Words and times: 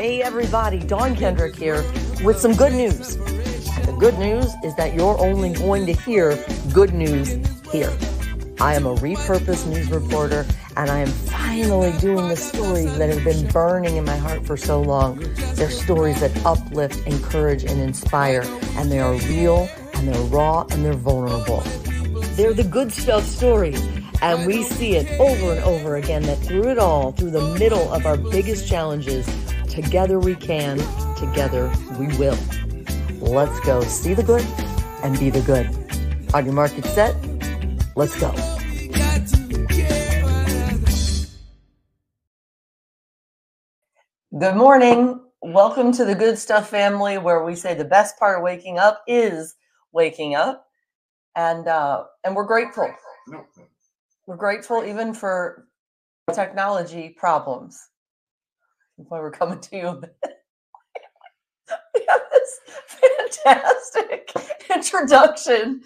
Hey, 0.00 0.22
everybody, 0.22 0.78
Dawn 0.78 1.16
Kendrick 1.16 1.56
here 1.56 1.82
with 2.22 2.38
some 2.38 2.54
good 2.54 2.72
news. 2.72 3.16
The 3.16 3.96
good 3.98 4.16
news 4.16 4.54
is 4.62 4.76
that 4.76 4.94
you're 4.94 5.18
only 5.18 5.52
going 5.52 5.86
to 5.86 5.92
hear 5.92 6.38
good 6.72 6.94
news 6.94 7.30
here. 7.72 7.92
I 8.60 8.76
am 8.76 8.86
a 8.86 8.94
repurposed 8.94 9.66
news 9.66 9.90
reporter, 9.90 10.46
and 10.76 10.88
I 10.88 11.00
am 11.00 11.08
finally 11.08 11.90
doing 11.98 12.28
the 12.28 12.36
stories 12.36 12.96
that 12.96 13.12
have 13.12 13.24
been 13.24 13.48
burning 13.48 13.96
in 13.96 14.04
my 14.04 14.16
heart 14.16 14.46
for 14.46 14.56
so 14.56 14.80
long. 14.80 15.18
They're 15.56 15.68
stories 15.68 16.20
that 16.20 16.46
uplift, 16.46 17.04
encourage, 17.04 17.64
and 17.64 17.80
inspire, 17.80 18.44
and 18.76 18.92
they 18.92 19.00
are 19.00 19.14
real, 19.14 19.68
and 19.94 20.06
they're 20.06 20.22
raw, 20.26 20.64
and 20.70 20.84
they're 20.84 20.92
vulnerable. 20.92 21.62
They're 22.36 22.54
the 22.54 22.62
good 22.62 22.92
stuff 22.92 23.24
stories. 23.24 23.84
And 24.22 24.46
we 24.46 24.62
see 24.62 24.94
it 24.94 25.08
over 25.18 25.54
and 25.54 25.64
over 25.64 25.96
again 25.96 26.22
that 26.22 26.38
through 26.38 26.68
it 26.68 26.78
all, 26.78 27.10
through 27.12 27.30
the 27.30 27.54
middle 27.58 27.92
of 27.92 28.06
our 28.06 28.16
biggest 28.16 28.68
challenges, 28.68 29.28
together 29.82 30.18
we 30.18 30.34
can, 30.34 30.76
together 31.14 31.72
we 32.00 32.08
will. 32.18 32.36
Let's 33.20 33.60
go 33.60 33.80
see 33.82 34.12
the 34.12 34.24
good 34.24 34.44
and 35.04 35.16
be 35.20 35.30
the 35.30 35.40
good. 35.42 35.68
On 36.34 36.44
your 36.44 36.52
market 36.52 36.84
set, 36.84 37.14
let's 37.94 38.18
go. 38.18 38.32
Good 44.36 44.56
morning. 44.56 45.20
Welcome 45.42 45.92
to 45.92 46.04
the 46.04 46.16
Good 46.16 46.38
Stuff 46.38 46.68
family, 46.68 47.16
where 47.16 47.44
we 47.44 47.54
say 47.54 47.74
the 47.74 47.84
best 47.84 48.18
part 48.18 48.38
of 48.38 48.42
waking 48.42 48.80
up 48.80 49.04
is 49.06 49.54
waking 49.92 50.34
up, 50.34 50.66
and 51.36 51.68
uh, 51.68 52.02
and 52.24 52.34
we're 52.34 52.46
grateful. 52.46 52.92
We're 54.26 54.36
grateful 54.36 54.84
even 54.84 55.14
for 55.14 55.68
technology 56.34 57.10
problems. 57.16 57.80
That's 58.98 59.10
why 59.10 59.20
we're 59.20 59.30
coming 59.30 59.60
to 59.60 59.76
you. 59.76 60.02
we 61.94 62.06
have 62.08 62.20
this 62.32 62.60
fantastic 63.36 64.32
introduction, 64.74 65.80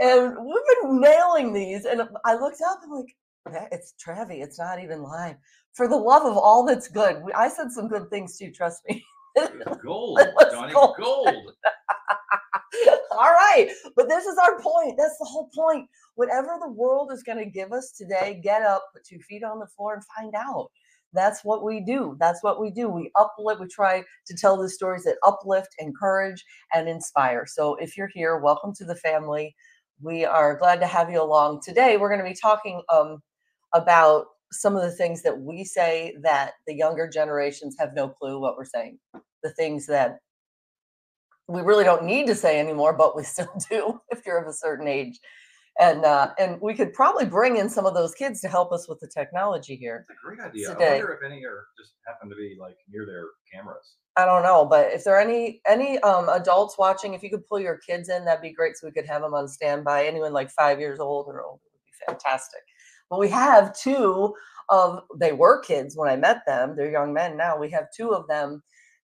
and 0.00 0.36
we've 0.44 0.82
been 0.82 1.00
nailing 1.00 1.52
these. 1.52 1.84
And 1.84 2.02
I 2.24 2.34
looked 2.34 2.60
up 2.66 2.80
and 2.82 2.92
like, 2.92 3.68
it's 3.72 3.94
Travi. 4.04 4.42
It's 4.42 4.58
not 4.58 4.82
even 4.82 5.02
live. 5.02 5.36
For 5.74 5.86
the 5.86 5.96
love 5.96 6.24
of 6.26 6.36
all 6.36 6.66
that's 6.66 6.88
good, 6.88 7.22
I 7.36 7.48
said 7.48 7.70
some 7.70 7.86
good 7.86 8.10
things 8.10 8.36
too. 8.36 8.50
Trust 8.50 8.82
me. 8.88 9.04
gold, 9.82 10.20
Johnny, 10.50 10.72
gold. 10.72 10.96
gold. 10.98 11.52
All 13.12 13.30
right. 13.32 13.70
But 13.94 14.08
this 14.08 14.26
is 14.26 14.36
our 14.38 14.60
point. 14.60 14.96
That's 14.98 15.16
the 15.18 15.24
whole 15.24 15.48
point. 15.54 15.88
Whatever 16.16 16.58
the 16.60 16.70
world 16.70 17.12
is 17.12 17.22
going 17.22 17.38
to 17.38 17.46
give 17.48 17.72
us 17.72 17.92
today, 17.92 18.40
get 18.42 18.62
up, 18.62 18.82
put 18.92 19.04
two 19.04 19.20
feet 19.20 19.44
on 19.44 19.60
the 19.60 19.68
floor, 19.68 19.94
and 19.94 20.02
find 20.16 20.34
out. 20.34 20.70
That's 21.12 21.44
what 21.44 21.64
we 21.64 21.80
do. 21.80 22.16
That's 22.20 22.42
what 22.42 22.60
we 22.60 22.70
do. 22.70 22.88
We 22.88 23.10
uplift, 23.16 23.60
we 23.60 23.66
try 23.68 24.04
to 24.26 24.36
tell 24.36 24.56
the 24.56 24.68
stories 24.68 25.04
that 25.04 25.16
uplift, 25.26 25.68
encourage, 25.78 26.44
and 26.74 26.88
inspire. 26.88 27.46
So 27.46 27.76
if 27.76 27.96
you're 27.96 28.10
here, 28.12 28.38
welcome 28.38 28.74
to 28.74 28.84
the 28.84 28.96
family. 28.96 29.54
We 30.00 30.24
are 30.24 30.56
glad 30.56 30.80
to 30.80 30.86
have 30.86 31.10
you 31.10 31.22
along. 31.22 31.62
Today, 31.62 31.96
we're 31.96 32.10
going 32.10 32.24
to 32.24 32.30
be 32.30 32.38
talking 32.40 32.82
um, 32.92 33.22
about 33.72 34.26
some 34.52 34.76
of 34.76 34.82
the 34.82 34.92
things 34.92 35.22
that 35.22 35.38
we 35.38 35.64
say 35.64 36.16
that 36.22 36.52
the 36.66 36.74
younger 36.74 37.08
generations 37.08 37.76
have 37.78 37.94
no 37.94 38.08
clue 38.08 38.40
what 38.40 38.56
we're 38.56 38.64
saying. 38.64 38.98
The 39.42 39.50
things 39.50 39.86
that 39.86 40.18
we 41.48 41.62
really 41.62 41.84
don't 41.84 42.04
need 42.04 42.26
to 42.26 42.34
say 42.34 42.60
anymore, 42.60 42.92
but 42.92 43.16
we 43.16 43.24
still 43.24 43.52
do 43.70 44.00
if 44.10 44.24
you're 44.26 44.38
of 44.38 44.48
a 44.48 44.52
certain 44.52 44.86
age. 44.86 45.18
And 45.80 46.04
uh, 46.04 46.32
and 46.38 46.60
we 46.60 46.74
could 46.74 46.92
probably 46.92 47.24
bring 47.24 47.56
in 47.56 47.68
some 47.68 47.86
of 47.86 47.94
those 47.94 48.14
kids 48.14 48.40
to 48.40 48.48
help 48.48 48.72
us 48.72 48.88
with 48.88 48.98
the 48.98 49.06
technology 49.06 49.76
here. 49.76 50.06
It's 50.08 50.18
a 50.18 50.26
great 50.26 50.40
idea. 50.40 50.68
Today. 50.70 50.86
I 50.86 50.98
wonder 50.98 51.12
if 51.12 51.30
any 51.30 51.44
are 51.44 51.66
just 51.78 51.92
happen 52.06 52.28
to 52.28 52.34
be 52.34 52.56
like 52.60 52.76
near 52.90 53.06
their 53.06 53.26
cameras. 53.52 53.94
I 54.16 54.24
don't 54.24 54.42
know, 54.42 54.64
but 54.64 54.92
if 54.92 55.04
there 55.04 55.14
are 55.14 55.20
any 55.20 55.60
any 55.68 55.98
um, 56.00 56.28
adults 56.28 56.76
watching, 56.76 57.14
if 57.14 57.22
you 57.22 57.30
could 57.30 57.46
pull 57.46 57.60
your 57.60 57.78
kids 57.78 58.08
in, 58.08 58.24
that'd 58.24 58.42
be 58.42 58.52
great. 58.52 58.76
So 58.76 58.88
we 58.88 58.92
could 58.92 59.06
have 59.06 59.22
them 59.22 59.34
on 59.34 59.46
standby. 59.46 60.06
Anyone 60.06 60.32
like 60.32 60.50
five 60.50 60.80
years 60.80 60.98
old 60.98 61.26
or 61.28 61.42
older 61.44 61.62
would 61.72 61.84
be 61.84 62.12
fantastic. 62.12 62.62
But 63.08 63.20
we 63.20 63.28
have 63.28 63.78
two 63.78 64.34
of 64.70 65.02
they 65.16 65.32
were 65.32 65.60
kids 65.60 65.96
when 65.96 66.08
I 66.08 66.16
met 66.16 66.42
them. 66.46 66.74
They're 66.74 66.90
young 66.90 67.12
men 67.12 67.36
now. 67.36 67.56
We 67.56 67.70
have 67.70 67.86
two 67.96 68.10
of 68.10 68.26
them 68.26 68.62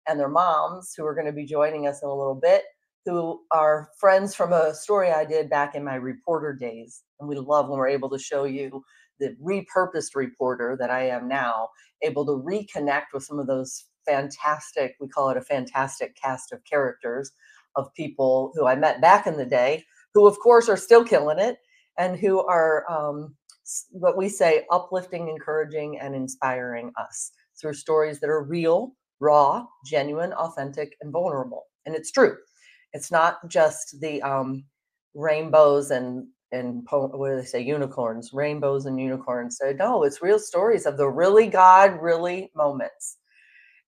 and 0.09 0.19
their 0.19 0.29
moms 0.29 0.95
who 0.97 1.07
are 1.07 1.15
going 1.15 1.27
to 1.27 1.33
be 1.33 1.47
joining 1.47 1.87
us 1.87 2.03
in 2.03 2.09
a 2.09 2.15
little 2.15 2.35
bit, 2.35 2.65
who 3.05 3.41
are 3.51 3.91
friends 3.99 4.35
from 4.35 4.53
a 4.53 4.75
story 4.75 5.11
I 5.11 5.25
did 5.25 5.51
back 5.51 5.75
in 5.75 5.85
my 5.85 5.97
reporter 5.97 6.53
days. 6.53 7.03
And 7.21 7.29
we 7.29 7.37
love 7.37 7.69
when 7.69 7.79
we're 7.79 7.89
able 7.89 8.11
to 8.11 8.19
show 8.19 8.45
you 8.45 8.83
the 9.21 9.37
repurposed 9.43 10.15
reporter 10.15 10.77
that 10.81 10.91
I 10.91 11.09
am 11.09 11.29
now, 11.29 11.69
able 12.03 12.25
to 12.27 12.33
reconnect 12.33 13.13
with 13.13 13.25
some 13.25 13.39
of 13.39 13.47
those 13.47 13.85
fantastic, 14.07 14.97
we 15.01 15.09
call 15.09 15.31
it 15.31 15.37
a 15.37 15.43
fantastic 15.43 16.17
cast 16.17 16.53
of 16.53 16.65
characters 16.65 17.31
of 17.77 17.93
people 17.95 18.53
who 18.55 18.67
I 18.67 18.75
met 18.75 19.01
back 19.01 19.27
in 19.27 19.37
the 19.37 19.47
day, 19.47 19.85
who 20.15 20.27
of 20.27 20.39
course 20.39 20.69
are 20.69 20.77
still 20.77 21.05
killing 21.05 21.39
it 21.39 21.57
and 21.99 22.19
who 22.19 22.41
are 22.41 22.85
um, 22.91 23.35
what 23.91 24.17
we 24.17 24.29
say 24.29 24.65
uplifting, 24.71 25.29
encouraging, 25.29 25.99
and 26.01 26.15
inspiring 26.15 26.93
us 26.99 27.33
through 27.61 27.75
stories 27.75 28.21
that 28.21 28.31
are 28.31 28.43
real 28.43 28.93
raw, 29.21 29.65
genuine, 29.87 30.33
authentic, 30.35 30.97
and 31.01 31.13
vulnerable. 31.13 31.65
And 31.87 31.95
it's 31.95 32.11
true. 32.11 32.37
It's 32.95 33.11
not 33.11 33.47
just 33.49 34.01
the 34.01 34.23
um, 34.23 34.65
rainbows 35.15 35.91
and 35.91 36.27
and 36.53 36.87
what 36.91 37.29
do 37.29 37.37
they 37.37 37.45
say 37.45 37.61
unicorns 37.61 38.31
rainbows 38.33 38.87
and 38.87 38.99
unicorns. 39.01 39.59
So 39.61 39.73
no 39.73 40.05
it's 40.05 40.23
real 40.23 40.39
stories 40.39 40.87
of 40.87 40.97
the 40.97 41.09
really 41.09 41.49
god 41.49 42.01
really 42.01 42.51
moments. 42.57 43.19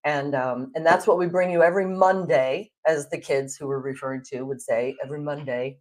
And 0.04 0.34
um, 0.34 0.72
and 0.74 0.84
that's 0.84 1.06
what 1.06 1.18
we 1.18 1.26
bring 1.26 1.50
you 1.50 1.62
every 1.62 1.86
monday 1.86 2.70
as 2.86 3.08
the 3.08 3.18
kids 3.18 3.56
who 3.56 3.68
we're 3.68 3.80
referring 3.80 4.22
to 4.32 4.42
would 4.42 4.60
say 4.60 4.96
every 5.02 5.20
monday 5.20 5.78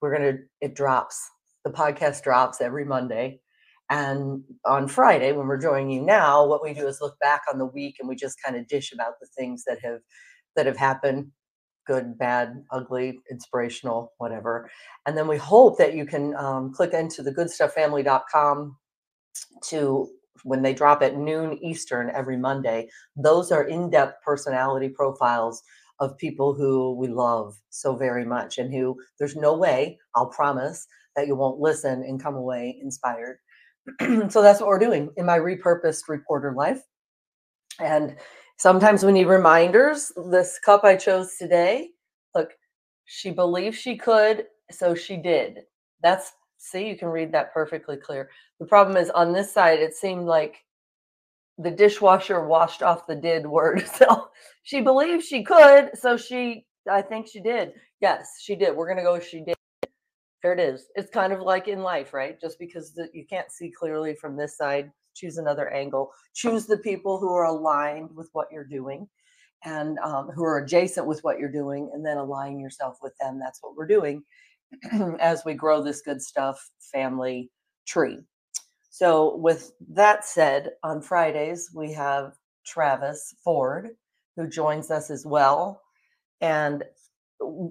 we're 0.00 0.14
gonna 0.14 0.38
it 0.60 0.74
drops. 0.74 1.20
The 1.64 1.70
podcast 1.70 2.22
drops 2.22 2.60
every 2.60 2.84
monday. 2.84 3.40
And 3.90 4.42
on 4.64 4.88
Friday, 4.88 5.32
when 5.32 5.46
we're 5.46 5.58
joining 5.58 5.90
you 5.90 6.02
now, 6.02 6.46
what 6.46 6.62
we 6.62 6.72
do 6.72 6.86
is 6.88 7.00
look 7.00 7.18
back 7.20 7.42
on 7.52 7.58
the 7.58 7.66
week 7.66 7.96
and 8.00 8.08
we 8.08 8.16
just 8.16 8.42
kind 8.42 8.56
of 8.56 8.66
dish 8.66 8.92
about 8.92 9.14
the 9.20 9.26
things 9.36 9.64
that 9.66 9.78
have 9.84 10.00
that 10.56 10.66
have 10.66 10.76
happened, 10.76 11.30
good, 11.86 12.18
bad, 12.18 12.64
ugly, 12.70 13.20
inspirational, 13.30 14.12
whatever. 14.18 14.70
And 15.06 15.16
then 15.16 15.28
we 15.28 15.36
hope 15.36 15.78
that 15.78 15.94
you 15.94 16.06
can 16.06 16.34
um, 16.36 16.72
click 16.72 16.92
into 16.92 17.22
the 17.22 17.32
goodstufffamily.com 17.32 18.76
to 19.64 20.08
when 20.44 20.62
they 20.62 20.74
drop 20.74 21.02
at 21.02 21.16
noon 21.16 21.58
Eastern 21.62 22.10
every 22.10 22.36
Monday. 22.36 22.88
Those 23.16 23.52
are 23.52 23.64
in-depth 23.64 24.22
personality 24.24 24.88
profiles 24.88 25.62
of 26.00 26.18
people 26.18 26.54
who 26.54 26.94
we 26.94 27.08
love 27.08 27.54
so 27.70 27.94
very 27.94 28.24
much 28.24 28.58
and 28.58 28.72
who 28.72 28.96
there's 29.18 29.36
no 29.36 29.56
way, 29.56 29.98
I'll 30.16 30.26
promise, 30.26 30.86
that 31.14 31.26
you 31.26 31.36
won't 31.36 31.60
listen 31.60 32.02
and 32.02 32.20
come 32.20 32.34
away 32.34 32.78
inspired 32.82 33.38
so 34.28 34.42
that's 34.42 34.60
what 34.60 34.68
we're 34.68 34.78
doing 34.78 35.10
in 35.16 35.26
my 35.26 35.38
repurposed 35.38 36.08
reporter 36.08 36.52
life. 36.52 36.80
And 37.80 38.16
sometimes 38.62 39.04
we 39.04 39.10
need 39.10 39.26
reminders. 39.26 40.12
This 40.30 40.60
cup 40.60 40.84
I 40.84 40.94
chose 40.94 41.34
today, 41.34 41.90
look, 42.32 42.52
she 43.06 43.32
believed 43.32 43.76
she 43.76 43.96
could, 43.96 44.46
so 44.70 44.94
she 44.94 45.16
did. 45.16 45.62
That's 46.00 46.32
see, 46.58 46.86
you 46.86 46.96
can 46.96 47.08
read 47.08 47.32
that 47.32 47.52
perfectly 47.52 47.96
clear. 47.96 48.30
The 48.60 48.66
problem 48.66 48.96
is 48.96 49.10
on 49.10 49.32
this 49.32 49.52
side, 49.52 49.80
it 49.80 49.94
seemed 49.94 50.26
like 50.26 50.64
the 51.58 51.72
dishwasher 51.72 52.46
washed 52.46 52.84
off 52.84 53.08
the 53.08 53.16
did 53.16 53.44
word. 53.46 53.84
So 53.94 54.28
she 54.62 54.80
believed 54.80 55.24
she 55.24 55.42
could, 55.42 55.90
so 55.94 56.16
she 56.16 56.64
I 56.88 57.02
think 57.02 57.26
she 57.26 57.40
did. 57.40 57.72
Yes, 58.00 58.38
she 58.40 58.54
did. 58.54 58.76
We're 58.76 58.88
gonna 58.88 59.02
go 59.02 59.18
she 59.18 59.40
did 59.40 59.56
there 60.40 60.52
it 60.52 60.60
is. 60.60 60.86
It's 60.94 61.10
kind 61.10 61.32
of 61.32 61.40
like 61.40 61.68
in 61.68 61.82
life, 61.82 62.12
right? 62.12 62.40
Just 62.40 62.58
because 62.58 62.98
you 63.12 63.24
can't 63.28 63.50
see 63.50 63.70
clearly 63.70 64.14
from 64.14 64.36
this 64.36 64.56
side, 64.56 64.90
choose 65.14 65.38
another 65.38 65.68
angle. 65.70 66.10
Choose 66.34 66.66
the 66.66 66.78
people 66.78 67.18
who 67.18 67.32
are 67.32 67.44
aligned 67.44 68.14
with 68.14 68.28
what 68.32 68.48
you're 68.52 68.64
doing 68.64 69.08
and 69.64 69.98
um, 70.00 70.28
who 70.34 70.44
are 70.44 70.58
adjacent 70.58 71.06
with 71.06 71.22
what 71.22 71.38
you're 71.38 71.52
doing, 71.52 71.90
and 71.94 72.04
then 72.04 72.16
align 72.16 72.58
yourself 72.58 72.98
with 73.00 73.16
them. 73.20 73.38
That's 73.38 73.60
what 73.62 73.76
we're 73.76 73.86
doing 73.86 74.24
as 75.20 75.44
we 75.44 75.54
grow 75.54 75.82
this 75.82 76.02
good 76.02 76.20
stuff 76.20 76.70
family 76.92 77.50
tree. 77.86 78.18
So, 78.90 79.36
with 79.36 79.72
that 79.90 80.24
said, 80.24 80.72
on 80.82 81.00
Fridays, 81.00 81.70
we 81.74 81.92
have 81.92 82.34
Travis 82.66 83.34
Ford, 83.42 83.90
who 84.36 84.48
joins 84.48 84.90
us 84.90 85.10
as 85.10 85.24
well. 85.24 85.80
And 86.40 86.84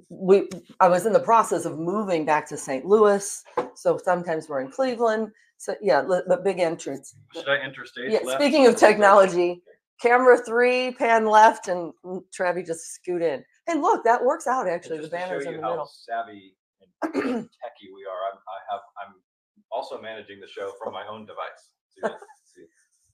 we 0.09 0.49
I 0.79 0.87
was 0.87 1.05
in 1.05 1.13
the 1.13 1.19
process 1.19 1.65
of 1.65 1.79
moving 1.79 2.25
back 2.25 2.47
to 2.49 2.57
St. 2.57 2.85
Louis, 2.85 3.43
so 3.75 3.97
sometimes 4.03 4.49
we're 4.49 4.61
in 4.61 4.71
Cleveland. 4.71 5.31
So 5.61 5.75
yeah, 5.79 6.01
the 6.01 6.41
big 6.43 6.57
entrance. 6.57 7.13
Should 7.35 7.47
I 7.47 7.63
interstate? 7.63 8.09
Yeah. 8.09 8.21
Left? 8.23 8.41
Speaking 8.41 8.65
of 8.65 8.75
technology, 8.75 9.61
camera 10.01 10.39
three, 10.43 10.89
pan 10.93 11.27
left, 11.27 11.67
and 11.67 11.93
Travi 12.35 12.65
just 12.65 12.95
scoot 12.95 13.21
in. 13.21 13.43
Hey, 13.67 13.75
look, 13.75 14.03
that 14.03 14.25
works 14.25 14.47
out 14.47 14.67
actually. 14.67 15.01
The 15.01 15.07
banner's 15.07 15.45
in 15.45 15.57
the 15.57 15.61
middle. 15.61 15.87
Savvy 15.93 16.55
and 17.03 17.13
techy 17.13 17.91
we 17.93 18.07
are. 18.09 18.21
I'm, 18.31 18.39
I 18.39 18.71
have. 18.71 18.81
I'm 19.05 19.13
also 19.71 20.01
managing 20.01 20.39
the 20.39 20.47
show 20.47 20.71
from 20.83 20.93
my 20.93 21.05
own 21.07 21.27
device. 21.27 21.69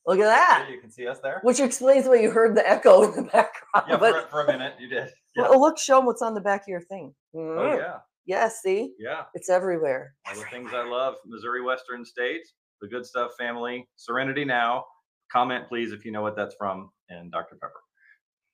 Look 0.05 0.19
at 0.19 0.23
that. 0.23 0.69
You 0.71 0.79
can 0.79 0.89
see 0.89 1.05
us 1.05 1.19
there. 1.21 1.41
Which 1.43 1.59
explains 1.59 2.07
why 2.07 2.15
you 2.15 2.31
heard 2.31 2.55
the 2.55 2.65
echo 2.65 3.03
in 3.03 3.11
the 3.11 3.23
background. 3.23 3.87
Yeah, 3.89 3.97
but 3.97 4.23
for, 4.23 4.29
for 4.29 4.43
a 4.45 4.47
minute 4.47 4.75
you 4.79 4.87
did. 4.87 5.09
Yeah. 5.35 5.49
well, 5.49 5.59
look, 5.59 5.77
show 5.77 5.97
them 5.97 6.05
what's 6.05 6.21
on 6.21 6.33
the 6.33 6.39
back 6.39 6.61
of 6.61 6.69
your 6.69 6.79
thing. 6.79 7.13
Oh 7.35 7.39
Mm. 7.39 7.77
yeah, 7.77 7.97
Yeah, 8.27 8.49
see, 8.49 8.93
yeah. 8.99 9.23
it's 9.33 9.49
everywhere. 9.49 10.13
All 10.27 10.35
the 10.35 10.41
things 10.51 10.71
I 10.73 10.83
love. 10.83 11.15
Missouri 11.25 11.63
Western 11.63 12.03
States, 12.05 12.53
the 12.81 12.87
Good 12.87 13.05
Stuff 13.05 13.31
family, 13.39 13.87
Serenity 13.95 14.43
Now. 14.45 14.85
Comment 15.31 15.67
please 15.67 15.91
if 15.93 16.05
you 16.05 16.11
know 16.11 16.21
what 16.21 16.35
that's 16.35 16.53
from, 16.59 16.89
and 17.09 17.31
Dr 17.31 17.55
Pepper. 17.61 17.73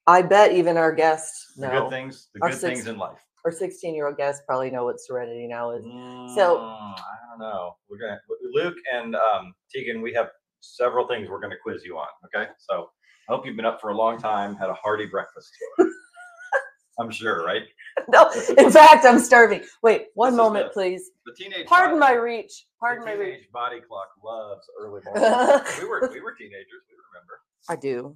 I 0.05 0.21
bet 0.21 0.51
even 0.53 0.77
our 0.77 0.91
guests 0.93 1.53
The 1.57 1.67
know. 1.67 1.81
good 1.81 1.89
things, 1.89 2.29
the 2.35 2.41
Our 2.43 2.49
good 2.49 2.59
six- 2.59 2.79
things 2.79 2.87
in 2.87 2.97
life. 2.97 3.17
Our 3.45 3.51
16 3.51 3.93
year 3.95 4.07
old 4.07 4.15
guests 4.17 4.43
probably 4.47 4.69
know 4.71 4.85
what 4.85 4.99
Serenity 5.01 5.47
now 5.47 5.71
is. 5.71 5.83
Mm, 5.83 6.33
So- 6.35 6.59
I 6.59 6.95
don't 7.29 7.39
know. 7.39 7.73
We're 7.89 7.97
gonna 7.97 8.19
Luke 8.53 8.77
and 8.93 9.15
um, 9.15 9.53
Tegan. 9.73 10.01
We 10.03 10.13
have 10.13 10.29
several 10.61 11.07
things 11.07 11.29
we're 11.29 11.41
gonna 11.41 11.57
quiz 11.63 11.83
you 11.83 11.97
on. 11.97 12.07
Okay, 12.27 12.49
so 12.59 12.89
I 13.27 13.33
hope 13.33 13.45
you've 13.45 13.55
been 13.55 13.65
up 13.65 13.81
for 13.81 13.89
a 13.89 13.95
long 13.95 14.17
time, 14.19 14.55
had 14.55 14.69
a 14.69 14.75
hearty 14.75 15.07
breakfast. 15.07 15.49
I'm 16.99 17.09
sure, 17.11 17.43
right? 17.43 17.63
no, 18.09 18.29
in 18.57 18.69
fact, 18.71 19.05
I'm 19.05 19.19
starving. 19.19 19.63
Wait, 19.81 20.07
one 20.15 20.31
This 20.33 20.37
moment, 20.37 20.65
the- 20.67 20.73
please. 20.73 21.11
The 21.25 21.33
teenage. 21.33 21.65
Pardon 21.67 21.99
my 21.99 22.07
body- 22.09 22.19
reach. 22.19 22.65
the 22.65 22.79
Pardon 22.79 23.05
my 23.05 23.13
reach. 23.13 23.35
teenage 23.35 23.51
body 23.51 23.79
clock 23.87 24.09
loves 24.23 24.65
early 24.79 25.01
morning. 25.05 25.61
we 25.79 25.85
were 25.87 26.09
we 26.11 26.21
were 26.21 26.33
teenagers. 26.33 26.83
We 26.89 26.95
remember. 27.11 27.39
I 27.69 27.75
do. 27.75 28.15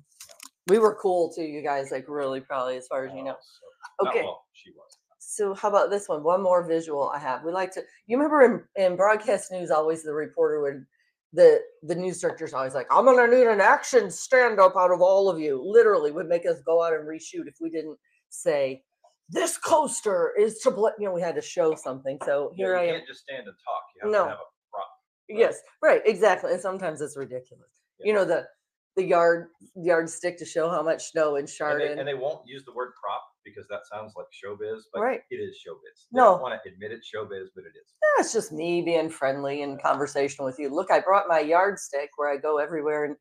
We 0.67 0.79
were 0.79 0.95
cool 1.01 1.31
too, 1.33 1.43
you 1.43 1.61
guys, 1.63 1.91
like 1.91 2.05
really, 2.09 2.41
probably 2.41 2.75
as 2.77 2.87
far 2.87 3.05
as 3.05 3.13
you 3.13 3.21
oh, 3.21 3.25
know. 3.25 3.35
Oh, 3.35 4.03
so- 4.03 4.09
Okay. 4.09 4.21
well, 4.21 4.43
she 4.53 4.71
was. 4.71 4.97
So 5.19 5.53
how 5.53 5.69
about 5.69 5.89
this 5.89 6.07
one? 6.07 6.23
One 6.23 6.41
more 6.43 6.63
visual 6.67 7.09
I 7.09 7.19
have. 7.19 7.43
We 7.43 7.51
like 7.51 7.71
to. 7.73 7.83
You 8.07 8.17
remember 8.17 8.43
in, 8.75 8.83
in 8.83 8.95
broadcast 8.95 9.51
news, 9.51 9.71
always 9.71 10.03
the 10.03 10.13
reporter 10.13 10.61
would, 10.61 10.85
the 11.33 11.59
the 11.83 11.95
news 11.95 12.19
director's 12.21 12.53
always 12.53 12.73
like, 12.73 12.87
"I'm 12.91 13.05
gonna 13.05 13.27
need 13.27 13.45
an 13.47 13.61
action 13.61 14.09
stand 14.09 14.59
up 14.59 14.75
out 14.77 14.91
of 14.91 15.01
all 15.01 15.29
of 15.29 15.39
you." 15.39 15.61
Literally, 15.63 16.11
would 16.11 16.27
make 16.27 16.45
us 16.45 16.59
go 16.65 16.81
out 16.83 16.93
and 16.93 17.07
reshoot 17.07 17.47
if 17.47 17.55
we 17.61 17.69
didn't 17.69 17.97
say, 18.29 18.83
"This 19.29 19.57
coaster 19.57 20.33
is 20.37 20.59
to 20.59 20.71
bl-. 20.71 20.87
You 20.99 21.05
know, 21.05 21.13
we 21.13 21.21
had 21.21 21.35
to 21.35 21.41
show 21.41 21.75
something. 21.75 22.17
So 22.25 22.51
Yeah, 22.55 22.65
here 22.65 22.73
you 22.75 22.79
I 22.79 22.83
am. 22.85 22.95
can't 22.95 23.07
just 23.07 23.21
stand 23.21 23.47
and 23.47 23.55
talk. 23.63 23.83
You 23.95 24.01
have 24.03 24.11
No. 24.11 24.23
to 24.25 24.29
have 24.29 24.39
a 24.39 24.69
prop. 24.71 24.87
Yes, 25.29 25.61
right, 25.81 26.01
exactly. 26.05 26.51
And 26.53 26.61
sometimes 26.61 27.01
it's 27.01 27.17
ridiculous. 27.17 27.69
You 27.99 28.13
know 28.13 28.25
the 28.25 28.47
the 28.95 29.03
yard 29.03 29.49
yardstick 29.75 30.37
to 30.39 30.45
show 30.45 30.69
how 30.69 30.81
much 30.81 31.11
snow 31.11 31.35
in 31.35 31.45
And 31.61 31.79
they, 31.79 31.87
and 31.99 32.07
they 32.07 32.15
won't 32.15 32.47
use 32.47 32.65
the 32.65 32.73
word 32.73 32.93
prop 32.99 33.21
because 33.45 33.67
that 33.67 33.81
sounds 33.85 34.13
like 34.17 34.25
showbiz, 34.33 34.81
but 34.91 35.01
Right. 35.01 35.21
it 35.29 35.35
is 35.35 35.55
showbiz. 35.55 36.07
They 36.11 36.17
No. 36.19 36.31
don't 36.33 36.41
want 36.41 36.59
to 36.63 36.69
admit 36.69 36.91
it's 36.91 37.07
showbiz, 37.13 37.49
but 37.53 37.63
it 37.65 37.73
is. 37.79 37.93
Yeah, 38.01 38.21
it's 38.21 38.33
just 38.33 38.51
me 38.51 38.81
being 38.81 39.09
friendly 39.09 39.61
and 39.61 39.79
conversational 39.79 40.47
with 40.47 40.57
you. 40.57 40.69
Look, 40.69 40.89
I 40.89 40.99
brought 40.99 41.27
my 41.27 41.39
yardstick 41.39 42.09
where 42.17 42.27
I 42.29 42.37
go 42.37 42.57
everywhere, 42.57 43.05
and, 43.05 43.17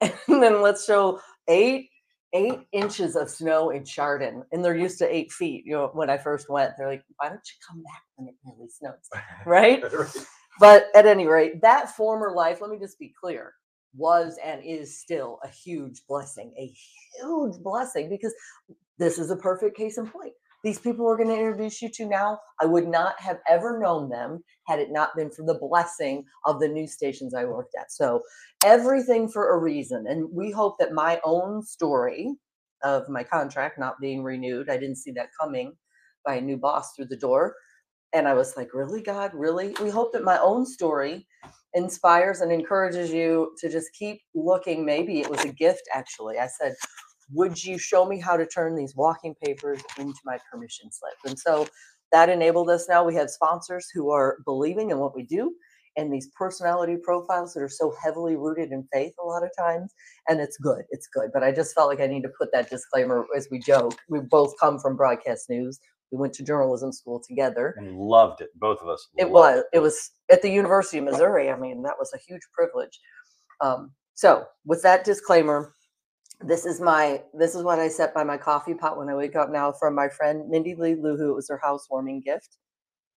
and 0.28 0.42
then 0.42 0.60
let's 0.60 0.84
show 0.84 1.20
eight 1.46 1.88
eight 2.32 2.60
inches 2.72 3.16
of 3.16 3.30
snow 3.30 3.70
in 3.70 3.84
Chardon, 3.84 4.42
and 4.52 4.64
they're 4.64 4.76
used 4.76 4.98
to 4.98 5.14
eight 5.14 5.32
feet. 5.32 5.64
You 5.66 5.72
know, 5.72 5.90
when 5.92 6.10
I 6.10 6.18
first 6.18 6.48
went, 6.48 6.72
they're 6.76 6.88
like, 6.88 7.04
"Why 7.16 7.28
don't 7.28 7.40
you 7.46 7.54
come 7.68 7.82
back 7.82 8.02
when 8.16 8.28
it 8.28 8.34
really 8.44 8.68
snows?" 8.68 9.08
Right? 9.46 9.82
Right. 9.82 10.08
But 10.60 10.86
at 10.94 11.06
any 11.06 11.26
rate, 11.26 11.60
that 11.62 11.96
former 11.96 12.32
life, 12.32 12.60
let 12.60 12.70
me 12.70 12.78
just 12.78 12.98
be 12.98 13.12
clear, 13.18 13.54
was 13.96 14.38
and 14.44 14.62
is 14.64 14.98
still 14.98 15.38
a 15.42 15.48
huge 15.48 16.02
blessing, 16.06 16.52
a 16.58 16.72
huge 17.16 17.58
blessing 17.62 18.08
because 18.08 18.34
this 18.98 19.18
is 19.18 19.30
a 19.30 19.36
perfect 19.36 19.76
case 19.76 19.98
in 19.98 20.06
point. 20.06 20.32
These 20.62 20.78
people 20.78 21.04
we're 21.04 21.16
going 21.16 21.28
to 21.28 21.34
introduce 21.34 21.82
you 21.82 21.88
to 21.90 22.06
now, 22.06 22.38
I 22.60 22.66
would 22.66 22.86
not 22.86 23.18
have 23.20 23.38
ever 23.48 23.80
known 23.80 24.08
them 24.08 24.44
had 24.66 24.78
it 24.78 24.92
not 24.92 25.16
been 25.16 25.30
for 25.30 25.44
the 25.44 25.58
blessing 25.58 26.24
of 26.46 26.60
the 26.60 26.68
news 26.68 26.92
stations 26.92 27.34
I 27.34 27.44
worked 27.44 27.74
at. 27.78 27.90
So, 27.90 28.22
everything 28.64 29.28
for 29.28 29.54
a 29.54 29.58
reason. 29.58 30.06
And 30.08 30.28
we 30.32 30.50
hope 30.52 30.76
that 30.78 30.92
my 30.92 31.20
own 31.24 31.62
story 31.62 32.36
of 32.82 33.08
my 33.08 33.24
contract 33.24 33.78
not 33.78 34.00
being 34.00 34.22
renewed, 34.22 34.70
I 34.70 34.76
didn't 34.76 34.96
see 34.96 35.12
that 35.12 35.30
coming 35.40 35.72
by 36.24 36.36
a 36.36 36.40
new 36.40 36.56
boss 36.56 36.94
through 36.94 37.06
the 37.06 37.16
door. 37.16 37.54
And 38.12 38.28
I 38.28 38.34
was 38.34 38.56
like, 38.56 38.74
really, 38.74 39.02
God, 39.02 39.32
really? 39.34 39.74
We 39.82 39.90
hope 39.90 40.12
that 40.12 40.22
my 40.22 40.38
own 40.38 40.66
story 40.66 41.26
inspires 41.74 42.40
and 42.40 42.52
encourages 42.52 43.10
you 43.10 43.54
to 43.58 43.70
just 43.70 43.88
keep 43.98 44.20
looking. 44.34 44.84
Maybe 44.84 45.20
it 45.20 45.30
was 45.30 45.44
a 45.44 45.52
gift, 45.52 45.82
actually. 45.94 46.38
I 46.38 46.46
said, 46.46 46.74
would 47.30 47.62
you 47.62 47.78
show 47.78 48.06
me 48.06 48.18
how 48.18 48.36
to 48.36 48.46
turn 48.46 48.74
these 48.74 48.94
walking 48.96 49.34
papers 49.44 49.80
into 49.98 50.18
my 50.24 50.38
permission 50.50 50.90
slip? 50.90 51.14
And 51.24 51.38
so 51.38 51.66
that 52.12 52.28
enabled 52.28 52.70
us 52.70 52.88
now. 52.88 53.04
We 53.04 53.14
have 53.14 53.30
sponsors 53.30 53.88
who 53.92 54.10
are 54.10 54.38
believing 54.44 54.90
in 54.90 54.98
what 54.98 55.14
we 55.14 55.22
do 55.22 55.54
and 55.96 56.12
these 56.12 56.28
personality 56.36 56.96
profiles 56.96 57.54
that 57.54 57.62
are 57.62 57.68
so 57.68 57.94
heavily 58.02 58.36
rooted 58.36 58.72
in 58.72 58.86
faith 58.92 59.14
a 59.22 59.26
lot 59.26 59.42
of 59.42 59.50
times. 59.58 59.92
And 60.28 60.40
it's 60.40 60.56
good. 60.56 60.84
It's 60.90 61.06
good. 61.06 61.30
But 61.32 61.42
I 61.42 61.52
just 61.52 61.74
felt 61.74 61.88
like 61.88 62.00
I 62.00 62.06
need 62.06 62.22
to 62.22 62.30
put 62.38 62.50
that 62.52 62.70
disclaimer 62.70 63.26
as 63.36 63.48
we 63.50 63.58
joke. 63.58 63.94
We 64.08 64.20
both 64.20 64.54
come 64.58 64.78
from 64.78 64.96
broadcast 64.96 65.50
news. 65.50 65.78
We 66.10 66.18
went 66.18 66.34
to 66.34 66.44
journalism 66.44 66.92
school 66.92 67.22
together. 67.26 67.74
And 67.78 67.98
loved 67.98 68.40
it. 68.42 68.50
Both 68.56 68.80
of 68.80 68.88
us. 68.88 69.08
It 69.16 69.30
was. 69.30 69.64
It 69.72 69.80
was 69.80 70.10
at 70.30 70.42
the 70.42 70.50
University 70.50 70.98
of 70.98 71.04
Missouri. 71.04 71.50
I 71.50 71.56
mean, 71.56 71.82
that 71.82 71.96
was 71.98 72.12
a 72.14 72.18
huge 72.18 72.42
privilege. 72.54 72.98
Um, 73.60 73.92
so, 74.14 74.44
with 74.66 74.82
that 74.82 75.04
disclaimer, 75.04 75.74
this 76.44 76.66
is 76.66 76.80
my 76.80 77.22
this 77.34 77.54
is 77.54 77.62
what 77.62 77.78
I 77.78 77.88
set 77.88 78.14
by 78.14 78.24
my 78.24 78.36
coffee 78.36 78.74
pot 78.74 78.98
when 78.98 79.08
I 79.08 79.14
wake 79.14 79.36
up 79.36 79.50
now 79.50 79.72
from 79.72 79.94
my 79.94 80.08
friend 80.08 80.48
Mindy 80.48 80.74
Lee 80.74 80.94
Lou, 80.94 81.16
who 81.16 81.30
it 81.30 81.34
was 81.34 81.48
her 81.48 81.60
housewarming 81.62 82.20
gift. 82.20 82.58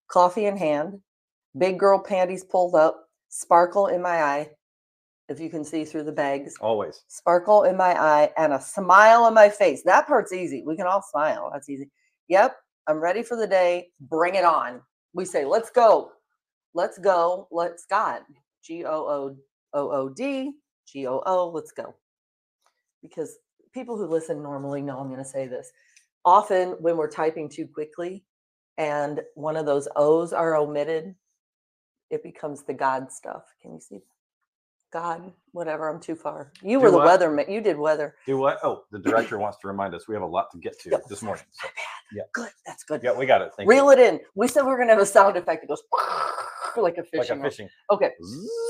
Coffee 0.07 0.45
in 0.45 0.57
hand, 0.57 0.99
big 1.57 1.79
girl 1.79 1.99
panties 1.99 2.43
pulled 2.43 2.75
up, 2.75 3.07
sparkle 3.29 3.87
in 3.87 4.01
my 4.01 4.21
eye, 4.23 4.49
if 5.29 5.39
you 5.39 5.49
can 5.49 5.63
see 5.63 5.85
through 5.85 6.03
the 6.03 6.11
bags, 6.11 6.53
Always. 6.61 7.03
sparkle 7.07 7.63
in 7.63 7.75
my 7.75 7.99
eye, 7.99 8.31
and 8.37 8.53
a 8.53 8.61
smile 8.61 9.23
on 9.23 9.33
my 9.33 9.49
face. 9.49 9.81
That 9.83 10.07
part's 10.07 10.31
easy. 10.33 10.63
We 10.65 10.75
can 10.75 10.85
all 10.87 11.01
smile. 11.01 11.49
That's 11.51 11.69
easy. 11.69 11.89
Yep, 12.27 12.55
I'm 12.87 12.99
ready 12.99 13.23
for 13.23 13.35
the 13.35 13.47
day. 13.47 13.87
Bring 13.99 14.35
it 14.35 14.45
on. 14.45 14.81
We 15.13 15.25
say, 15.25 15.45
let's 15.45 15.69
go. 15.71 16.11
Let's 16.73 16.97
go. 16.99 17.47
Let's 17.51 17.85
God. 17.89 18.21
G 18.63 18.83
O 18.85 18.91
O 18.91 19.35
O 19.73 19.91
O 19.91 20.09
D 20.09 20.51
G 20.87 21.07
O 21.07 21.21
O. 21.25 21.49
Let's 21.49 21.71
go. 21.71 21.95
Because 23.09 23.37
people 23.73 23.97
who 23.97 24.07
listen 24.07 24.41
normally 24.41 24.81
know 24.81 24.99
I'm 24.99 25.07
going 25.07 25.19
to 25.19 25.25
say 25.25 25.47
this. 25.47 25.71
Often 26.23 26.69
when 26.79 26.97
we're 26.97 27.09
typing 27.09 27.49
too 27.49 27.67
quickly 27.67 28.23
and 28.77 29.21
one 29.35 29.57
of 29.57 29.65
those 29.65 29.87
O's 29.95 30.33
are 30.33 30.55
omitted, 30.55 31.15
it 32.09 32.23
becomes 32.23 32.63
the 32.63 32.73
God 32.73 33.11
stuff. 33.11 33.43
Can 33.61 33.73
you 33.73 33.79
see? 33.79 34.01
God, 34.91 35.33
whatever. 35.51 35.89
I'm 35.89 35.99
too 35.99 36.15
far. 36.15 36.51
You 36.63 36.77
Do 36.77 36.85
were 36.85 36.91
the 36.91 36.97
what? 36.97 37.05
weather. 37.05 37.45
You 37.49 37.61
did 37.61 37.77
weather. 37.77 38.15
Do 38.25 38.37
what? 38.37 38.59
Oh, 38.63 38.85
the 38.91 38.99
director 39.07 39.37
wants 39.37 39.57
to 39.59 39.67
remind 39.67 39.93
us 39.93 40.07
we 40.07 40.15
have 40.15 40.23
a 40.23 40.27
lot 40.27 40.49
to 40.51 40.57
get 40.57 40.79
to 40.81 41.01
this 41.09 41.21
morning. 41.21 41.43
So, 41.51 41.67
Good. 42.33 42.49
That's 42.65 42.83
good. 42.83 43.01
yeah, 43.03 43.11
we 43.11 43.25
got 43.25 43.41
it. 43.41 43.51
Thank 43.57 43.67
you. 43.67 43.71
Reel 43.75 43.89
it 43.89 43.99
in. 43.99 44.19
We 44.35 44.47
said 44.47 44.63
we 44.63 44.71
are 44.71 44.77
gonna 44.77 44.93
have 44.93 45.01
a 45.01 45.05
sound 45.05 45.35
effect 45.37 45.63
that 45.63 45.67
goes 45.67 45.83
like 46.83 46.97
a 46.97 47.03
fishing. 47.03 47.39
Like 47.41 47.59
a 47.59 47.63
rod. 47.63 47.69
Okay. 47.91 48.11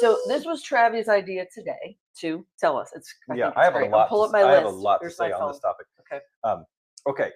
So 0.02 0.18
this 0.28 0.46
was 0.46 0.64
Travi's 0.64 1.10
idea 1.10 1.46
today 1.54 1.98
to 2.20 2.46
tell 2.60 2.78
us. 2.78 2.92
It's 2.96 3.14
I 3.30 3.36
yeah, 3.36 3.52
I 3.56 3.64
have 3.66 3.74
great. 3.74 3.88
a 3.88 3.92
lot. 3.92 4.04
I'll 4.04 4.08
pull 4.08 4.24
to, 4.24 4.28
up 4.28 4.32
my 4.32 4.40
s- 4.42 4.46
I 4.46 4.52
list. 4.52 4.64
have 4.64 4.74
a 4.74 4.76
lot 4.78 5.02
to 5.02 5.10
say 5.10 5.32
on 5.32 5.52
this 5.52 5.60
topic. 5.60 5.88
Okay. 6.12 6.22
Um, 6.44 6.66
okay. 7.08 7.32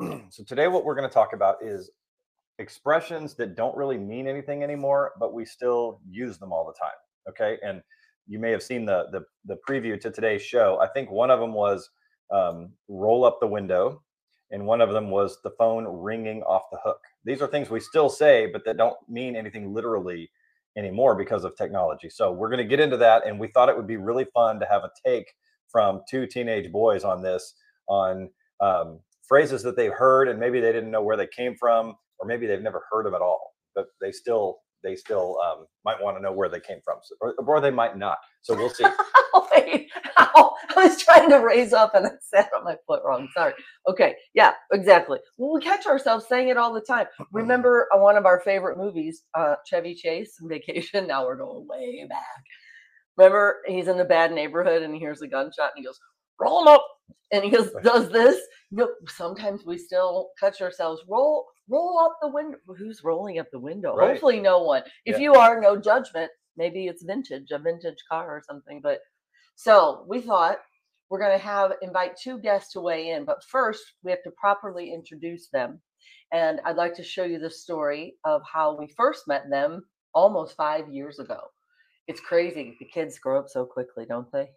so 0.30 0.44
today, 0.44 0.68
what 0.68 0.84
we're 0.84 0.94
going 0.94 1.08
to 1.08 1.12
talk 1.12 1.32
about 1.32 1.56
is 1.62 1.90
expressions 2.58 3.34
that 3.34 3.56
don't 3.56 3.76
really 3.76 3.98
mean 3.98 4.26
anything 4.26 4.62
anymore, 4.62 5.12
but 5.18 5.34
we 5.34 5.44
still 5.44 6.00
use 6.08 6.38
them 6.38 6.52
all 6.52 6.66
the 6.66 6.78
time. 6.78 6.96
Okay, 7.28 7.58
and 7.64 7.82
you 8.26 8.38
may 8.38 8.50
have 8.50 8.62
seen 8.62 8.84
the 8.84 9.06
the, 9.12 9.22
the 9.44 9.58
preview 9.68 10.00
to 10.00 10.10
today's 10.10 10.42
show. 10.42 10.78
I 10.80 10.88
think 10.88 11.10
one 11.10 11.30
of 11.30 11.40
them 11.40 11.52
was 11.52 11.88
um, 12.32 12.72
roll 12.88 13.24
up 13.24 13.38
the 13.40 13.46
window, 13.46 14.02
and 14.52 14.64
one 14.64 14.80
of 14.80 14.92
them 14.92 15.10
was 15.10 15.38
the 15.42 15.50
phone 15.58 15.84
ringing 15.86 16.42
off 16.42 16.62
the 16.70 16.78
hook. 16.84 17.00
These 17.24 17.42
are 17.42 17.48
things 17.48 17.70
we 17.70 17.80
still 17.80 18.08
say, 18.08 18.46
but 18.46 18.64
that 18.64 18.76
don't 18.76 18.96
mean 19.08 19.34
anything 19.34 19.72
literally 19.74 20.30
anymore 20.76 21.14
because 21.16 21.44
of 21.44 21.56
technology. 21.56 22.08
So 22.08 22.32
we're 22.32 22.48
going 22.48 22.58
to 22.58 22.64
get 22.64 22.80
into 22.80 22.96
that, 22.98 23.26
and 23.26 23.40
we 23.40 23.48
thought 23.48 23.68
it 23.68 23.76
would 23.76 23.86
be 23.86 23.96
really 23.96 24.26
fun 24.32 24.60
to 24.60 24.66
have 24.66 24.84
a 24.84 24.90
take 25.04 25.26
from 25.68 26.02
two 26.08 26.26
teenage 26.26 26.70
boys 26.70 27.02
on 27.02 27.22
this, 27.22 27.54
on 27.88 28.30
um, 28.60 29.00
phrases 29.26 29.62
that 29.62 29.76
they've 29.76 29.92
heard, 29.92 30.28
and 30.28 30.38
maybe 30.38 30.60
they 30.60 30.72
didn't 30.72 30.90
know 30.90 31.02
where 31.02 31.16
they 31.16 31.26
came 31.26 31.56
from, 31.58 31.94
or 32.18 32.26
maybe 32.26 32.46
they've 32.46 32.62
never 32.62 32.84
heard 32.90 33.06
them 33.06 33.14
at 33.14 33.22
all, 33.22 33.54
but 33.74 33.86
they 34.00 34.12
still 34.12 34.58
they 34.82 34.96
still 34.96 35.38
um, 35.40 35.66
might 35.84 36.00
want 36.02 36.16
to 36.16 36.22
know 36.22 36.32
where 36.32 36.48
they 36.48 36.60
came 36.60 36.80
from, 36.84 36.98
so, 37.02 37.14
or, 37.20 37.34
or 37.34 37.60
they 37.60 37.70
might 37.70 37.96
not. 37.96 38.18
So 38.42 38.54
we'll 38.54 38.70
see. 38.70 38.84
Wait. 39.56 39.90
Ow. 40.18 40.54
I 40.76 40.84
was 40.84 41.02
trying 41.02 41.30
to 41.30 41.36
raise 41.38 41.72
up 41.72 41.94
and 41.94 42.06
I 42.06 42.10
sat 42.20 42.50
on 42.56 42.64
my 42.64 42.76
foot 42.86 43.02
wrong. 43.04 43.28
Sorry. 43.34 43.52
Okay. 43.88 44.14
Yeah, 44.34 44.52
exactly. 44.72 45.18
Well, 45.38 45.52
we 45.54 45.60
catch 45.60 45.86
ourselves 45.86 46.26
saying 46.28 46.48
it 46.48 46.56
all 46.56 46.72
the 46.72 46.80
time. 46.80 47.06
Remember 47.32 47.88
uh, 47.94 47.98
one 47.98 48.16
of 48.16 48.26
our 48.26 48.40
favorite 48.40 48.78
movies, 48.78 49.22
uh, 49.34 49.56
Chevy 49.66 49.94
Chase, 49.94 50.36
Vacation? 50.42 51.06
Now 51.06 51.26
we're 51.26 51.36
going 51.36 51.66
way 51.68 52.06
back. 52.08 52.44
Remember, 53.16 53.58
he's 53.66 53.88
in 53.88 53.98
the 53.98 54.04
bad 54.04 54.32
neighborhood 54.32 54.82
and 54.82 54.94
he 54.94 55.00
hears 55.00 55.22
a 55.22 55.28
gunshot 55.28 55.72
and 55.74 55.78
he 55.78 55.84
goes, 55.84 55.98
roll 56.40 56.62
him 56.62 56.68
up. 56.68 56.86
And 57.32 57.44
he 57.44 57.50
goes, 57.50 57.70
does 57.82 58.10
this. 58.10 58.36
You 58.70 58.78
know, 58.78 58.90
sometimes 59.08 59.64
we 59.64 59.78
still 59.78 60.30
catch 60.40 60.60
ourselves, 60.62 61.02
roll, 61.08 61.46
roll 61.68 61.98
up 61.98 62.18
the 62.20 62.28
window. 62.28 62.58
Who's 62.76 63.02
rolling 63.04 63.38
up 63.38 63.46
the 63.52 63.58
window? 63.58 63.94
Right. 63.94 64.10
Hopefully, 64.10 64.40
no 64.40 64.62
one. 64.62 64.82
If 65.04 65.16
Yeah. 65.16 65.22
you 65.22 65.34
are, 65.34 65.60
no 65.60 65.76
judgment. 65.76 66.30
Maybe 66.56 66.86
it's 66.86 67.02
vintage, 67.04 67.50
a 67.50 67.58
vintage 67.58 68.02
car 68.10 68.28
or 68.28 68.42
something. 68.46 68.80
But 68.82 69.00
So 69.54 70.04
we 70.08 70.20
thought 70.20 70.58
we're 71.10 71.18
going 71.20 71.38
to 71.38 71.44
have 71.44 71.74
invite 71.82 72.16
two 72.16 72.38
guests 72.38 72.72
to 72.72 72.80
weigh 72.80 73.10
in, 73.10 73.24
but 73.26 73.44
first 73.44 73.82
we 74.02 74.10
have 74.10 74.22
to 74.22 74.30
properly 74.32 74.92
introduce 74.92 75.48
them. 75.50 75.80
And 76.32 76.60
I'd 76.64 76.76
like 76.76 76.94
to 76.94 77.02
show 77.02 77.24
you 77.24 77.38
the 77.38 77.50
story 77.50 78.16
of 78.24 78.40
how 78.50 78.74
we 78.76 78.88
first 78.96 79.28
met 79.28 79.50
them 79.50 79.84
almost 80.14 80.56
five 80.56 80.88
years 80.88 81.18
ago. 81.18 81.40
It's 82.08 82.20
crazy. 82.20 82.76
The 82.78 82.86
kids 82.86 83.18
grow 83.18 83.38
up 83.38 83.48
so 83.48 83.64
quickly, 83.66 84.06
don't 84.06 84.30
they? 84.32 84.50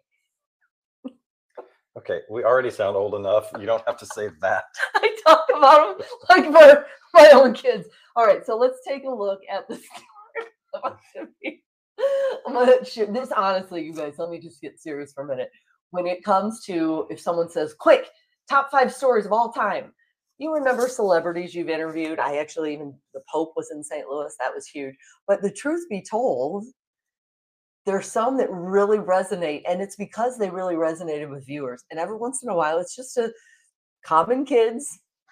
Okay, 1.96 2.20
we 2.28 2.44
already 2.44 2.70
sound 2.70 2.96
old 2.96 3.14
enough. 3.14 3.50
You 3.58 3.64
don't 3.64 3.82
have 3.86 3.96
to 3.98 4.06
say 4.06 4.28
that. 4.40 4.64
I 4.96 5.16
talk 5.26 5.46
about 5.56 5.98
them 5.98 6.06
like 6.28 6.50
my, 6.50 6.76
my 7.14 7.30
own 7.30 7.54
kids. 7.54 7.88
All 8.14 8.26
right, 8.26 8.44
so 8.44 8.56
let's 8.56 8.80
take 8.86 9.04
a 9.04 9.10
look 9.10 9.40
at 9.50 9.66
the 9.68 9.76
story. 10.74 11.62
I'm 12.46 12.52
gonna 12.52 12.84
shoot 12.84 13.12
this 13.14 13.32
honestly, 13.32 13.82
you 13.82 13.94
guys. 13.94 14.14
Let 14.18 14.30
me 14.30 14.38
just 14.38 14.60
get 14.60 14.78
serious 14.78 15.12
for 15.12 15.24
a 15.24 15.26
minute. 15.26 15.50
When 15.90 16.06
it 16.06 16.22
comes 16.22 16.62
to 16.64 17.06
if 17.08 17.18
someone 17.18 17.48
says, 17.48 17.74
quick, 17.78 18.08
top 18.48 18.70
five 18.70 18.92
stories 18.92 19.24
of 19.24 19.32
all 19.32 19.50
time, 19.50 19.92
you 20.38 20.52
remember 20.52 20.88
celebrities 20.88 21.54
you've 21.54 21.70
interviewed. 21.70 22.18
I 22.18 22.36
actually 22.36 22.74
even 22.74 22.94
the 23.14 23.22
Pope 23.32 23.54
was 23.56 23.70
in 23.72 23.82
St. 23.82 24.06
Louis. 24.06 24.34
That 24.38 24.54
was 24.54 24.66
huge. 24.66 24.94
But 25.26 25.40
the 25.40 25.50
truth 25.50 25.86
be 25.88 26.04
told, 26.08 26.66
there's 27.86 28.10
some 28.10 28.36
that 28.38 28.50
really 28.50 28.98
resonate, 28.98 29.62
and 29.68 29.80
it's 29.80 29.96
because 29.96 30.36
they 30.36 30.50
really 30.50 30.74
resonated 30.74 31.30
with 31.30 31.46
viewers. 31.46 31.84
And 31.90 32.00
every 32.00 32.16
once 32.16 32.42
in 32.42 32.48
a 32.48 32.54
while, 32.54 32.78
it's 32.78 32.96
just 32.96 33.16
a 33.16 33.32
common 34.04 34.44
kids. 34.44 34.86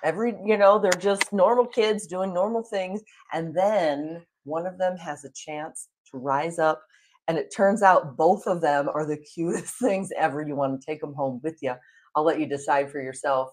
Every, 0.04 0.34
you 0.44 0.56
know, 0.56 0.78
they're 0.78 0.92
just 0.92 1.32
normal 1.32 1.66
kids 1.66 2.06
doing 2.06 2.32
normal 2.32 2.62
things. 2.62 3.02
And 3.32 3.56
then 3.56 4.22
one 4.44 4.66
of 4.66 4.78
them 4.78 4.96
has 4.98 5.24
a 5.24 5.32
chance 5.34 5.88
to 6.12 6.18
rise 6.18 6.58
up. 6.58 6.80
And 7.26 7.38
it 7.38 7.52
turns 7.54 7.82
out 7.82 8.16
both 8.16 8.46
of 8.46 8.60
them 8.60 8.88
are 8.92 9.06
the 9.06 9.16
cutest 9.34 9.74
things 9.80 10.10
ever. 10.16 10.46
You 10.46 10.54
want 10.54 10.80
to 10.80 10.86
take 10.86 11.00
them 11.00 11.14
home 11.14 11.40
with 11.42 11.58
you. 11.60 11.74
I'll 12.14 12.24
let 12.24 12.38
you 12.38 12.46
decide 12.46 12.90
for 12.90 13.00
yourself 13.00 13.50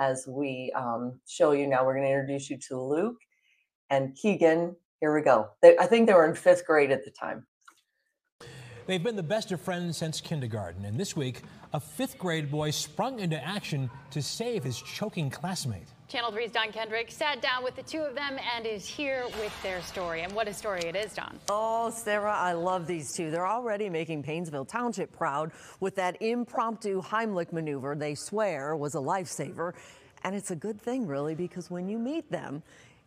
as 0.00 0.26
we 0.26 0.72
um, 0.74 1.20
show 1.28 1.52
you 1.52 1.68
now. 1.68 1.84
We're 1.84 1.94
going 1.94 2.06
to 2.06 2.12
introduce 2.12 2.50
you 2.50 2.58
to 2.68 2.80
Luke 2.80 3.18
and 3.90 4.16
Keegan. 4.16 4.74
Here 5.00 5.14
we 5.14 5.22
go. 5.22 5.50
They, 5.62 5.78
I 5.78 5.86
think 5.86 6.08
they 6.08 6.14
were 6.14 6.28
in 6.28 6.34
fifth 6.34 6.66
grade 6.66 6.90
at 6.90 7.04
the 7.04 7.10
time. 7.10 7.46
They've 8.90 9.00
been 9.00 9.14
the 9.14 9.22
best 9.22 9.52
of 9.52 9.60
friends 9.60 9.98
since 9.98 10.20
kindergarten, 10.20 10.84
and 10.84 10.98
this 10.98 11.14
week, 11.14 11.42
a 11.72 11.78
fifth 11.78 12.18
grade 12.18 12.50
boy 12.50 12.72
sprung 12.72 13.20
into 13.20 13.40
action 13.40 13.88
to 14.10 14.20
save 14.20 14.64
his 14.64 14.82
choking 14.82 15.30
classmate. 15.30 15.86
Channel 16.08 16.32
3's 16.32 16.50
Dawn 16.50 16.72
Kendrick 16.72 17.12
sat 17.12 17.40
down 17.40 17.62
with 17.62 17.76
the 17.76 17.84
two 17.84 18.00
of 18.00 18.16
them 18.16 18.36
and 18.56 18.66
is 18.66 18.84
here 18.84 19.26
with 19.38 19.52
their 19.62 19.80
story. 19.80 20.22
And 20.22 20.32
what 20.32 20.48
a 20.48 20.52
story 20.52 20.80
it 20.80 20.96
is, 20.96 21.14
Dawn. 21.14 21.38
Oh, 21.48 21.90
Sarah, 21.90 22.34
I 22.34 22.54
love 22.54 22.88
these 22.88 23.14
two. 23.14 23.30
They're 23.30 23.46
already 23.46 23.88
making 23.88 24.24
Painesville 24.24 24.64
Township 24.64 25.16
proud 25.16 25.52
with 25.78 25.94
that 25.94 26.20
impromptu 26.20 27.00
Heimlich 27.00 27.52
maneuver 27.52 27.94
they 27.94 28.16
swear 28.16 28.74
was 28.74 28.96
a 28.96 28.98
lifesaver. 28.98 29.72
And 30.24 30.34
it's 30.34 30.50
a 30.50 30.56
good 30.56 30.82
thing, 30.82 31.06
really, 31.06 31.36
because 31.36 31.70
when 31.70 31.88
you 31.88 31.96
meet 31.96 32.28
them, 32.28 32.64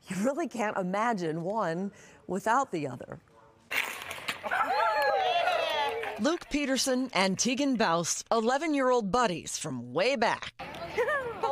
you 0.07 0.15
really 0.23 0.47
can't 0.47 0.77
imagine 0.77 1.43
one 1.43 1.91
without 2.27 2.71
the 2.71 2.87
other. 2.87 3.19
Luke 6.19 6.47
Peterson 6.51 7.09
and 7.13 7.39
Tegan 7.39 7.75
Baus, 7.75 8.23
11 8.31 8.73
year 8.75 8.89
old 8.89 9.11
buddies 9.11 9.57
from 9.57 9.93
way 9.93 10.15
back. 10.15 10.53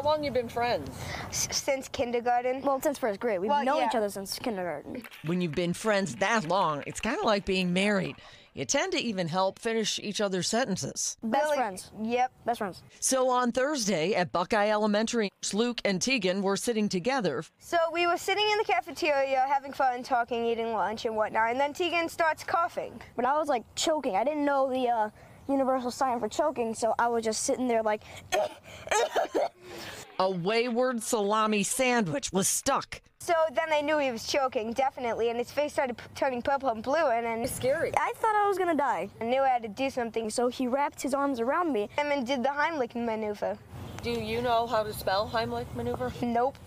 How 0.02 0.08
long 0.08 0.24
you 0.24 0.32
been 0.32 0.50
friends? 0.50 0.90
S- 1.30 1.48
since 1.52 1.88
kindergarten. 1.88 2.62
Well, 2.64 2.82
since 2.82 2.98
first 2.98 3.20
grade. 3.20 3.40
We've 3.40 3.52
Well, 3.52 3.64
known 3.64 3.82
yeah. 3.82 3.88
each 3.88 3.94
other 3.96 4.10
since 4.10 4.40
kindergarten. 4.40 5.04
When 5.26 5.42
you've 5.42 5.54
been 5.54 5.74
friends 5.74 6.16
that 6.16 6.48
long, 6.48 6.84
it's 6.88 7.00
kind 7.00 7.20
of 7.20 7.24
like 7.24 7.46
being 7.46 7.72
married. 7.72 8.16
You 8.56 8.66
tend 8.66 8.94
to 8.94 8.98
even 9.00 9.28
help 9.28 9.60
finish 9.60 10.00
each 10.00 10.20
other's 10.20 10.48
sentences. 10.48 11.18
Best 11.22 11.44
Really? 11.44 11.58
friends. 11.58 11.92
Yep. 12.02 12.32
Best 12.46 12.58
friends. 12.58 12.82
So 13.00 13.30
on 13.30 13.52
Thursday 13.52 14.14
at 14.16 14.32
Buckeye 14.32 14.70
Elementary, 14.72 15.30
Luke 15.54 15.80
and 15.86 16.02
Tegan 16.02 16.42
were 16.42 16.58
sitting 16.58 16.90
together. 16.90 17.44
So 17.60 17.78
we 17.94 18.08
were 18.08 18.18
sitting 18.18 18.50
in 18.52 18.58
the 18.58 18.66
cafeteria 18.66 19.46
having 19.48 19.72
fun, 19.72 20.02
talking, 20.02 20.46
eating 20.48 20.74
lunch 20.74 21.06
and 21.06 21.16
whatnot, 21.16 21.52
and 21.52 21.60
then 21.60 21.74
Tegan 21.74 22.10
starts 22.10 22.44
coughing. 22.44 23.00
But 23.16 23.26
I 23.26 23.38
was 23.38 23.48
like 23.48 23.64
choking. 23.76 24.16
I 24.16 24.24
didn't 24.24 24.46
know 24.46 24.68
the 24.68 24.90
uh, 24.90 25.10
universal 25.52 25.92
sign 25.92 26.20
for 26.20 26.28
choking, 26.28 26.74
so 26.74 26.94
I 27.00 27.08
was 27.08 27.24
just 27.24 27.44
sitting 27.44 27.68
there 27.68 27.84
like. 27.84 28.02
A 30.20 30.30
wayward 30.30 31.02
salami 31.02 31.64
sandwich 31.64 32.32
was 32.32 32.48
stuck. 32.48 33.02
So 33.20 33.34
then 33.54 33.72
I 33.72 33.82
knew 33.82 33.98
he 33.98 34.12
was 34.12 34.26
choking, 34.28 34.74
definitely, 34.74 35.30
and 35.30 35.38
his 35.38 35.52
face 35.52 35.74
started 35.74 35.98
p- 35.98 36.04
turning 36.16 36.42
purple 36.42 36.70
and 36.70 36.82
blue, 36.84 37.08
and 37.08 37.26
then 37.26 37.48
Scary. 37.48 37.92
I 37.98 38.12
thought 38.16 38.36
I 38.36 38.48
was 38.48 38.58
gonna 38.58 38.76
die. 38.76 39.10
I 39.20 39.24
knew 39.26 39.42
I 39.42 39.48
had 39.50 39.62
to 39.64 39.68
do 39.68 39.90
something. 39.90 40.30
So 40.30 40.42
So 40.42 40.48
he 40.48 40.66
wrapped 40.68 41.00
his 41.02 41.14
arms 41.14 41.40
around 41.40 41.72
me. 41.72 41.88
and 42.00 42.10
then 42.10 42.24
did 42.24 42.42
the 42.44 42.50
Heimlich 42.50 42.96
maneuver. 42.96 43.58
Do 44.02 44.10
you 44.12 44.42
know 44.42 44.66
how 44.66 44.82
to 44.82 44.92
spell 44.92 45.30
Heimlich 45.32 45.68
maneuver? 45.76 46.12
Nope. 46.24 46.58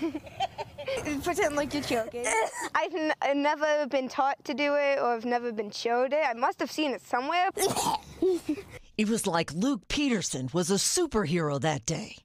Pretend 1.24 1.56
like 1.56 1.74
you're 1.74 1.82
choking. 1.82 2.24
I've, 2.74 2.94
n- 2.94 3.12
I've 3.22 3.36
never 3.36 3.86
been 3.88 4.08
taught 4.08 4.44
to 4.44 4.54
do 4.54 4.74
it, 4.74 4.98
or 4.98 5.14
I've 5.14 5.24
never 5.24 5.52
been 5.52 5.70
showed 5.70 6.12
it. 6.12 6.20
I 6.24 6.34
must 6.34 6.60
have 6.60 6.70
seen 6.70 6.92
it 6.92 7.02
somewhere. 7.02 7.50
It 8.98 9.10
was 9.10 9.26
like 9.26 9.52
Luke 9.52 9.88
Peterson 9.88 10.48
was 10.54 10.70
a 10.70 10.76
superhero 10.76 11.60
that 11.60 11.84
day. 11.84 12.16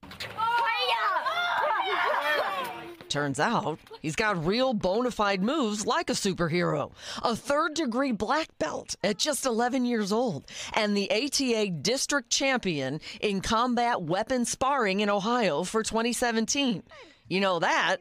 Turns 3.09 3.41
out 3.41 3.77
he's 4.01 4.15
got 4.15 4.45
real 4.45 4.73
bona 4.73 5.11
fide 5.11 5.43
moves 5.43 5.85
like 5.85 6.09
a 6.09 6.13
superhero. 6.13 6.93
A 7.23 7.35
third 7.35 7.73
degree 7.73 8.13
black 8.13 8.47
belt 8.57 8.95
at 9.03 9.17
just 9.17 9.45
11 9.45 9.83
years 9.83 10.13
old, 10.13 10.45
and 10.73 10.95
the 10.95 11.11
ATA 11.11 11.71
district 11.71 12.29
champion 12.29 13.01
in 13.19 13.41
combat 13.41 14.01
weapon 14.03 14.45
sparring 14.45 15.01
in 15.01 15.09
Ohio 15.09 15.63
for 15.63 15.83
2017. 15.83 16.83
You 17.27 17.39
know 17.41 17.59
that, 17.59 17.97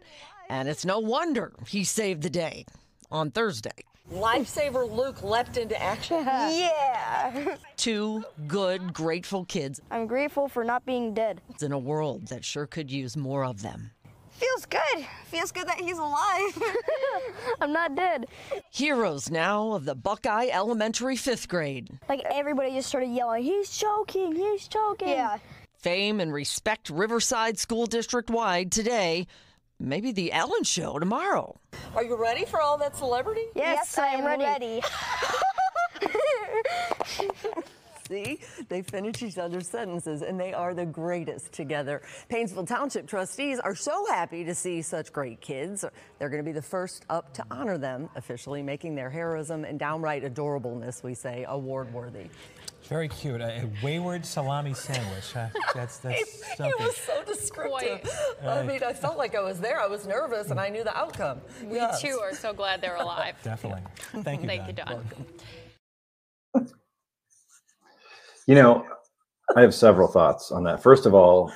and 0.51 0.69
it's 0.69 0.85
no 0.85 0.99
wonder 0.99 1.53
he 1.69 1.85
saved 1.85 2.23
the 2.23 2.29
day 2.29 2.67
on 3.11 3.31
Thursday. 3.31 3.71
Lifesaver 4.13 4.91
Luke 4.91 5.23
leapt 5.23 5.57
into 5.57 5.81
action. 5.81 6.19
yeah. 6.25 7.57
Two 7.77 8.25
good, 8.49 8.93
grateful 8.93 9.45
kids 9.45 9.81
I'm 9.93 10.09
grateful 10.09 10.49
for 10.49 10.65
not 10.65 10.85
being 10.85 11.15
dead. 11.15 11.41
It's 11.49 11.63
in 11.63 11.71
a 11.71 11.79
world 11.79 12.27
that 12.27 12.45
sure 12.45 12.67
could 12.67 12.91
use 12.91 13.17
more 13.17 13.45
of 13.45 13.63
them. 13.63 13.93
Feels 14.33 14.67
good. 14.67 15.07
Feels 15.27 15.53
good 15.53 15.69
that 15.69 15.79
he's 15.79 15.99
alive. 15.99 16.63
I'm 17.61 17.73
not 17.73 17.95
dead. 17.95 18.27
Heroes 18.73 19.31
now 19.31 19.73
of 19.73 19.85
the 19.85 19.95
Buckeye 19.95 20.49
Elementary 20.51 21.15
fifth 21.15 21.47
grade. 21.47 21.91
Like 22.09 22.23
everybody 22.25 22.73
just 22.73 22.89
started 22.89 23.11
yelling, 23.11 23.45
"He's 23.45 23.77
choking! 23.77 24.35
He's 24.35 24.67
choking!" 24.67 25.11
yeah. 25.11 25.39
Fame 25.79 26.21
and 26.21 26.33
respect 26.33 26.91
Riverside 26.91 27.59
School 27.59 27.87
District 27.87 28.31
wide 28.31 28.73
today. 28.73 29.27
Maybe 29.83 30.13
the 30.13 30.31
Ellen 30.31 30.63
Show 30.63 30.99
tomorrow. 30.99 31.59
Are 31.97 32.05
you 32.05 32.15
ready 32.15 32.45
for 32.45 32.61
all 32.61 32.77
that 32.79 32.99
celebrity? 32.99 33.47
Yes, 33.55 33.97
I 33.97 34.09
am 34.09 34.27
ready. 34.27 34.83
See, 38.07 38.41
they 38.69 38.83
finish 38.83 39.23
each 39.23 39.39
other's 39.39 39.69
sentences 39.69 40.21
and 40.21 40.39
they 40.39 40.53
are 40.53 40.75
the 40.75 40.85
greatest 40.85 41.53
together. 41.53 42.03
Painesville 42.29 42.67
Township 42.67 43.07
trustees 43.07 43.59
are 43.61 43.75
so 43.75 44.05
happy 44.07 44.45
to 44.45 44.55
see 44.55 44.83
such 44.83 45.13
great 45.13 45.41
kids. 45.41 45.85
They're 46.19 46.29
going 46.29 46.43
to 46.43 46.47
be 46.47 46.53
the 46.53 46.61
first 46.61 47.07
up 47.09 47.33
to 47.35 47.45
honor 47.51 47.79
them, 47.79 48.11
officially 48.17 48.63
making 48.63 48.97
their 48.97 49.09
heroism 49.09 49.65
and 49.65 49.79
downright 49.79 50.25
adorableness, 50.25 51.03
we 51.03 51.15
say, 51.15 51.47
award 51.49 51.95
worthy. 51.95 52.27
Very 52.91 53.07
cute. 53.07 53.41
A, 53.41 53.63
a 53.63 53.71
wayward 53.85 54.27
salami 54.27 54.75
sandwich. 54.75 55.33
Huh? 55.33 55.47
That's 55.77 55.99
that's 55.99 56.57
something. 56.57 56.67
It 56.67 56.81
was 56.81 56.97
so 56.97 57.23
descriptive. 57.25 58.11
I 58.45 58.65
mean, 58.65 58.83
I 58.83 58.93
felt 58.93 59.17
like 59.17 59.37
I 59.37 59.41
was 59.41 59.61
there. 59.61 59.81
I 59.81 59.87
was 59.87 60.09
nervous 60.09 60.51
and 60.51 60.59
I 60.59 60.71
knew 60.71 60.83
the 60.83 60.97
outcome. 60.97 61.41
We 61.63 61.81
too 62.01 62.19
are 62.21 62.35
so 62.35 62.53
glad 62.53 62.81
they're 62.81 62.97
alive. 63.01 63.37
Definitely. 63.45 63.83
Thank 64.23 64.43
you. 64.43 64.49
Thank 64.49 64.67
you, 64.67 64.73
Dawn. 64.73 65.05
Dawn. 66.53 66.69
You 68.49 68.57
know, 68.57 68.85
I 69.55 69.61
have 69.61 69.73
several 69.73 70.09
thoughts 70.09 70.51
on 70.51 70.65
that. 70.65 70.83
First 70.83 71.07
of 71.07 71.15
all, 71.15 71.53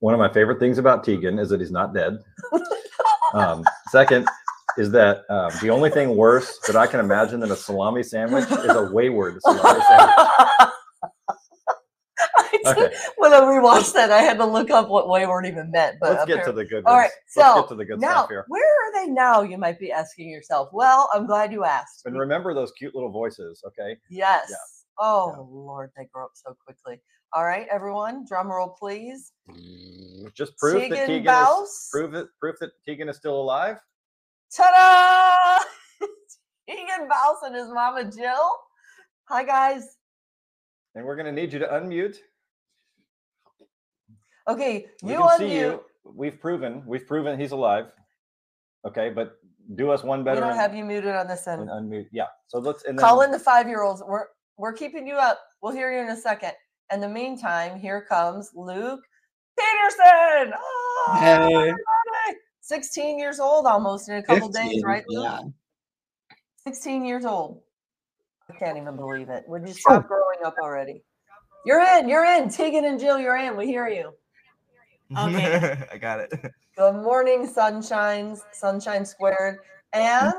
one 0.00 0.12
of 0.12 0.20
my 0.20 0.30
favorite 0.30 0.58
things 0.58 0.76
about 0.76 1.02
Tegan 1.02 1.38
is 1.38 1.48
that 1.48 1.60
he's 1.60 1.72
not 1.72 1.94
dead. 1.94 2.18
Um, 3.32 3.64
second 3.90 4.28
is 4.78 4.92
that 4.92 5.22
um, 5.28 5.50
the 5.60 5.68
only 5.68 5.90
thing 5.90 6.16
worse 6.16 6.56
that 6.68 6.76
I 6.76 6.86
can 6.86 7.00
imagine 7.00 7.40
than 7.40 7.50
a 7.50 7.56
salami 7.56 8.04
sandwich 8.04 8.44
is 8.44 8.70
a 8.70 8.88
wayward 8.92 9.40
salami 9.42 9.80
sandwich. 9.88 10.73
Okay. 12.66 12.94
When 13.16 13.32
I 13.32 13.40
rewatched 13.40 13.92
that, 13.94 14.10
I 14.10 14.18
had 14.20 14.38
to 14.38 14.44
look 14.44 14.70
up 14.70 14.88
what 14.88 15.08
wayward 15.08 15.46
even 15.46 15.70
meant. 15.70 15.98
But 16.00 16.10
Let's 16.10 16.24
get 16.26 16.44
to 16.44 16.52
the 16.52 16.64
good 16.64 16.84
All 16.86 16.96
right, 16.96 17.10
Let's 17.36 17.48
so 17.48 17.60
get 17.62 17.68
to 17.68 17.74
the 17.74 17.84
good 17.84 18.00
now, 18.00 18.08
stuff 18.12 18.28
here. 18.28 18.44
where 18.48 18.62
are 18.64 18.92
they 18.94 19.10
now? 19.10 19.42
You 19.42 19.58
might 19.58 19.78
be 19.78 19.90
asking 19.92 20.28
yourself. 20.28 20.68
Well, 20.72 21.08
I'm 21.14 21.26
glad 21.26 21.52
you 21.52 21.64
asked. 21.64 22.02
And 22.06 22.18
remember 22.18 22.54
those 22.54 22.72
cute 22.72 22.94
little 22.94 23.10
voices, 23.10 23.62
okay? 23.66 23.96
Yes. 24.10 24.48
Yeah. 24.50 24.56
Oh 24.98 25.30
Yeah. 25.30 25.42
Lord, 25.48 25.90
they 25.96 26.08
grow 26.12 26.24
up 26.24 26.32
so 26.34 26.56
quickly. 26.64 27.00
All 27.32 27.44
right, 27.44 27.66
everyone, 27.70 28.24
drum 28.28 28.48
roll, 28.48 28.76
please. 28.78 29.32
Mm, 29.50 30.32
just 30.34 30.56
proof 30.56 30.88
that 30.88 31.06
Tegan 31.06 31.24
Tegan 31.24 31.52
is 31.64 31.88
prove 31.90 32.14
it 32.14 32.28
proof 32.38 32.56
that 32.60 32.70
Tegan 32.86 33.08
is 33.08 33.16
still 33.16 33.40
alive. 33.40 33.78
Ta-da! 34.54 35.64
Tegan 36.68 37.08
Baus 37.08 37.42
and 37.44 37.56
his 37.56 37.68
mama 37.68 38.04
Jill. 38.04 38.50
Hi 39.28 39.42
guys. 39.44 39.96
And 40.94 41.04
we're 41.04 41.16
going 41.16 41.26
to 41.26 41.32
need 41.32 41.52
you 41.52 41.58
to 41.58 41.66
unmute. 41.66 42.18
Okay, 44.48 44.86
We 45.02 45.12
you 45.12 45.18
can 45.18 45.38
see 45.38 45.44
unmute. 45.44 45.50
you. 45.60 45.84
We've 46.04 46.38
proven, 46.40 46.82
we've 46.86 47.06
proven 47.06 47.38
he's 47.40 47.52
alive. 47.52 47.86
Okay, 48.86 49.08
but 49.10 49.36
do 49.76 49.90
us 49.90 50.02
one 50.02 50.18
We 50.20 50.24
better 50.26 50.40
don't 50.42 50.50
and, 50.50 50.58
have 50.60 50.74
you 50.74 50.84
muted 50.84 51.14
on 51.14 51.26
this 51.26 51.46
and 51.46 51.62
end. 51.62 51.70
unmute. 51.70 52.08
Yeah. 52.12 52.26
So 52.48 52.58
let's 52.58 52.84
and 52.84 52.98
then 52.98 53.02
Call 53.04 53.22
in 53.22 53.30
the 53.30 53.38
five 53.38 53.66
year 53.68 53.82
olds. 53.82 54.02
We're 54.06 54.26
we're 54.58 54.74
keeping 54.74 55.06
you 55.06 55.14
up. 55.14 55.40
We'll 55.62 55.72
hear 55.72 55.90
you 55.92 56.00
in 56.00 56.10
a 56.10 56.16
second. 56.16 56.52
In 56.92 57.00
the 57.00 57.08
meantime, 57.08 57.78
here 57.80 58.02
comes 58.06 58.50
Luke 58.54 59.00
Peterson. 59.58 60.52
Oh, 60.58 61.16
Hey. 61.18 61.72
Ah, 61.72 62.32
16 62.60 63.18
years 63.18 63.40
old 63.40 63.66
almost 63.66 64.08
in 64.08 64.16
a 64.16 64.22
couple 64.22 64.48
days, 64.48 64.82
right? 64.84 65.04
Luke? 65.08 65.24
Yeah. 65.24 65.40
16 66.66 67.04
years 67.04 67.24
old. 67.24 67.62
I 68.50 68.54
can't 68.58 68.76
even 68.76 68.96
believe 68.96 69.28
it. 69.30 69.44
Would 69.48 69.66
you 69.66 69.74
stop 69.74 70.06
growing 70.06 70.38
up 70.44 70.54
already? 70.62 71.02
You're 71.66 71.80
in, 71.80 72.08
you're 72.08 72.24
in. 72.24 72.48
Tegan 72.50 72.84
and 72.84 73.00
Jill, 73.00 73.18
you're 73.18 73.36
in. 73.36 73.56
We 73.56 73.66
hear 73.66 73.88
you. 73.88 74.12
Okay. 75.12 75.86
I 75.92 75.98
got 75.98 76.20
it. 76.20 76.32
Good 76.76 77.02
morning, 77.02 77.46
sunshines, 77.46 78.40
sunshine 78.52 79.04
squared. 79.04 79.58
And 79.92 80.32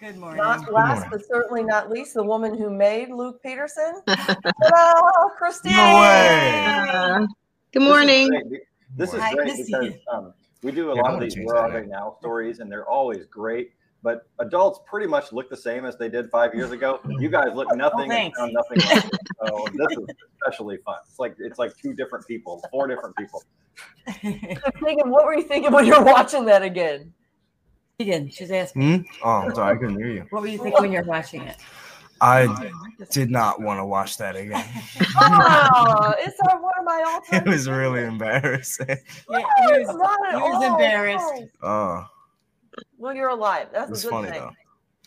Good 0.00 0.16
morning. 0.16 0.38
not 0.38 0.72
last 0.72 1.06
but 1.10 1.20
certainly 1.30 1.62
not 1.62 1.90
least, 1.90 2.14
the 2.14 2.24
woman 2.24 2.56
who 2.58 2.70
made 2.70 3.10
Luke 3.10 3.40
Peterson. 3.42 4.02
Ta-da, 4.06 5.28
Christine. 5.38 5.76
Uh, 5.76 7.26
good 7.72 7.82
morning. 7.82 8.30
This 8.96 9.14
is 9.14 9.20
Hi, 9.20 9.34
great 9.34 9.64
because 9.64 9.94
um, 10.12 10.34
we 10.62 10.72
do 10.72 10.90
a 10.90 10.94
Yeah, 10.96 11.02
lot 11.02 11.14
of 11.14 11.20
these 11.20 11.34
change 11.34 11.46
"Where 11.46 11.58
Are 11.58 11.70
that 11.70 11.86
Now" 11.86 12.16
stories, 12.18 12.58
and 12.58 12.72
they're 12.72 12.88
always 12.88 13.26
great. 13.26 13.72
But 14.02 14.26
adults 14.38 14.80
pretty 14.88 15.06
much 15.06 15.30
look 15.32 15.50
the 15.50 15.56
same 15.56 15.84
as 15.84 15.96
they 15.98 16.08
did 16.08 16.30
five 16.30 16.54
years 16.54 16.70
ago. 16.70 17.00
You 17.20 17.28
guys 17.28 17.48
look 17.54 17.74
nothing 17.76 18.00
and 18.02 18.10
thanks. 18.10 18.38
sound 18.38 18.52
nothing 18.54 18.78
like. 18.78 19.04
So 19.46 19.66
this 19.74 19.98
is 19.98 20.06
especially 20.42 20.78
fun. 20.86 20.96
It's 21.08 21.18
like 21.18 21.34
it's 21.38 21.58
like 21.58 21.76
two 21.76 21.92
different 21.92 22.26
people, 22.26 22.62
four 22.70 22.86
different 22.86 23.14
people. 23.16 23.42
Tegan, 24.22 25.10
what 25.10 25.26
were 25.26 25.34
you 25.34 25.42
thinking 25.42 25.72
when 25.72 25.84
you're 25.86 26.02
watching 26.02 26.44
that 26.46 26.62
again? 26.62 27.12
Again, 27.98 28.30
she's 28.30 28.50
asking. 28.50 29.00
Hmm? 29.00 29.02
Oh, 29.22 29.30
I'm 29.30 29.54
sorry, 29.54 29.76
I 29.76 29.78
couldn't 29.78 29.98
hear 29.98 30.08
you. 30.08 30.26
What 30.30 30.40
were 30.42 30.48
you 30.48 30.56
thinking 30.58 30.80
when 30.80 30.92
you're 30.92 31.04
watching 31.04 31.42
it? 31.42 31.56
I 32.22 32.70
did 33.10 33.30
not 33.30 33.60
want 33.62 33.78
to 33.80 33.84
watch 33.84 34.16
that 34.18 34.36
again. 34.36 34.64
Oh, 35.22 36.14
it's 36.18 36.38
our, 36.48 36.60
one 36.62 36.72
of 36.78 36.84
my 36.84 37.02
all-time. 37.06 37.46
It 37.46 37.50
was 37.50 37.68
really 37.68 38.02
embarrassing. 38.04 38.86
Yeah, 38.88 38.96
No, 39.28 39.38
he 39.38 39.84
was, 39.84 39.96
not 39.96 40.18
at 40.28 40.34
he 40.34 40.40
was 40.40 40.54
all. 40.64 40.72
embarrassed. 40.74 41.52
No. 41.62 41.68
Oh, 41.68 42.04
Well, 43.00 43.14
you're 43.14 43.30
alive. 43.30 43.68
That's 43.72 43.90
was 43.90 44.04
a 44.04 44.08
good 44.08 44.10
funny 44.10 44.30
thing. 44.30 44.40
though. 44.40 44.50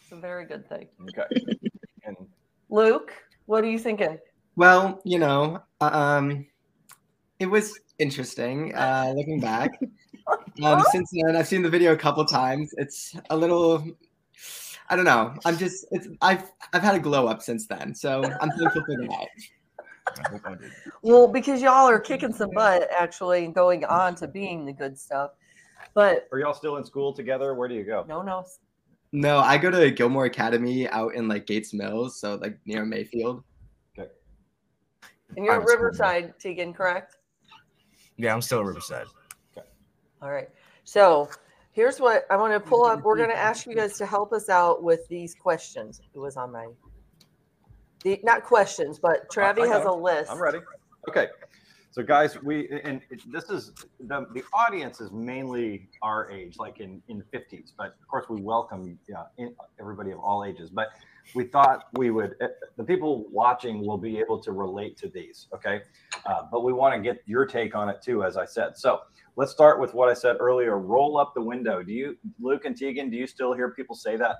It's 0.01 0.11
a 0.11 0.15
very 0.15 0.45
good 0.45 0.67
thing. 0.67 0.87
Okay. 1.09 1.45
And 2.05 2.17
Luke, 2.71 3.13
what 3.45 3.63
are 3.63 3.69
you 3.69 3.77
thinking? 3.77 4.17
Well, 4.55 4.99
you 5.05 5.19
know, 5.19 5.61
um, 5.79 6.47
it 7.37 7.45
was 7.45 7.79
interesting 7.99 8.73
uh, 8.73 9.13
looking 9.15 9.39
back. 9.39 9.79
Um, 10.63 10.81
since 10.91 11.11
then, 11.11 11.35
I've 11.35 11.47
seen 11.47 11.63
the 11.63 11.69
video 11.69 11.91
a 11.91 11.97
couple 11.97 12.23
times. 12.23 12.73
It's 12.77 13.13
a 13.29 13.35
little, 13.35 13.85
I 14.87 14.95
don't 14.95 15.03
know. 15.03 15.33
I'm 15.43 15.57
just, 15.57 15.85
it's, 15.91 16.07
I've, 16.21 16.49
I've 16.71 16.81
had 16.81 16.95
a 16.95 16.99
glow 16.99 17.27
up 17.27 17.41
since 17.41 17.67
then, 17.67 17.93
so 17.93 18.23
I'm 18.39 18.49
thankful 18.51 18.85
for 18.85 18.95
that. 18.95 19.27
I 20.07 20.29
hope 20.29 20.41
I 20.45 20.55
did. 20.55 20.71
Well, 21.01 21.27
because 21.27 21.61
y'all 21.61 21.89
are 21.89 21.99
kicking 21.99 22.31
some 22.31 22.51
butt, 22.51 22.87
actually, 22.97 23.43
and 23.43 23.53
going 23.53 23.83
on 23.83 24.15
to 24.15 24.27
being 24.27 24.63
the 24.63 24.71
good 24.71 24.97
stuff. 24.97 25.31
But 25.93 26.27
are 26.31 26.39
y'all 26.39 26.53
still 26.53 26.77
in 26.77 26.83
school 26.83 27.13
together? 27.13 27.53
Where 27.53 27.67
do 27.67 27.75
you 27.75 27.83
go? 27.83 28.05
no, 28.07 28.21
no. 28.21 28.45
No, 29.15 29.37
I 29.37 29.59
go 29.59 29.69
to 29.69 29.91
Gilmour 29.91 30.25
Academy 30.25 30.89
out 30.89 31.13
in 31.13 31.27
like 31.27 31.45
Gates 31.45 31.71
Mills, 31.71 32.19
so 32.19 32.35
like 32.35 32.57
near 32.65 32.83
Mayfield. 32.83 33.43
Okay. 33.97 34.09
And 35.37 35.45
you're 35.45 35.53
at 35.53 35.57
Private 35.57 35.69
school, 35.69 35.83
Riverside, 35.85 36.39
Tegan, 36.39 36.73
correct? 36.73 37.17
Yeah, 38.17 38.33
I'm 38.33 38.41
still 38.41 38.61
at 38.61 38.65
Riverside. 38.65 39.05
Okay. 39.55 39.67
All 40.19 40.31
right. 40.31 40.49
So 40.83 41.29
here's 41.73 41.99
what 41.99 42.25
I 42.31 42.37
want 42.37 42.53
to 42.53 42.59
pull 42.59 42.85
up. 42.85 43.03
We're 43.03 43.15
going 43.15 43.29
to 43.29 43.37
ask 43.37 43.67
you 43.67 43.75
guys 43.75 43.99
to 43.99 44.05
help 44.07 44.33
us 44.33 44.49
out 44.49 44.81
with 44.81 45.07
these 45.09 45.35
questions. 45.35 46.01
It 46.15 46.19
was 46.19 46.35
on 46.35 46.51
my, 46.51 46.67
the, 48.03 48.19
not 48.23 48.43
questions, 48.43 48.97
but 48.97 49.29
Travi 49.29 49.67
has 49.71 49.85
a 49.85 49.91
list. 49.91 50.31
I'm 50.31 50.41
ready. 50.41 50.59
Okay. 51.07 51.27
So 51.93 52.01
guys, 52.01 52.41
we 52.41 52.67
and 52.83 53.01
this 53.27 53.51
is 53.51 53.71
the, 53.99 54.25
the 54.33 54.43
audience 54.51 54.99
is 54.99 55.11
mainly 55.11 55.89
our 56.01 56.27
age, 56.31 56.55
like 56.57 56.79
in 56.79 57.03
in 57.07 57.23
50s. 57.31 57.73
But 57.77 57.95
of 58.01 58.07
course, 58.07 58.25
we 58.27 58.41
welcome 58.41 58.97
yeah, 59.07 59.25
in, 59.37 59.53
everybody 59.79 60.09
of 60.09 60.17
all 60.17 60.43
ages. 60.43 60.71
But 60.71 60.87
we 61.35 61.43
thought 61.43 61.89
we 61.93 62.09
would 62.09 62.33
eh, 62.41 62.47
the 62.77 62.83
people 62.83 63.25
watching 63.29 63.85
will 63.85 63.99
be 63.99 64.17
able 64.17 64.39
to 64.39 64.53
relate 64.53 64.97
to 64.97 65.07
these. 65.07 65.49
Okay, 65.53 65.81
uh, 66.25 66.47
but 66.51 66.63
we 66.63 66.73
want 66.73 66.95
to 66.95 66.99
get 66.99 67.21
your 67.27 67.45
take 67.45 67.75
on 67.75 67.89
it 67.89 68.01
too, 68.01 68.23
as 68.23 68.37
I 68.37 68.45
said. 68.45 68.75
So 68.75 69.01
let's 69.35 69.51
start 69.51 69.79
with 69.79 69.93
what 69.93 70.09
I 70.09 70.15
said 70.15 70.37
earlier. 70.39 70.79
Roll 70.79 71.19
up 71.19 71.35
the 71.35 71.43
window. 71.43 71.83
Do 71.83 71.93
you, 71.93 72.17
Luke 72.41 72.65
and 72.65 72.75
Tegan? 72.75 73.11
Do 73.11 73.17
you 73.17 73.27
still 73.27 73.53
hear 73.53 73.69
people 73.69 73.95
say 73.95 74.17
that? 74.17 74.37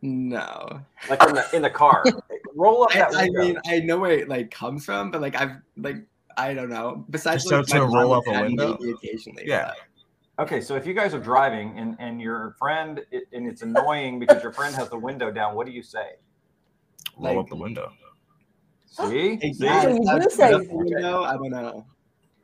No, 0.00 0.80
Like 1.10 1.24
in 1.24 1.34
the 1.34 1.56
in 1.56 1.62
the 1.62 1.70
car, 1.70 2.04
roll 2.54 2.84
up 2.84 2.94
I, 2.94 2.98
that 2.98 3.14
I 3.14 3.22
window. 3.24 3.40
mean 3.40 3.58
I 3.66 3.80
know 3.80 3.98
where 3.98 4.12
it 4.12 4.28
like 4.28 4.52
comes 4.52 4.84
from, 4.84 5.10
but 5.10 5.20
like 5.20 5.34
I've 5.34 5.56
like 5.76 5.96
I 6.36 6.54
don't 6.54 6.68
know. 6.70 7.04
Besides, 7.10 7.44
So 7.44 7.58
like, 7.58 7.66
to 7.68 7.82
roll 7.86 8.12
up 8.12 8.24
a 8.26 8.40
window? 8.42 8.74
occasionally. 8.74 9.44
Yeah. 9.46 9.72
Okay, 10.38 10.60
so 10.60 10.74
if 10.76 10.86
you 10.86 10.94
guys 10.94 11.14
are 11.14 11.20
driving 11.20 11.78
and, 11.78 11.94
and 11.98 12.20
your 12.20 12.56
friend 12.58 13.00
it, 13.10 13.24
and 13.32 13.46
it's 13.46 13.62
annoying 13.62 14.18
because 14.18 14.42
your 14.42 14.52
friend 14.52 14.74
has 14.74 14.88
the 14.88 14.98
window 14.98 15.30
down, 15.30 15.54
what 15.54 15.66
do 15.66 15.72
you 15.72 15.82
say? 15.82 16.12
Roll 17.18 17.34
Like- 17.36 17.44
up 17.44 17.48
the 17.48 17.56
window. 17.56 17.92
See, 18.86 19.36
Hey, 19.40 19.52
see, 19.54 19.64
you 19.64 19.70
I've 19.70 19.88
do 19.88 20.20
put 20.20 20.32
say- 20.32 20.52
up 20.52 20.62
the 20.62 20.74
window, 20.76 21.22
I 21.24 21.32
don't 21.36 21.50
know. 21.50 21.86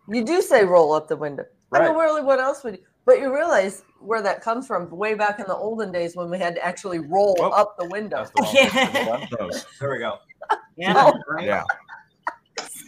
You 0.08 0.24
do 0.24 0.40
say 0.40 0.64
roll 0.64 0.92
up 0.94 1.06
the 1.08 1.16
window. 1.16 1.44
I 1.72 1.78
right? 1.80 1.88
mean, 1.90 1.98
really, 1.98 2.22
what 2.22 2.38
else 2.40 2.64
would 2.64 2.74
you? 2.78 2.82
But 3.04 3.20
you 3.20 3.34
realize 3.34 3.82
where 4.00 4.22
that 4.22 4.40
comes 4.42 4.66
from 4.66 4.88
way 4.90 5.14
back 5.14 5.38
in 5.40 5.46
the 5.46 5.56
olden 5.56 5.92
days 5.92 6.14
when 6.16 6.30
we 6.30 6.38
had 6.38 6.54
to 6.54 6.64
actually 6.64 6.98
roll 7.00 7.36
Whoop. 7.38 7.52
up 7.54 7.76
the 7.78 7.86
window. 7.88 8.24
The 8.36 8.50
Yeah. 8.54 8.68
thing 8.68 8.86
to 8.86 8.98
be 9.00 9.04
done. 9.04 9.28
Those. 9.50 9.66
There 9.80 9.90
we 9.90 9.98
go. 9.98 10.18
Yeah. 10.78 10.94
Oh, 10.96 11.12
Yeah. 11.40 11.64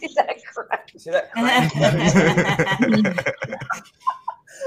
see 0.07 0.13
that 0.15 0.43
crack? 0.45 0.91
See 0.97 1.11
that? 1.11 1.31
crank? 1.31 1.73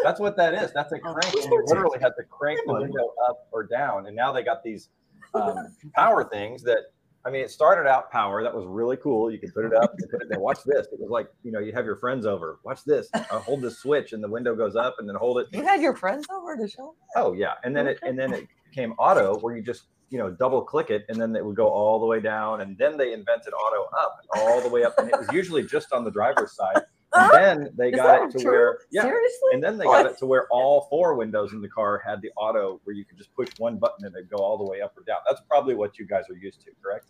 That's 0.03 0.21
what 0.21 0.37
that 0.37 0.55
is. 0.55 0.73
That's 0.73 0.93
a 0.93 0.99
crank. 0.99 1.35
And 1.35 1.45
you 1.45 1.65
literally 1.67 1.99
had 2.01 2.13
to 2.19 2.25
crank 2.25 2.61
the 2.67 2.75
window 2.75 3.13
up 3.29 3.49
or 3.53 3.65
down. 3.65 4.07
And 4.07 4.17
now 4.17 4.33
they 4.33 4.43
got 4.43 4.63
these 4.63 4.91
um, 5.35 5.69
power 5.95 6.25
things 6.25 6.63
that. 6.65 6.79
I 7.27 7.31
mean, 7.31 7.41
it 7.41 7.51
started 7.51 7.89
out 7.89 8.11
power. 8.11 8.43
That 8.43 8.55
was 8.55 8.67
really 8.67 8.99
cool. 8.99 9.31
You 9.33 9.39
could 9.39 9.55
put 9.55 9.65
it 9.65 9.73
up 9.75 9.95
and 9.99 10.11
put 10.11 10.21
it 10.21 10.29
there. 10.29 10.39
Watch 10.39 10.59
this. 10.67 10.87
It 10.93 11.01
was 11.01 11.09
like, 11.09 11.27
you 11.43 11.53
know, 11.53 11.59
you 11.59 11.73
have 11.73 11.87
your 11.87 11.97
friends 11.97 12.27
over. 12.27 12.59
Watch 12.65 12.85
this. 12.85 13.09
I 13.15 13.21
hold 13.39 13.63
the 13.63 13.71
switch 13.71 14.13
and 14.13 14.23
the 14.23 14.29
window 14.29 14.55
goes 14.55 14.77
up 14.77 14.97
and 14.99 15.09
then 15.09 15.17
hold 15.17 15.39
it. 15.39 15.47
You 15.51 15.63
had 15.63 15.81
your 15.81 15.97
friends 15.97 16.27
over 16.31 16.55
to 16.55 16.69
show. 16.69 16.95
Oh 17.17 17.33
yeah, 17.33 17.55
and 17.65 17.75
then 17.75 17.87
it 17.87 17.99
and 18.03 18.19
then 18.19 18.35
it 18.35 18.47
came 18.75 18.93
auto, 18.99 19.39
where 19.39 19.57
you 19.57 19.63
just 19.63 19.85
you 20.11 20.19
know 20.19 20.31
double 20.31 20.63
click 20.63 20.91
it, 20.91 21.05
and 21.09 21.21
then 21.21 21.35
it 21.37 21.45
would 21.45 21.57
go 21.57 21.69
all 21.69 21.99
the 22.01 22.07
way 22.07 22.21
down, 22.21 22.61
and 22.61 22.77
then 22.79 22.97
they 22.97 23.13
invented 23.13 23.53
auto 23.55 23.85
up, 23.99 24.19
all 24.37 24.61
the 24.61 24.69
way 24.69 24.85
up, 24.85 24.95
and 24.99 25.09
it 25.09 25.19
was 25.19 25.29
usually 25.33 25.63
just 25.65 25.93
on 25.93 26.05
the 26.05 26.11
driver's 26.11 26.55
side, 26.55 26.83
and 27.15 27.31
then 27.33 27.71
they 27.77 27.91
Is 27.91 27.97
got 27.97 28.25
it 28.25 28.31
to 28.33 28.39
true? 28.43 28.51
where 28.53 28.79
yeah, 28.91 29.03
Seriously? 29.03 29.51
and 29.53 29.63
then 29.63 29.79
they 29.79 29.85
got 29.85 30.07
it 30.07 30.19
to 30.19 30.27
where 30.27 30.47
all 30.51 30.87
four 30.91 31.15
windows 31.15 31.53
in 31.53 31.61
the 31.61 31.69
car 31.69 32.03
had 32.05 32.21
the 32.23 32.31
auto, 32.37 32.81
where 32.85 32.95
you 32.95 33.05
could 33.05 33.17
just 33.19 33.35
push 33.35 33.49
one 33.59 33.77
button 33.79 34.05
and 34.05 34.15
it'd 34.15 34.31
go 34.31 34.37
all 34.39 34.59
the 34.59 34.65
way 34.65 34.81
up 34.81 34.97
or 34.97 35.03
down. 35.05 35.19
That's 35.29 35.41
probably 35.49 35.75
what 35.75 35.99
you 35.99 36.07
guys 36.07 36.25
are 36.31 36.37
used 36.37 36.61
to, 36.63 36.71
correct? 36.83 37.07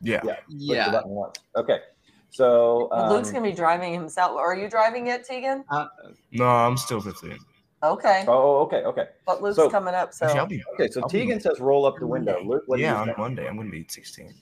Yeah. 0.00 0.20
Yeah. 0.24 0.34
Push 0.34 0.42
the 0.48 0.74
Yeah. 0.74 0.90
button 0.90 1.10
once. 1.10 1.38
Okay. 1.56 1.78
So 2.30 2.88
Well, 2.90 3.14
Luke's 3.14 3.28
um, 3.28 3.34
gonna 3.34 3.48
be 3.50 3.54
driving 3.56 3.94
himself. 3.94 4.36
Are 4.36 4.54
you 4.54 4.68
driving 4.68 5.06
yet, 5.06 5.24
Tegan? 5.24 5.64
Uh, 5.70 5.86
No, 6.32 6.44
I'm 6.44 6.76
still 6.76 7.00
15. 7.00 7.38
Okay, 7.82 8.24
oh, 8.26 8.32
oh, 8.32 8.60
okay, 8.62 8.82
okay, 8.84 9.04
but 9.26 9.42
Luke's 9.42 9.56
so- 9.56 9.68
coming 9.70 9.94
up. 9.94 10.12
So 10.14 10.24
Actually, 10.26 10.40
I'll 10.40 10.46
be. 10.46 10.62
okay. 10.74 10.88
So 10.90 11.02
I'll 11.02 11.08
be- 11.08 11.18
Tegan 11.20 11.40
says 11.40 11.60
roll 11.60 11.84
up 11.84 11.96
the 11.98 12.06
window. 12.06 12.40
Luke, 12.44 12.62
what 12.66 12.78
yeah, 12.80 12.94
on 13.00 13.08
say? 13.08 13.14
Monday 13.18 13.46
I'm 13.46 13.56
gonna 13.56 13.70
be 13.70 13.84
16. 13.88 14.32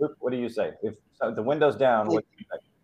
Luke, 0.00 0.16
what 0.18 0.30
do 0.32 0.36
you 0.38 0.48
say? 0.48 0.72
If 0.82 0.96
so 1.20 1.30
the 1.30 1.42
window's 1.42 1.76
down, 1.76 2.08
what, 2.08 2.24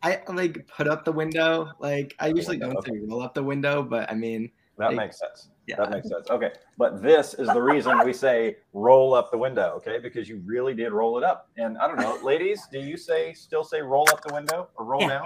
I 0.03 0.23
like 0.29 0.67
put 0.69 0.87
up 0.89 1.05
the 1.05 1.13
window. 1.13 1.73
Like 1.81 2.15
I 2.21 2.29
usually 2.29 2.59
window, 2.59 2.75
don't 2.75 2.85
say 2.87 3.01
roll 3.09 3.23
up 3.23 3.35
the 3.35 3.43
window, 3.43 3.83
but 3.83 4.11
I 4.11 4.15
mean, 4.15 4.51
That 4.79 4.89
Like, 4.95 4.97
makes 4.97 5.19
sense. 5.19 5.51
yeah. 5.67 5.77
That 5.77 5.91
makes 5.91 6.09
sense. 6.09 6.31
Okay. 6.31 6.53
But 6.79 7.03
this 7.03 7.35
is 7.35 7.49
the 7.49 7.61
reason 7.61 7.99
we 8.05 8.13
say 8.15 8.57
roll 8.73 9.13
up 9.13 9.31
the 9.31 9.37
window, 9.37 9.75
okay? 9.77 9.99
Because 9.99 10.27
you 10.29 10.41
really 10.47 10.73
did 10.75 10.93
roll 10.93 11.19
it 11.19 11.25
up. 11.25 11.49
And 11.59 11.77
I 11.77 11.87
don't 11.89 11.99
know, 12.01 12.19
ladies, 12.25 12.67
do 12.73 12.79
you 12.79 12.97
say 12.97 13.35
still 13.35 13.65
say 13.65 13.83
roll 13.83 14.07
up 14.11 14.23
the 14.27 14.33
window 14.33 14.69
or 14.77 14.85
roll 14.87 15.03
Yeah. 15.03 15.09
down? 15.09 15.25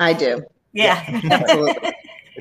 I 0.00 0.12
do. 0.12 0.42
Yeah. 0.72 1.04
absolutely. 1.30 1.92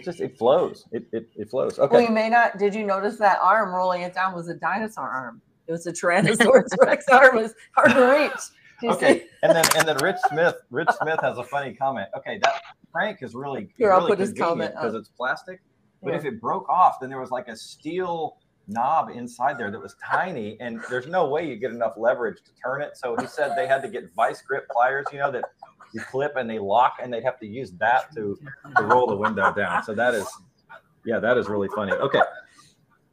It 0.08 0.12
just 0.12 0.22
it 0.22 0.38
flows. 0.38 0.86
It 0.91 1.06
it, 1.12 1.30
it 1.36 1.50
flows. 1.50 1.78
well, 1.78 1.88
Okay. 1.88 2.04
you 2.04 2.10
may 2.10 2.30
not. 2.30 2.58
Did 2.58 2.74
you 2.74 2.86
notice 2.86 3.17
that 3.17 3.39
arm 3.41 3.74
rolling 3.74 4.04
it 4.04 4.13
down 4.13 4.34
was 4.34 4.48
a 4.48 4.54
dinosaur 4.56 5.08
arm? 5.10 5.41
It 5.67 5.74
was 5.74 5.86
a 5.86 5.91
Tyrannosaurus 5.91 6.70
Rex 6.82 7.06
arm. 7.12 7.38
It 7.38 7.41
was 7.43 7.54
hard 7.76 7.91
to 7.91 8.06
reach. 8.06 8.91
Okay. 8.93 9.20
see? 9.20 9.26
And 9.43 9.54
then 9.54 9.65
and 9.76 9.86
then 9.88 9.98
Rich 9.98 10.17
Smith, 10.30 10.56
Rich 10.70 10.89
Smith 11.02 11.20
has 11.22 11.38
a 11.38 11.43
funny 11.43 11.74
comment. 11.74 12.08
Okay, 12.17 12.39
that 12.43 12.62
crank 12.93 13.20
is 13.22 13.36
really 13.36 13.70
Here, 13.78 13.91
I'll 13.91 14.00
really 14.00 14.12
put 14.12 14.20
his 14.20 14.32
comment 14.34 14.74
because 14.74 14.93
it's 14.96 15.10
plastic. 15.10 15.62
But 16.02 16.12
Yeah. 16.12 16.20
if 16.20 16.26
it 16.26 16.39
broke 16.39 16.70
off, 16.70 17.00
then 17.02 17.10
there 17.10 17.20
was 17.20 17.32
like 17.32 17.50
a 17.50 17.56
steel 17.56 18.38
knob 18.70 19.10
inside 19.10 19.58
there 19.58 19.72
that 19.72 19.82
was 19.82 19.96
tiny, 20.04 20.58
and 20.62 20.80
there's 20.89 21.08
no 21.08 21.28
way 21.28 21.48
you 21.48 21.56
get 21.58 21.72
enough 21.72 21.93
leverage 21.98 22.38
to 22.46 22.52
turn 22.63 22.82
it. 22.82 22.96
So 22.98 23.15
he 23.20 23.26
said 23.28 23.58
they 23.58 23.67
had 23.67 23.82
to 23.82 23.89
get 23.89 24.13
vice 24.15 24.41
grip 24.41 24.67
pliers, 24.70 25.06
you 25.12 25.20
know, 25.20 25.32
that 25.32 25.46
you 25.93 26.02
clip 26.02 26.36
and 26.36 26.50
they 26.50 26.60
lock, 26.60 26.97
and 27.02 27.12
they'd 27.13 27.23
have 27.23 27.39
to 27.39 27.47
use 27.47 27.71
that 27.73 28.13
to, 28.15 28.38
to 28.76 28.84
roll 28.84 29.08
the 29.08 29.15
window 29.15 29.54
down. 29.54 29.84
So 29.84 29.93
that 29.95 30.13
is, 30.13 30.28
yeah, 31.06 31.19
that 31.19 31.38
is 31.38 31.47
really 31.47 31.69
funny. 31.76 31.93
Okay. 31.93 32.21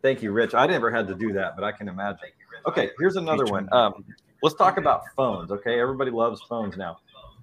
Thank 0.03 0.23
you, 0.23 0.33
Rich. 0.33 0.55
I 0.55 0.67
never 0.67 0.91
had 0.91 1.09
to 1.09 1.15
do 1.15 1.33
that, 1.33 1.57
but 1.57 1.65
I 1.65 1.73
can 1.73 1.89
imagine. 1.89 2.29
Okay, 2.67 2.91
here's 2.99 3.17
another 3.17 3.47
one. 3.47 3.69
Um, 3.73 4.05
let's 4.43 4.55
talk 4.55 4.77
about 4.77 5.03
phones. 5.17 5.51
Okay, 5.51 5.81
everybody 5.81 6.11
loves 6.11 6.43
phones 6.43 6.77
now. 6.77 6.99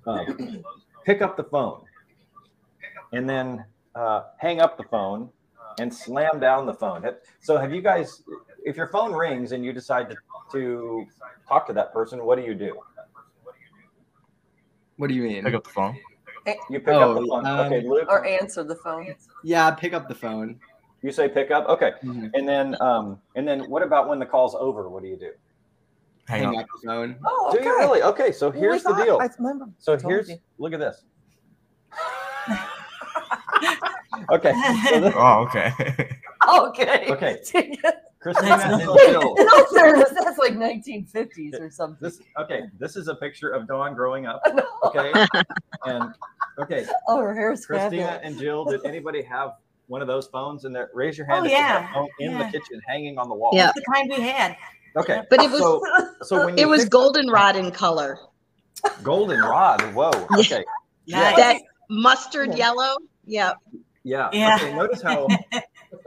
Um, 0.05 0.63
pick 1.03 1.23
up 1.23 1.37
the 1.37 1.43
phone, 1.43 1.81
and 3.13 3.27
then 3.27 3.65
uh, 3.95 4.25
hang 4.37 4.61
up 4.61 4.77
the 4.77 4.83
phone, 4.83 5.29
and 5.79 5.91
slam 5.93 6.39
down 6.39 6.67
the 6.67 6.73
phone. 6.73 7.03
So, 7.39 7.57
have 7.57 7.73
you 7.73 7.81
guys? 7.81 8.23
If 8.63 8.77
your 8.77 8.87
phone 8.87 9.11
rings 9.11 9.53
and 9.53 9.65
you 9.65 9.73
decide 9.73 10.09
to, 10.11 10.15
to 10.51 11.07
talk 11.47 11.65
to 11.65 11.73
that 11.73 11.91
person, 11.91 12.23
what 12.23 12.37
do 12.37 12.43
you 12.43 12.53
do? 12.53 12.79
What 15.01 15.09
do 15.09 15.15
you 15.15 15.23
mean? 15.23 15.43
Pick 15.43 15.55
up 15.55 15.63
the 15.63 15.71
phone. 15.71 15.97
You 16.69 16.79
pick 16.79 16.89
up 16.89 17.15
the 17.15 17.21
Oh, 17.21 17.27
phone. 17.27 17.45
um, 17.47 17.59
okay, 17.61 17.81
Luke. 17.87 18.05
Or 18.07 18.23
answer 18.23 18.63
the 18.63 18.75
phone. 18.75 19.15
Yeah, 19.43 19.71
pick 19.71 19.93
up 19.93 20.07
the 20.07 20.13
phone. 20.13 20.59
You 21.01 21.11
say 21.11 21.27
pick 21.27 21.49
up. 21.49 21.67
Okay, 21.69 21.93
Mhm. 22.03 22.29
and 22.35 22.47
then 22.47 22.79
um, 22.79 23.19
and 23.35 23.47
then 23.47 23.61
what 23.67 23.81
about 23.81 24.07
when 24.07 24.19
the 24.19 24.27
call's 24.27 24.53
over? 24.53 24.89
What 24.89 25.01
do 25.01 25.09
you 25.09 25.17
do? 25.17 25.31
Hang, 26.27 26.43
Hang 26.43 26.55
up. 26.55 26.61
up 26.61 26.67
the 26.79 26.87
phone. 26.87 27.19
Oh, 27.25 27.51
Do 27.51 27.63
you 27.63 27.75
really? 27.79 28.03
Okay, 28.03 28.31
so 28.31 28.51
Well, 28.51 28.59
here's 28.61 28.83
the 28.83 28.93
deal. 28.93 29.17
I 29.19 29.27
remember. 29.39 29.69
So 29.79 29.97
told 29.97 30.13
here's 30.13 30.29
you. 30.29 30.37
look 30.59 30.73
at 30.73 30.79
this. 30.79 31.03
okay. 34.31 34.53
So 34.87 34.99
this, 34.99 35.13
Oh, 35.17 35.47
okay. 35.49 35.73
Okay. 36.47 37.07
Okay. 37.09 37.41
In 38.23 38.33
Christina 38.33 38.55
and 38.63 38.85
not- 38.85 38.99
Jill. 38.99 39.35
all 39.51 39.65
fairness, 39.73 40.11
that's 40.11 40.37
like 40.37 40.53
1950s 40.53 41.59
or 41.59 41.69
something. 41.71 41.97
This 42.07 42.19
okay. 42.37 42.63
This 42.79 42.95
is 42.95 43.07
a 43.07 43.15
picture 43.15 43.49
of 43.49 43.67
Dawn 43.67 43.93
growing 43.95 44.25
up. 44.27 44.41
No. 44.53 44.63
Okay. 44.83 45.11
And 45.85 46.13
okay, 46.59 46.85
Oh, 47.07 47.19
her 47.19 47.33
hair's 47.33 47.65
Christina 47.65 48.03
fabulous. 48.03 48.19
and 48.23 48.37
Jill, 48.39 48.65
did 48.65 48.85
anybody 48.85 49.21
have 49.23 49.53
one 49.87 50.01
of 50.01 50.07
those 50.07 50.27
phones 50.27 50.65
in 50.65 50.73
there? 50.73 50.89
Raise 50.93 51.17
your 51.17 51.25
oh, 51.31 51.43
hand 51.43 51.87
Oh, 51.95 52.03
if 52.05 52.11
you 52.19 52.29
yeah. 52.29 52.31
in 52.33 52.37
the 52.39 52.45
kitchen 52.45 52.79
hanging 52.87 53.17
on 53.17 53.27
the 53.29 53.35
wall. 53.35 53.51
Yeah. 53.53 53.71
the 53.73 53.81
kind 53.91 54.11
we 54.15 54.21
had. 54.21 54.55
Okay. 54.97 55.21
But 55.29 55.41
it 55.41 55.49
was 55.49 55.59
so 55.61 55.81
so 56.21 56.45
when 56.45 56.57
you 56.57 56.63
it 56.63 56.67
was 56.67 56.83
pick- 56.83 56.91
goldenrod 56.91 57.55
in 57.55 57.71
color. 57.71 58.19
goldenrod. 59.03 59.81
Whoa. 59.95 60.11
Okay. 60.39 60.63
Nice. 61.07 61.35
That 61.37 61.61
mustard 61.89 62.55
yellow. 62.55 62.97
Yeah. 63.25 63.53
Yeah. 64.03 64.29
Yeah. 64.33 64.55
Okay. 64.57 64.73
Notice 64.75 65.01
how. 65.01 65.27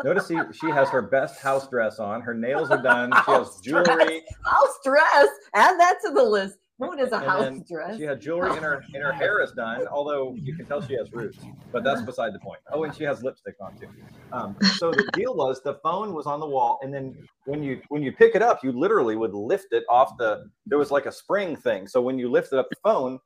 Notice 0.03 0.29
she, 0.29 0.39
she 0.53 0.71
has 0.71 0.89
her 0.91 1.03
best 1.03 1.41
house 1.41 1.69
dress 1.69 1.99
on. 1.99 2.21
Her 2.21 2.35
nails 2.35 2.71
are 2.71 2.83
done. 2.83 3.11
She 3.25 3.33
has 3.33 3.49
House 3.49 3.61
dress. 3.63 3.87
jewelry. 3.87 4.23
House 4.45 4.79
dress. 4.85 5.29
Add 5.55 5.79
that 5.79 5.99
to 6.05 6.11
the 6.13 6.23
list. 6.23 6.57
Who 6.79 6.97
does 6.97 7.13
a 7.13 7.17
And 7.17 7.25
house 7.25 7.69
dress? 7.71 7.97
She 7.97 8.03
had 8.03 8.21
jewelry 8.21 8.57
in 8.57 8.63
her 8.65 8.83
and 8.95 9.03
her 9.03 9.13
hair 9.13 9.41
is 9.43 9.53
done, 9.53 9.87
although 9.87 10.35
you 10.37 10.57
can 10.57 10.67
tell 10.67 10.83
she 10.83 10.95
has 10.95 11.13
roots, 11.13 11.39
but 11.73 11.85
that's 11.85 12.03
beside 12.03 12.35
the 12.35 12.41
point. 12.41 12.59
Oh, 12.73 12.83
and 12.83 12.93
she 12.95 13.05
has 13.05 13.23
lipstick 13.23 13.55
on 13.61 13.77
too. 13.79 13.87
Um, 14.33 14.57
so 14.77 14.91
the 14.91 15.09
deal 15.13 15.37
was 15.37 15.63
the 15.63 15.75
phone 15.85 16.13
was 16.15 16.27
on 16.27 16.41
the 16.41 16.47
wall, 16.49 16.81
and 16.83 16.93
then 16.93 17.15
when 17.45 17.63
you 17.63 17.81
when 17.91 18.03
you 18.03 18.11
pick 18.11 18.35
it 18.35 18.43
up, 18.43 18.65
you 18.65 18.73
literally 18.73 19.15
would 19.15 19.35
lift 19.35 19.69
it 19.73 19.85
off 19.89 20.19
the. 20.19 20.47
There 20.67 20.79
was 20.79 20.91
like 20.91 21.07
a 21.07 21.13
spring 21.13 21.55
thing, 21.55 21.87
so 21.87 22.03
when 22.03 22.19
you 22.19 22.29
lifted 22.29 22.59
up 22.59 22.67
the 22.71 22.77
phone, 22.83 23.21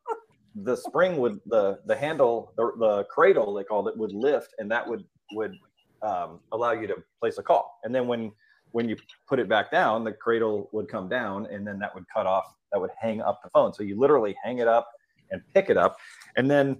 the 0.54 0.76
spring 0.76 1.16
would 1.16 1.40
the 1.46 1.78
the 1.86 1.96
handle 1.96 2.52
the, 2.58 2.70
the 2.78 3.04
cradle 3.04 3.54
they 3.54 3.64
called 3.64 3.88
it 3.88 3.96
would 3.96 4.12
lift, 4.12 4.54
and 4.58 4.70
that 4.70 4.86
would 4.86 5.04
would 5.32 5.54
um, 6.02 6.40
allow 6.52 6.72
you 6.72 6.86
to 6.86 6.96
place 7.20 7.38
a 7.38 7.42
call. 7.42 7.78
And 7.84 7.94
then 7.94 8.06
when 8.06 8.32
when 8.72 8.88
you 8.88 8.96
put 9.26 9.38
it 9.38 9.48
back 9.48 9.70
down, 9.70 10.04
the 10.04 10.12
cradle 10.12 10.68
would 10.72 10.88
come 10.88 11.08
down, 11.08 11.46
and 11.46 11.66
then 11.66 11.78
that 11.78 11.94
would 11.94 12.04
cut 12.14 12.26
off. 12.26 12.54
That 12.72 12.80
would 12.80 12.90
hang 13.00 13.22
up 13.22 13.40
the 13.42 13.50
phone. 13.50 13.72
So 13.72 13.82
you 13.82 13.98
literally 13.98 14.36
hang 14.44 14.58
it 14.58 14.68
up 14.68 14.90
and 15.30 15.40
pick 15.54 15.70
it 15.70 15.76
up, 15.76 15.96
and 16.36 16.50
then 16.50 16.76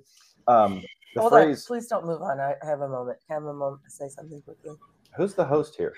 um, 0.46 0.83
the 1.14 1.22
Hold 1.22 1.33
on. 1.33 1.44
phrase. 1.44 1.64
Please 1.66 1.87
don't 1.87 2.07
move 2.07 2.22
on. 2.22 2.40
I 2.40 2.54
have 2.62 2.81
a 2.81 2.88
moment. 2.88 3.18
Can 3.26 3.33
I 3.33 3.35
have 3.35 3.44
a 3.44 3.54
moment 3.54 3.83
to 3.85 3.90
say 3.90 4.09
something 4.09 4.40
quickly? 4.42 4.76
Who's 5.16 5.35
the 5.35 5.44
host 5.44 5.74
here? 5.76 5.94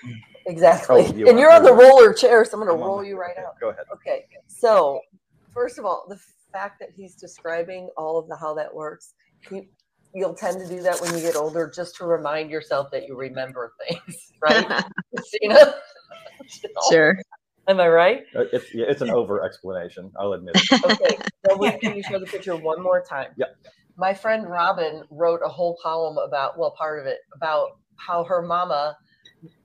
Exactly. 0.46 1.04
Oh, 1.06 1.14
you 1.14 1.28
and 1.28 1.38
you're 1.38 1.52
on 1.52 1.62
the 1.62 1.72
roller 1.72 2.12
chair, 2.12 2.44
so 2.44 2.52
I'm 2.58 2.64
going 2.64 2.76
to 2.76 2.82
roll 2.82 3.04
you 3.04 3.18
right 3.18 3.32
okay, 3.32 3.42
out. 3.42 3.60
Go 3.60 3.68
ahead. 3.70 3.84
Okay. 3.92 4.26
So, 4.46 5.00
first 5.52 5.78
of 5.78 5.84
all, 5.84 6.06
the 6.08 6.18
fact 6.52 6.80
that 6.80 6.90
he's 6.96 7.14
describing 7.14 7.90
all 7.96 8.18
of 8.18 8.28
the 8.28 8.36
how 8.36 8.54
that 8.54 8.74
works, 8.74 9.14
you, 9.50 9.66
you'll 10.14 10.34
tend 10.34 10.60
to 10.60 10.68
do 10.68 10.82
that 10.82 11.00
when 11.00 11.14
you 11.14 11.20
get 11.20 11.36
older, 11.36 11.70
just 11.74 11.96
to 11.96 12.04
remind 12.04 12.50
yourself 12.50 12.90
that 12.92 13.06
you 13.06 13.16
remember 13.16 13.72
things, 13.88 14.32
right, 14.42 14.66
Christina? 15.14 15.74
Sure. 16.90 17.16
Am 17.68 17.78
I 17.80 17.88
right? 17.88 18.22
Uh, 18.34 18.44
It's 18.52 18.74
yeah, 18.74 18.86
it's 18.88 19.02
an 19.02 19.10
over 19.10 19.44
explanation. 19.44 20.10
I'll 20.18 20.32
admit 20.32 20.56
it. 20.56 20.84
Okay. 20.84 21.18
Now, 21.48 21.56
wait, 21.56 21.80
can 21.80 21.94
you 21.96 22.02
show 22.02 22.18
the 22.18 22.26
picture 22.26 22.56
one 22.56 22.82
more 22.82 23.02
time? 23.08 23.28
Yep. 23.36 23.48
My 23.96 24.14
friend 24.14 24.48
Robin 24.48 25.04
wrote 25.10 25.40
a 25.44 25.48
whole 25.48 25.76
column 25.82 26.18
about, 26.18 26.58
well, 26.58 26.74
part 26.76 27.00
of 27.00 27.06
it 27.06 27.18
about 27.36 27.68
how 27.96 28.24
her 28.24 28.42
mama, 28.42 28.96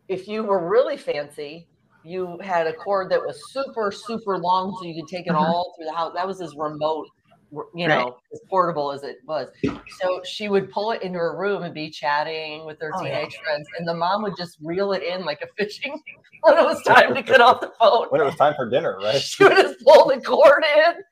if 0.08 0.28
you 0.28 0.44
were 0.44 0.68
really 0.70 0.98
fancy, 0.98 1.68
you 2.04 2.38
had 2.44 2.68
a 2.68 2.74
cord 2.74 3.10
that 3.12 3.22
was 3.22 3.42
super, 3.52 3.92
super 3.92 4.38
long, 4.38 4.76
so 4.80 4.86
you 4.88 5.02
could 5.02 5.10
take 5.10 5.26
it 5.26 5.32
Uh-huh. 5.32 5.44
all 5.44 5.74
through 5.78 5.86
the 5.86 5.94
house. 5.96 6.14
That 6.16 6.28
was 6.28 6.42
as 6.42 6.54
remote, 6.56 7.08
you 7.74 7.88
Right. 7.88 7.98
know, 8.00 8.18
as 8.34 8.42
portable 8.50 8.92
as 8.92 9.04
it 9.04 9.18
was. 9.28 9.50
So 10.00 10.22
she 10.24 10.50
would 10.50 10.72
pull 10.72 10.92
it 10.92 11.02
into 11.02 11.20
her 11.20 11.38
room 11.38 11.64
and 11.64 11.74
be 11.74 11.90
chatting 11.90 12.66
with 12.66 12.78
her 12.82 12.92
Oh, 12.96 13.04
yeah. 13.06 13.20
teenage 13.20 13.38
friends, 13.46 13.68
and 13.78 13.88
the 13.88 13.94
mom 13.94 14.24
would 14.24 14.36
just 14.38 14.58
reel 14.64 14.92
it 14.94 15.04
in 15.04 15.26
like 15.26 15.42
a 15.42 15.48
fishing 15.58 16.02
when 16.42 16.58
it 16.58 16.64
was 16.66 16.82
time 16.84 17.16
to 17.16 17.22
get 17.22 17.42
off 17.42 17.62
the 17.62 17.72
phone 17.80 18.08
When 18.10 18.22
it 18.22 18.26
was 18.26 18.36
time 18.36 18.54
for 18.56 18.70
dinner, 18.70 19.00
right? 19.04 19.16
she 19.16 19.44
would 19.44 19.58
just 19.58 19.80
pull 19.86 20.08
the 20.08 20.22
cord 20.22 20.64
in. 20.78 20.94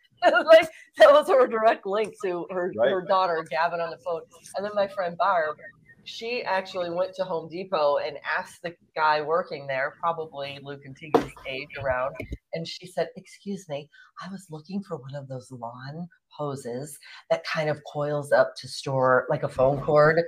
Like 0.46 0.70
that 1.00 1.12
was 1.12 1.28
her 1.28 1.48
direct 1.48 1.86
link 1.86 2.14
to 2.24 2.48
her 2.50 2.72
Right. 2.78 2.92
her 2.92 3.06
daughter 3.10 3.46
Gavin 3.52 3.82
on 3.82 3.90
the 3.90 3.98
phone. 4.06 4.22
And 4.56 4.66
then 4.66 4.72
my 4.74 4.88
friend 4.88 5.18
Barb, 5.18 5.58
she 6.06 6.44
actually 6.44 6.90
went 6.92 7.14
to 7.16 7.26
Home 7.26 7.50
Depot 7.50 7.98
and 7.98 8.16
asked 8.40 8.62
the 8.64 8.74
guy 8.96 9.22
working 9.22 9.68
there, 9.68 9.94
probably 10.00 10.60
Luke 10.64 10.80
and 10.86 10.96
Tegan's 10.96 11.34
age 11.50 11.68
around, 11.84 12.16
and 12.54 12.66
she 12.66 12.88
said, 12.88 13.10
"Excuse 13.18 13.68
me, 13.68 13.90
I 14.26 14.30
was 14.30 14.48
looking 14.50 14.82
for 14.82 14.96
one 14.96 15.14
of 15.16 15.28
those 15.28 15.52
lawn 15.52 16.08
hoses 16.36 16.98
that 17.30 17.44
kind 17.46 17.70
of 17.70 17.82
coils 17.92 18.32
up 18.32 18.56
to 18.58 18.68
store 18.68 19.26
like 19.30 19.44
a 19.44 19.50
phone 19.50 19.82
cord." 19.82 20.22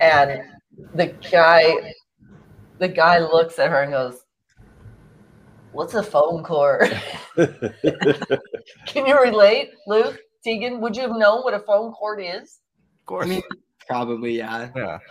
And 0.00 0.42
the 0.94 1.14
guy, 1.30 1.94
the 2.78 2.88
guy 2.88 3.18
looks 3.18 3.58
at 3.58 3.70
her 3.70 3.82
and 3.82 3.92
goes. 3.92 4.20
What's 5.72 5.94
a 5.94 6.04
phone 6.04 6.44
cord? 6.44 6.88
Can 8.86 9.06
you 9.06 9.20
relate, 9.20 9.72
Luke? 9.88 10.20
Tegan, 10.44 10.80
would 10.80 10.94
you 10.94 11.02
have 11.02 11.16
known 11.16 11.42
what 11.42 11.52
a 11.52 11.58
phone 11.58 11.90
cord 11.90 12.20
is? 12.22 12.60
Of 13.00 13.06
course. 13.06 13.26
I 13.26 13.28
mean, 13.28 13.42
probably, 13.88 14.38
yeah. 14.38 14.70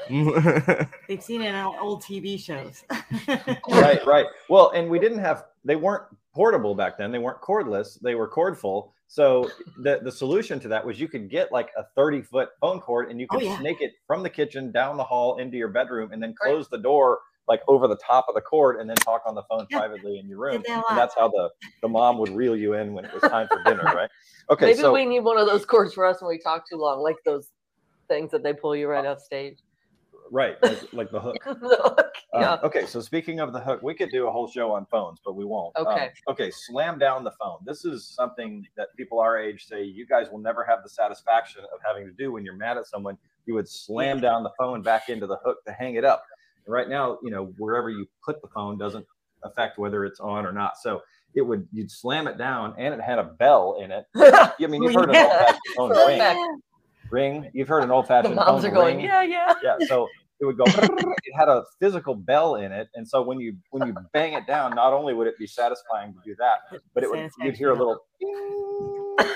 yeah. 0.09 0.85
They've 1.09 1.21
seen 1.21 1.41
it 1.41 1.53
on 1.53 1.75
old 1.79 2.01
TV 2.01 2.39
shows. 2.39 2.85
right, 3.69 4.05
right. 4.05 4.25
Well, 4.47 4.71
and 4.71 4.89
we 4.89 4.99
didn't 4.99 5.19
have 5.19 5.45
they 5.65 5.75
weren't 5.75 6.03
portable 6.33 6.75
back 6.75 6.97
then. 6.97 7.11
They 7.11 7.19
weren't 7.19 7.41
cordless. 7.41 7.99
They 7.99 8.15
were 8.15 8.29
cordful. 8.29 8.92
So 9.13 9.47
the 9.77 9.99
the 10.01 10.11
solution 10.11 10.59
to 10.61 10.67
that 10.69 10.83
was 10.83 10.99
you 10.99 11.07
could 11.07 11.29
get 11.29 11.51
like 11.51 11.69
a 11.77 11.83
30 11.95 12.23
foot 12.23 12.49
phone 12.59 12.79
cord 12.79 13.11
and 13.11 13.21
you 13.21 13.27
Oh, 13.29 13.37
could 13.37 13.45
yeah. 13.45 13.59
snake 13.59 13.77
it 13.79 13.91
from 14.07 14.23
the 14.23 14.29
kitchen 14.29 14.71
down 14.71 14.97
the 14.97 15.03
hall 15.03 15.37
into 15.37 15.55
your 15.55 15.67
bedroom 15.67 16.11
and 16.11 16.21
then 16.23 16.33
close 16.41 16.67
the 16.67 16.79
door 16.79 17.19
like 17.47 17.61
over 17.67 17.87
the 17.87 17.97
top 17.97 18.25
of 18.27 18.33
the 18.33 18.41
cord 18.41 18.79
and 18.79 18.89
then 18.89 18.97
talk 18.97 19.21
on 19.27 19.35
the 19.35 19.43
phone 19.43 19.67
Yeah. 19.69 19.77
privately 19.77 20.17
in 20.17 20.27
your 20.27 20.39
room. 20.39 20.63
Did 20.63 20.65
that 20.65 20.79
a 20.79 20.89
And 20.89 20.97
that's 20.97 21.13
how 21.15 21.27
the 21.27 21.51
the 21.83 21.89
mom 21.89 22.17
would 22.17 22.31
reel 22.31 22.55
you 22.55 22.73
in 22.73 22.93
when 22.93 23.05
it 23.05 23.13
was 23.13 23.21
time 23.21 23.47
for 23.51 23.61
dinner, 23.61 23.87
right? 23.93 24.09
Okay, 24.49 24.71
Maybe 24.71 24.81
so 24.81 24.93
we 24.93 25.05
need 25.05 25.19
one 25.19 25.37
of 25.37 25.45
those 25.45 25.63
cords 25.63 25.93
for 25.93 26.05
us 26.07 26.19
when 26.19 26.29
we 26.29 26.39
talk 26.39 26.63
too 26.67 26.77
long, 26.77 27.03
like 27.03 27.17
those 27.23 27.49
things 28.07 28.31
that 28.31 28.41
they 28.41 28.53
pull 28.53 28.75
you 28.75 28.87
right 28.87 29.05
uh, 29.05 29.11
off 29.11 29.19
stage. 29.19 29.59
Right, 30.33 30.57
like, 30.63 30.79
like 30.93 31.11
the 31.11 31.19
hook. 31.21 31.37
Um, 32.35 32.41
yeah. 32.41 32.57
okay, 32.63 32.87
so 32.87 32.99
speaking 32.99 33.39
of 33.39 33.53
the 33.53 33.59
hook, 33.59 33.83
we 33.83 33.93
could 33.93 34.09
do 34.09 34.27
a 34.27 34.31
whole 34.31 34.47
show 34.47 34.71
on 34.71 34.87
phones, 34.87 35.19
but 35.23 35.35
we 35.35 35.45
won't. 35.45 35.77
Um, 35.77 35.85
Okay. 35.85 36.09
okay, 36.27 36.49
slam 36.49 36.97
down 36.97 37.23
the 37.23 37.29
phone. 37.39 37.59
This 37.63 37.85
is 37.85 38.07
something 38.07 38.65
that 38.75 38.87
people 38.97 39.19
our 39.19 39.37
age 39.37 39.65
say 39.67 39.83
you 39.83 40.07
guys 40.07 40.31
will 40.31 40.39
never 40.39 40.63
have 40.63 40.79
the 40.81 40.89
satisfaction 40.89 41.61
of 41.71 41.79
having 41.85 42.07
to 42.07 42.11
do 42.13 42.31
when 42.31 42.43
you're 42.43 42.55
mad 42.55 42.77
at 42.77 42.87
someone. 42.87 43.19
You 43.45 43.53
would 43.53 43.69
slam 43.69 44.19
down 44.19 44.41
the 44.41 44.49
phone 44.57 44.81
back 44.81 45.09
into 45.09 45.27
the 45.27 45.37
hook 45.45 45.57
to 45.67 45.73
hang 45.73 45.93
it 45.93 46.03
up. 46.05 46.23
And 46.65 46.73
right 46.73 46.89
now, 46.89 47.19
you 47.21 47.29
know, 47.29 47.53
wherever 47.59 47.91
you 47.91 48.07
put 48.25 48.41
the 48.41 48.47
phone 48.47 48.79
doesn't 48.79 49.05
affect 49.43 49.77
whether 49.77 50.03
it's 50.03 50.19
on 50.19 50.47
or 50.47 50.51
not. 50.51 50.77
So 50.79 51.03
it 51.35 51.41
would 51.43 51.67
you'd 51.71 51.91
slam 51.91 52.25
it 52.27 52.39
down, 52.39 52.73
and 52.79 52.95
it 52.95 53.01
had 53.01 53.19
a 53.19 53.25
bell 53.25 53.77
in 53.79 53.91
it. 53.91 54.05
I 54.15 54.53
mean, 54.67 54.81
you've 54.81 54.95
heard 54.95 55.09
an 55.11 55.17
Yeah. 55.17 55.25
old-fashioned 55.25 55.61
phone 55.77 55.91
ring. 56.07 56.59
Ring. 57.11 57.51
You've 57.53 57.67
heard 57.67 57.83
an 57.83 57.91
old-fashioned 57.91 58.31
The 58.31 58.37
moms 58.37 58.63
phone 58.63 58.71
are 58.71 58.73
going, 58.73 58.95
ring 58.97 59.05
yeah, 59.05 59.21
yeah. 59.21 59.53
yeah 59.63 59.77
so 59.87 60.07
it 60.41 60.45
would 60.45 60.57
go 60.57 60.63
it 60.67 61.33
had 61.37 61.47
a 61.49 61.63
physical 61.79 62.15
bell 62.15 62.55
in 62.55 62.71
it 62.71 62.87
and 62.95 63.07
so 63.07 63.21
when 63.21 63.39
you 63.39 63.55
when 63.71 63.87
you 63.87 63.95
bang 64.13 64.33
it 64.33 64.45
down 64.47 64.73
not 64.75 64.93
only 64.93 65.13
would 65.13 65.27
it 65.27 65.37
be 65.37 65.47
satisfying 65.47 66.13
to 66.13 66.19
do 66.25 66.35
that 66.37 66.79
but 66.93 67.03
it 67.03 67.09
would 67.09 67.29
you'd 67.39 67.55
hear 67.55 67.71
a 67.71 67.75
little 67.77 67.99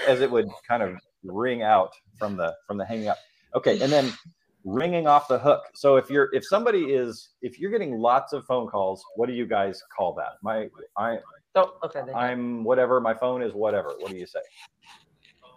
as 0.07 0.21
it 0.21 0.29
would 0.29 0.47
kind 0.67 0.83
of 0.83 0.95
ring 1.23 1.61
out 1.61 1.91
from 2.17 2.35
the 2.37 2.53
from 2.65 2.77
the 2.77 2.85
hanging 2.85 3.07
up 3.07 3.17
okay 3.55 3.79
and 3.81 3.91
then 3.91 4.11
ringing 4.65 5.07
off 5.07 5.29
the 5.29 5.39
hook. 5.39 5.61
So 5.75 5.95
if 5.95 6.09
you're 6.09 6.27
if 6.33 6.43
somebody 6.45 6.93
is 6.93 7.29
if 7.41 7.57
you're 7.57 7.71
getting 7.71 7.99
lots 7.99 8.33
of 8.33 8.43
phone 8.45 8.67
calls, 8.67 9.01
what 9.15 9.27
do 9.27 9.33
you 9.33 9.47
guys 9.47 9.81
call 9.95 10.13
that? 10.15 10.33
My 10.43 10.67
I 10.97 11.19
Oh, 11.55 11.77
okay. 11.85 12.01
they- 12.05 12.11
I'm 12.13 12.65
whatever. 12.65 12.99
My 12.99 13.13
phone 13.13 13.41
is 13.41 13.53
whatever. 13.53 13.93
What 13.99 14.11
do 14.11 14.17
you 14.17 14.27
say? 14.27 14.41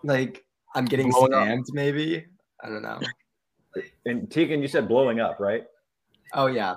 Like 0.04 0.44
I'm 0.76 0.84
getting 0.84 1.10
Blowing 1.10 1.34
up. 1.34 1.42
scammed, 1.42 1.64
maybe. 1.72 2.24
I 2.62 2.68
don't 2.68 2.82
know. 2.82 3.00
And 4.06 4.30
Tegan, 4.30 4.62
you 4.62 4.68
said 4.68 4.88
blowing 4.88 5.20
up, 5.20 5.38
right? 5.40 5.64
Oh 6.34 6.46
yeah. 6.46 6.76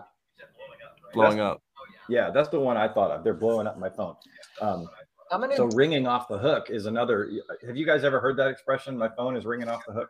Blowing 1.14 1.40
up. 1.40 1.62
Yeah, 2.10 2.32
that's 2.32 2.50
the 2.50 2.60
one 2.60 2.78
I 2.78 2.88
thought 2.88 3.12
of. 3.12 3.24
They're 3.24 3.34
blowing 3.34 3.68
up 3.68 3.80
my 3.80 3.90
phone. 3.90 4.16
Um, 4.62 4.90
I'm 5.32 5.42
gonna. 5.42 5.56
so 5.56 5.66
ringing 5.66 6.06
off 6.08 6.28
the 6.28 6.38
hook 6.38 6.68
is 6.70 6.86
another. 6.86 7.32
Have 7.66 7.78
you 7.78 7.86
guys 7.86 8.04
ever 8.04 8.20
heard 8.20 8.38
that 8.38 8.50
expression? 8.50 8.98
My 8.98 9.10
phone 9.10 9.36
is 9.36 9.46
ringing 9.46 9.70
off 9.70 9.82
the 9.88 9.94
hook. 9.94 10.10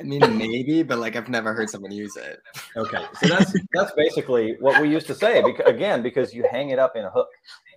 I 0.00 0.02
mean, 0.02 0.38
maybe, 0.38 0.82
but 0.82 0.98
like 0.98 1.14
I've 1.16 1.28
never 1.28 1.54
heard 1.54 1.70
someone 1.70 1.92
use 1.92 2.16
it. 2.16 2.40
Okay, 2.76 3.04
so 3.20 3.28
that's 3.28 3.54
that's 3.72 3.92
basically 3.92 4.56
what 4.60 4.80
we 4.80 4.88
used 4.88 5.06
to 5.08 5.14
say. 5.14 5.42
Because, 5.42 5.66
again, 5.66 6.02
because 6.02 6.34
you 6.34 6.44
hang 6.50 6.70
it 6.70 6.78
up 6.78 6.96
in 6.96 7.04
a 7.04 7.10
hook. 7.10 7.28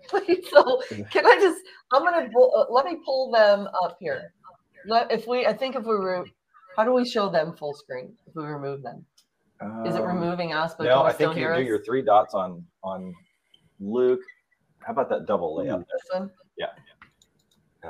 so 0.10 0.82
can 1.12 1.26
I 1.26 1.38
just? 1.40 1.62
I'm 1.92 2.04
gonna 2.04 2.30
uh, 2.30 2.66
let 2.70 2.86
me 2.86 2.98
pull 3.06 3.32
them 3.32 3.68
up 3.84 3.98
here. 4.00 4.34
Let 4.86 5.12
if 5.12 5.28
we. 5.28 5.46
I 5.46 5.54
think 5.54 5.76
if 5.76 5.84
we 5.84 5.96
were. 5.96 6.26
How 6.78 6.84
do 6.84 6.94
we 6.94 7.04
show 7.06 7.28
them 7.30 7.54
full 7.58 7.74
screen 7.74 8.14
if 8.28 8.36
we 8.36 8.46
remove 8.46 8.84
them? 8.84 9.04
Is 9.86 9.96
it 9.96 10.02
Um, 10.02 10.08
removing 10.08 10.54
us? 10.54 10.76
But 10.78 10.84
no, 10.86 10.98
can 10.98 11.04
we 11.06 11.10
I 11.10 11.14
think 11.14 11.36
you 11.36 11.54
do 11.56 11.64
your 11.64 11.84
three 11.84 12.04
dots 12.04 12.36
on 12.36 12.64
on 12.84 13.14
Luke. 13.80 14.22
How 14.86 14.94
about 14.94 15.10
that 15.10 15.26
double 15.26 15.58
layup? 15.58 15.80
This 15.80 16.02
one. 16.14 16.32
Yeah. 16.58 16.68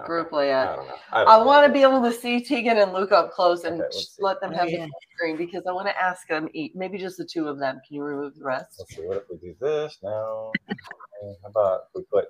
Group 0.06 0.32
I 0.32 0.38
layout. 0.38 0.76
don't 0.78 0.88
know. 0.88 0.96
I, 1.12 1.44
want 1.44 1.66
to 1.66 1.74
be 1.74 1.82
able 1.82 2.02
to 2.04 2.12
see 2.12 2.44
Tegan 2.44 2.78
and 2.78 2.94
Luke 2.94 3.12
up 3.12 3.32
close 3.32 3.64
and 3.64 3.76
Okay, 3.76 3.84
let's 3.84 3.98
just 3.98 4.16
see. 4.18 4.22
let 4.24 4.40
them 4.42 4.52
Oh, 4.54 4.58
have 4.58 4.70
yeah. 4.70 4.86
the 4.86 4.92
full 4.92 5.00
screen 5.16 5.38
because 5.38 5.64
I 5.68 5.72
want 5.72 5.88
to 5.88 5.98
ask 6.02 6.28
them 6.28 6.48
each, 6.54 6.74
maybe 6.76 6.98
just 7.00 7.18
the 7.18 7.26
two 7.26 7.48
of 7.48 7.58
them. 7.58 7.82
Can 7.88 7.96
you 7.96 8.04
remove 8.04 8.36
the 8.36 8.44
rest? 8.44 8.76
Let's 8.78 8.96
see. 8.96 9.02
What 9.02 9.18
if 9.18 9.24
we 9.30 9.38
do 9.38 9.56
this 9.60 9.98
now? 10.04 10.52
How 10.70 11.50
about 11.50 11.82
we 11.96 12.04
put? 12.04 12.26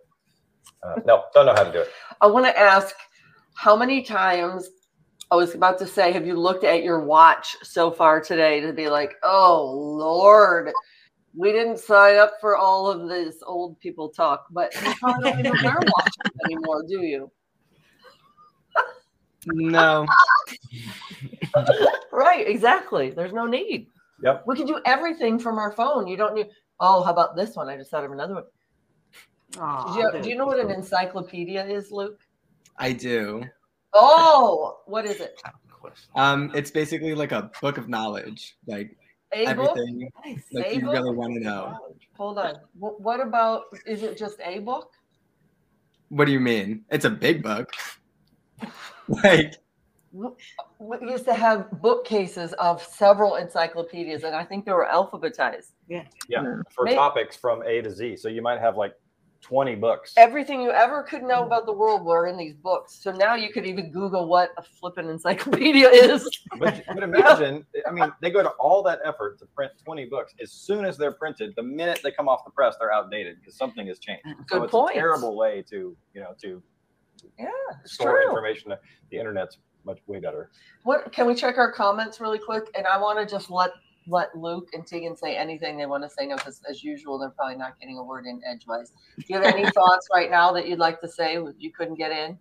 Uh, 0.82 1.02
no, 1.06 1.26
don't 1.34 1.46
know 1.46 1.56
how 1.56 1.64
to 1.64 1.72
do 1.72 1.80
it. 1.80 1.90
I 2.22 2.28
want 2.28 2.46
to 2.46 2.58
ask 2.58 2.96
how 3.56 3.76
many 3.76 4.02
times 4.02 4.70
I 5.30 5.36
was 5.36 5.56
about 5.56 5.78
to 5.80 5.88
say, 5.88 6.12
have 6.14 6.26
you 6.26 6.36
looked 6.36 6.64
at 6.64 6.84
your 6.84 7.02
watch 7.02 7.58
so 7.62 7.92
far 7.92 8.22
today 8.22 8.62
to 8.62 8.72
be 8.72 8.90
like, 8.90 9.16
oh 9.24 9.72
Lord, 9.74 10.72
we 11.36 11.52
didn't 11.52 11.80
sign 11.80 12.18
up 12.18 12.34
for 12.40 12.56
all 12.56 12.90
of 12.90 13.10
this 13.10 13.38
old 13.46 13.80
people 13.80 14.10
talk, 14.10 14.46
but 14.52 14.74
you 14.76 14.94
probably 14.96 15.32
don't 15.32 15.40
even 15.40 15.52
wear 15.64 15.76
watches 15.76 16.40
anymore, 16.46 16.84
do 16.88 17.02
you? 17.02 17.32
No. 19.46 20.06
Right, 22.18 22.48
exactly. 22.48 23.12
There's 23.12 23.32
no 23.32 23.46
need. 23.46 23.88
Yep. 24.24 24.46
We 24.48 24.56
can 24.56 24.66
do 24.66 24.80
everything 24.86 25.38
from 25.38 25.60
our 25.60 25.72
phone. 25.72 26.08
You 26.08 26.18
don't 26.18 26.34
need. 26.34 26.48
Oh, 26.80 27.04
how 27.04 27.12
about 27.12 27.36
this 27.36 27.56
one? 27.56 27.70
I 27.70 27.78
just 27.78 27.92
thought 27.92 28.04
of 28.04 28.12
another 28.12 28.34
one. 28.34 28.44
Aw, 29.60 29.94
Do 29.94 30.00
you, 30.00 30.24
do 30.24 30.30
you 30.30 30.36
know 30.36 30.48
what 30.48 30.60
an 30.60 30.72
encyclopedia 30.72 31.64
is, 31.64 31.92
Luke? 31.92 32.20
I 32.78 32.92
do. 32.92 33.44
Oh, 33.94 34.80
what 34.86 35.06
is 35.06 35.20
it? 35.20 35.42
Um, 36.16 36.52
it's 36.54 36.72
basically 36.72 37.16
like 37.16 37.32
a 37.32 37.50
book 37.62 37.78
of 37.78 37.88
knowledge, 37.88 38.58
like 38.68 38.98
A 39.34 39.46
everything 39.46 40.10
Nice. 40.26 40.44
like 40.52 40.68
A 40.68 40.76
you 40.76 40.82
book? 40.82 40.94
really 40.94 41.16
want 41.16 41.34
to 41.36 41.40
know. 41.40 41.78
Hold 42.18 42.40
on. 42.40 42.56
Wh- 42.80 43.00
What 43.00 43.22
about? 43.22 43.64
Is 43.86 44.04
it 44.04 44.18
just 44.18 44.38
a 44.44 44.60
book? 44.60 44.92
What 46.10 46.26
do 46.26 46.32
you 46.32 46.40
mean? 46.40 46.84
It's 46.90 47.06
a 47.06 47.10
big 47.10 47.44
book. 47.44 47.72
like 49.08 49.56
We 50.12 50.98
used 51.02 51.26
to 51.26 51.34
have 51.34 51.70
bookcases 51.82 52.54
of 52.54 52.82
several 52.84 53.36
encyclopedias, 53.36 54.24
and 54.24 54.36
I 54.36 54.44
think 54.44 54.66
they 54.66 54.72
were 54.74 54.88
alphabetized. 54.92 55.72
Yeah, 55.88 56.04
Yeah. 56.28 56.62
for 56.76 56.86
May- 56.86 56.96
topics 56.96 57.36
from 57.38 57.62
A 57.64 57.82
to 57.82 57.92
Z. 57.92 58.18
So 58.18 58.28
you 58.30 58.42
might 58.42 58.60
have 58.60 58.76
like 58.78 58.94
twenty 59.48 59.76
books. 59.76 60.14
Everything 60.18 60.62
you 60.62 60.72
ever 60.72 61.04
could 61.04 61.24
know 61.24 61.44
about 61.46 61.66
the 61.66 61.74
world 61.74 62.04
were 62.04 62.28
in 62.28 62.38
these 62.38 62.56
books. 62.56 63.00
So 63.02 63.12
now 63.12 63.36
you 63.36 63.52
could 63.52 63.66
even 63.66 63.92
Google 63.92 64.28
what 64.28 64.52
a 64.58 64.64
flippin' 64.64 65.10
encyclopedia 65.10 65.88
is. 65.92 66.28
But, 66.60 66.84
but 66.94 67.04
imagine, 67.04 67.66
I 67.88 67.92
mean, 67.92 68.12
they 68.22 68.30
go 68.32 68.44
to 68.44 68.50
all 68.60 68.84
that 68.84 69.00
effort 69.06 69.40
to 69.40 69.46
print 69.46 69.72
20 69.84 70.06
books. 70.06 70.34
As 70.42 70.52
soon 70.52 70.86
as 70.86 70.98
they're 70.98 71.12
printed, 71.14 71.54
the 71.56 71.64
minute 71.64 72.00
they 72.04 72.12
come 72.12 72.28
off 72.28 72.44
the 72.46 72.52
press, 72.52 72.76
they're 72.80 72.92
outdated 72.94 73.38
because 73.40 73.56
something 73.56 73.88
has 73.88 74.00
changed. 74.00 74.24
So 74.50 74.60
Good 74.60 74.64
it's 74.66 74.72
point. 74.72 74.92
a 74.96 75.00
terrible 75.00 75.38
way 75.38 75.64
to, 75.70 75.96
you 76.14 76.22
know, 76.22 76.34
to 76.42 76.62
Yeah, 77.40 77.48
store 77.86 78.18
true. 78.18 78.28
information. 78.30 78.74
The 79.12 79.18
internet's 79.18 79.58
much 79.86 80.00
way 80.08 80.20
better. 80.20 80.52
What 80.84 81.12
can 81.14 81.26
we 81.28 81.34
check 81.36 81.58
our 81.58 81.72
comments 81.72 82.20
really 82.20 82.40
quick? 82.40 82.70
And 82.76 82.86
I 82.86 82.98
want 82.98 83.20
to 83.20 83.26
just 83.26 83.50
let 83.50 83.72
let 84.08 84.36
Luke 84.38 84.70
and 84.74 84.86
Tegan 84.86 85.16
say 85.16 85.36
anything 85.36 85.78
they 85.78 85.86
want 85.86 86.04
to 86.04 86.10
say. 86.10 86.26
No, 86.26 86.36
because 86.36 86.62
as 86.70 86.84
usual, 86.84 87.18
they're 87.18 87.30
probably 87.32 87.58
not 87.58 87.80
getting 87.80 87.98
a 87.98 88.04
word 88.04 88.26
in 88.26 88.42
edgewise. 88.46 88.92
Do 89.18 89.26
you 89.28 89.36
have 89.36 89.46
any 89.46 89.64
thoughts 89.72 90.08
right 90.14 90.30
now 90.32 90.52
that 90.54 90.68
you'd 90.68 90.80
like 90.80 91.02
to 91.02 91.08
say 91.08 91.38
you 91.58 91.72
couldn't 91.72 91.96
get 91.96 92.12
in? 92.12 92.38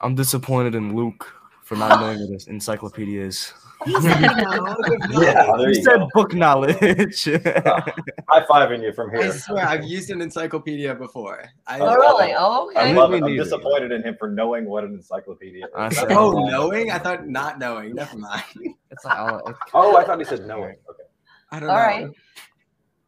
I'm 0.00 0.14
disappointed 0.14 0.74
in 0.74 0.94
Luke 0.96 1.32
for 1.62 1.76
not 1.76 2.00
knowing 2.00 2.20
what 2.20 2.30
this 2.30 2.46
encyclopedia 2.46 3.24
is. 3.24 3.52
He 3.86 4.00
said 4.00 4.20
no. 4.20 4.76
Yeah, 5.22 5.52
there 5.56 5.70
you 5.70 5.78
you 5.78 5.82
said 5.82 5.98
go. 6.00 6.08
book 6.14 6.34
knowledge. 6.34 6.76
High 7.24 8.44
fiving 8.48 8.82
you 8.82 8.92
from 8.92 9.10
here. 9.10 9.20
I 9.20 9.22
here. 9.24 9.32
swear 9.32 9.66
I've 9.66 9.84
used 9.84 10.10
an 10.10 10.20
encyclopedia 10.20 10.94
before. 10.94 11.44
I 11.66 11.78
oh, 11.80 11.94
really? 11.94 12.34
Oh, 12.36 12.68
okay. 12.70 12.90
I 12.90 12.92
love 12.92 13.12
it. 13.14 13.22
I'm 13.22 13.30
neither. 13.30 13.44
disappointed 13.44 13.92
in 13.92 14.02
him 14.02 14.16
for 14.18 14.28
knowing 14.30 14.66
what 14.66 14.84
an 14.84 14.94
encyclopedia 14.94 15.64
is. 15.66 15.96
Said- 15.96 16.12
Oh, 16.12 16.46
knowing? 16.48 16.90
I 16.90 16.98
thought 16.98 17.26
not 17.26 17.58
knowing. 17.58 17.94
Never 17.94 18.18
mind. 18.18 18.42
it's 18.90 19.04
like, 19.04 19.18
oh, 19.18 19.40
I'll- 19.46 19.58
Oh, 19.74 19.96
I 19.96 20.04
thought 20.04 20.18
he 20.18 20.24
said 20.24 20.46
knowing. 20.46 20.76
Okay. 20.88 21.04
I 21.52 21.60
don't 21.60 21.70
All 21.70 21.76
know. 21.76 21.82
right. 21.82 22.08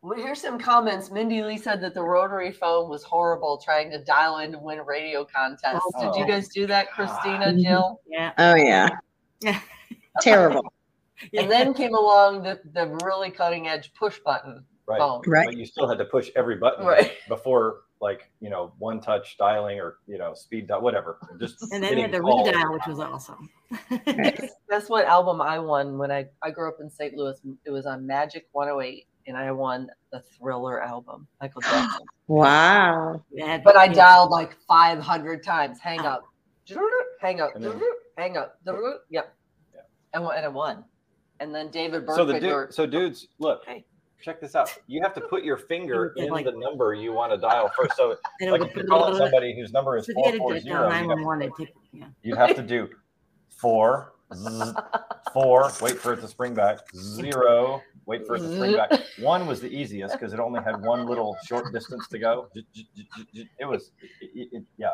Well, 0.04 0.18
here's 0.18 0.40
some 0.40 0.58
comments. 0.58 1.12
Mindy 1.12 1.42
Lee 1.44 1.56
said 1.58 1.80
that 1.82 1.94
the 1.94 2.02
rotary 2.02 2.50
phone 2.50 2.88
was 2.90 3.04
horrible 3.04 3.60
trying 3.64 3.88
to 3.92 4.02
dial 4.02 4.38
in 4.38 4.50
to 4.52 4.58
win 4.58 4.80
radio 4.80 5.24
contests. 5.24 5.84
Did 6.00 6.14
you 6.16 6.24
Oh. 6.24 6.26
guys 6.26 6.48
do 6.48 6.66
that, 6.66 6.90
Christina, 6.90 7.54
Jill? 7.56 8.00
Yeah. 8.08 8.32
Oh 8.38 8.56
yeah. 8.56 8.88
yeah. 9.42 9.60
Yeah. 10.16 10.20
Terrible. 10.32 10.72
And 11.34 11.48
then 11.48 11.72
came 11.72 11.94
along 11.94 12.42
the, 12.42 12.58
the 12.72 12.98
really 13.04 13.30
cutting 13.30 13.68
edge 13.68 13.92
push 13.94 14.18
button 14.24 14.64
Right. 14.88 14.98
phone. 14.98 15.22
Right. 15.24 15.46
But 15.46 15.56
you 15.56 15.64
still 15.64 15.88
had 15.88 15.96
to 15.98 16.04
push 16.04 16.30
every 16.34 16.56
button 16.56 16.84
Right. 16.84 17.12
before, 17.28 17.82
like, 18.00 18.28
you 18.40 18.50
know, 18.50 18.72
one 18.78 19.00
touch 19.00 19.36
dialing 19.38 19.78
or, 19.78 19.98
you 20.08 20.18
know, 20.18 20.34
speed 20.34 20.66
dial, 20.66 20.80
whatever. 20.80 21.18
Just 21.38 21.62
And 21.70 21.80
then 21.84 21.94
we 21.94 22.00
had 22.00 22.10
hitting 22.10 22.22
the 22.22 22.26
redial, 22.26 22.72
which 22.72 22.82
was 22.88 22.98
awesome. 22.98 23.48
That's 24.68 24.88
what 24.90 25.04
album 25.04 25.40
I 25.40 25.60
won 25.60 25.96
when 25.96 26.10
I, 26.10 26.26
I 26.42 26.50
grew 26.50 26.68
up 26.68 26.78
in 26.80 26.90
St. 26.90 27.14
Louis. 27.14 27.38
It 27.64 27.70
was 27.70 27.86
on 27.86 28.04
Magic 28.04 28.48
108, 28.50 29.06
and 29.28 29.36
I 29.36 29.52
won 29.52 29.88
the 30.10 30.20
Thriller 30.36 30.82
album, 30.82 31.28
Michael 31.40 31.60
Jackson. 31.60 32.04
Wow. 32.26 33.22
Yeah, 33.30 33.58
But 33.62 33.76
I 33.76 33.86
dialed 33.86 34.30
like 34.30 34.56
500 34.66 35.44
times. 35.44 35.78
Hang 35.78 36.00
Oh. 36.00 36.04
up, 36.06 36.24
hang 37.20 37.40
up, 37.40 37.52
hang 38.16 38.36
up. 38.38 38.58
Yep. 39.10 39.34
And 40.14 40.24
I- 40.24 40.36
and 40.36 40.44
I 40.46 40.48
won. 40.48 40.84
And 41.40 41.54
then 41.54 41.70
David 41.70 42.04
So 42.14 42.24
the 42.24 42.34
Burke. 42.38 42.68
dude, 42.68 42.74
so 42.74 42.86
dudes, 42.86 43.28
look, 43.38 43.64
Hey. 43.66 43.84
check 44.20 44.40
this 44.40 44.54
out. 44.54 44.72
You 44.86 45.02
have 45.02 45.14
to 45.14 45.20
put 45.20 45.42
your 45.42 45.56
finger 45.56 46.12
in 46.16 46.28
like- 46.28 46.44
the 46.44 46.52
number 46.52 46.94
you 46.94 47.12
want 47.12 47.32
to 47.32 47.38
dial 47.38 47.68
first. 47.76 47.96
So, 47.96 48.16
like, 48.40 48.62
if 48.62 48.74
you're 48.76 48.86
calling 48.86 49.16
somebody 49.16 49.54
whose 49.58 49.72
number 49.72 49.96
is 49.96 50.06
So 50.06 50.12
if 50.16 50.34
you 50.34 50.38
four 50.38 50.52
had 50.54 50.62
to 50.62 50.68
zero, 50.68 50.88
dial 50.88 51.02
you 51.02 51.08
have, 51.10 51.18
911, 51.18 51.42
it'd 51.42 51.56
take- 51.56 51.74
yeah. 51.92 52.06
you 52.22 52.34
have 52.36 52.54
to 52.56 52.62
do 52.62 52.88
four, 53.48 54.12
zzz, 54.34 54.74
four. 55.32 55.70
Wait 55.80 55.98
for 55.98 56.12
it 56.12 56.20
to 56.20 56.28
spring 56.28 56.54
back. 56.54 56.78
Zero. 56.94 57.82
Wait 58.06 58.26
for 58.26 58.36
it 58.36 58.40
to 58.40 58.54
spring 58.56 58.74
back. 58.76 58.90
One 59.20 59.46
was 59.46 59.60
the 59.60 59.68
easiest 59.68 60.14
because 60.18 60.32
it 60.32 60.40
only 60.40 60.60
had 60.62 60.80
one 60.84 61.06
little 61.06 61.36
short 61.46 61.72
distance 61.72 62.06
to 62.08 62.18
go. 62.18 62.48
It 62.54 63.64
was, 63.64 63.92
it- 64.20 64.30
it- 64.34 64.48
it- 64.52 64.64
yeah, 64.76 64.90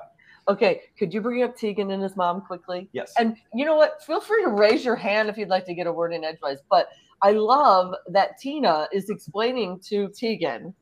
Okay, 0.49 0.81
could 0.99 1.13
you 1.13 1.21
bring 1.21 1.43
up 1.43 1.57
Tegan 1.57 1.91
and 1.91 2.03
his 2.03 2.17
mom 2.17 2.41
quickly? 2.41 2.89
yes. 2.93 3.13
And 3.19 3.37
you 3.55 3.65
know 3.65 3.77
what? 3.77 4.03
Feel 4.03 4.21
free 4.21 4.43
to 4.45 4.51
raise 4.51 4.85
your 4.85 4.97
hand 4.97 5.29
if 5.29 5.37
you'd 5.37 5.49
like 5.49 5.67
to 5.67 5.75
get 5.75 5.87
a 5.87 5.93
word 5.93 6.13
in 6.13 6.25
edgewise. 6.25 6.59
But 6.71 6.89
I 7.23 7.33
love 7.33 7.95
that 8.09 8.39
Tina 8.39 8.89
is 8.93 9.11
explaining 9.11 9.81
to 9.89 10.09
Tegan 10.09 10.75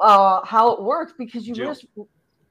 uh, 0.00 0.44
how 0.44 0.72
it 0.72 0.82
works 0.82 1.12
because 1.18 1.46
you 1.46 1.54
Jill. 1.54 1.66
just. 1.66 1.86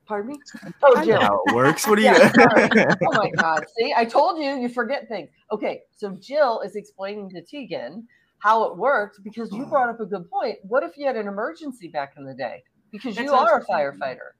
Pardon 0.08 0.32
me? 0.32 0.40
Oh, 0.82 0.96
I 0.98 1.02
know 1.02 1.06
Jill. 1.06 1.22
how 1.22 1.44
it 1.46 1.56
works. 1.56 1.88
What 1.88 1.98
do 1.98 2.02
you? 2.02 2.08
Yeah, 2.08 2.32
oh 3.06 3.14
my 3.14 3.30
God. 3.30 3.64
See, 3.78 3.94
I 3.96 4.06
told 4.06 4.44
you, 4.44 4.56
you 4.56 4.68
forget 4.68 5.08
things. 5.08 5.30
Okay, 5.52 5.82
so 5.96 6.18
Jill 6.20 6.62
is 6.62 6.76
explaining 6.76 7.30
to 7.30 7.44
Tegan 7.44 8.08
how 8.40 8.64
it 8.64 8.76
worked 8.76 9.20
because 9.24 9.52
you 9.52 9.66
brought 9.68 9.90
up 9.90 10.00
a 10.00 10.06
good 10.06 10.28
point. 10.32 10.58
What 10.64 10.82
if 10.82 10.98
you 10.98 11.06
had 11.06 11.16
an 11.16 11.28
emergency 11.28 11.90
back 11.90 12.14
in 12.18 12.26
the 12.26 12.34
day? 12.34 12.64
Because 12.92 13.16
That's 13.16 13.28
you 13.28 13.36
are 13.36 13.58
a 13.58 13.60
was 13.60 13.68
thinking. 13.68 14.00
firefighter. 14.00 14.32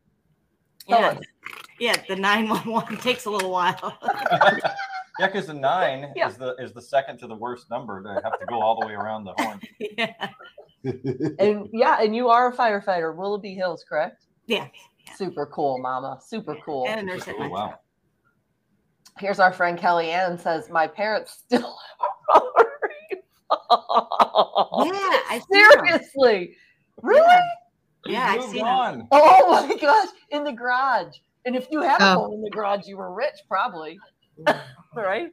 Tell 0.90 1.00
Yeah. 1.02 1.08
us. 1.10 1.24
Yeah, 1.80 1.96
the 2.10 2.16
911 2.16 2.98
takes 3.02 3.26
a 3.26 3.30
little 3.32 3.52
while. 3.52 3.98
Yeah, 5.20 5.28
because 5.28 5.48
the 5.48 5.54
nine 5.54 6.12
Yeah. 6.16 6.28
is 6.30 6.38
the 6.38 6.56
is 6.56 6.74
the 6.74 6.82
second 6.82 7.18
to 7.20 7.28
the 7.28 7.36
worst 7.36 7.70
number 7.70 8.02
to 8.04 8.22
have 8.24 8.40
to 8.40 8.46
go 8.46 8.62
all 8.62 8.80
the 8.80 8.86
way 8.88 8.94
around 8.94 9.24
the 9.26 9.34
horn. 9.38 9.60
yeah. 9.80 10.30
And 11.40 11.68
yeah, 11.74 12.02
and 12.02 12.16
you 12.16 12.30
are 12.30 12.52
a 12.54 12.56
firefighter, 12.56 13.14
Willoughby 13.14 13.54
Hills, 13.54 13.84
correct? 13.88 14.24
Yeah. 14.48 14.68
Super 15.18 15.46
cool, 15.46 15.78
Mama. 15.78 16.20
Super 16.26 16.56
cool. 16.66 16.86
And 16.88 17.02
a 17.02 17.04
nurse 17.04 17.28
at 17.28 17.36
Oh, 17.38 17.50
wow. 17.50 17.80
Here's 19.18 19.40
our 19.42 19.52
friend 19.52 19.78
Kelly 19.78 20.10
Ann 20.12 20.38
says, 20.38 20.70
My 20.70 20.88
parents 20.88 21.34
still 21.46 21.76
have 22.32 22.42
a 22.44 22.46
rotary 22.46 23.24
phone. 23.50 24.88
Yeah, 24.88 25.20
I've 25.30 25.44
seen 25.52 25.66
'em. 25.66 25.72
Seriously. 25.86 26.56
Really? 27.02 27.20
Yeah, 27.28 27.42
I've 28.08 28.40
Moved 28.40 28.58
on. 28.60 29.08
Oh 29.12 29.66
my 29.68 29.76
gosh, 29.76 30.08
in 30.30 30.44
the 30.44 30.52
garage. 30.52 31.16
And 31.46 31.56
if 31.56 31.68
you 31.72 31.82
had 31.82 32.02
a 32.02 32.12
Oh. 32.12 32.16
phone 32.16 32.34
in 32.34 32.42
the 32.42 32.50
garage, 32.50 32.88
you 32.88 32.98
were 32.98 33.14
rich, 33.14 33.36
probably. 33.48 34.00
right? 34.96 35.30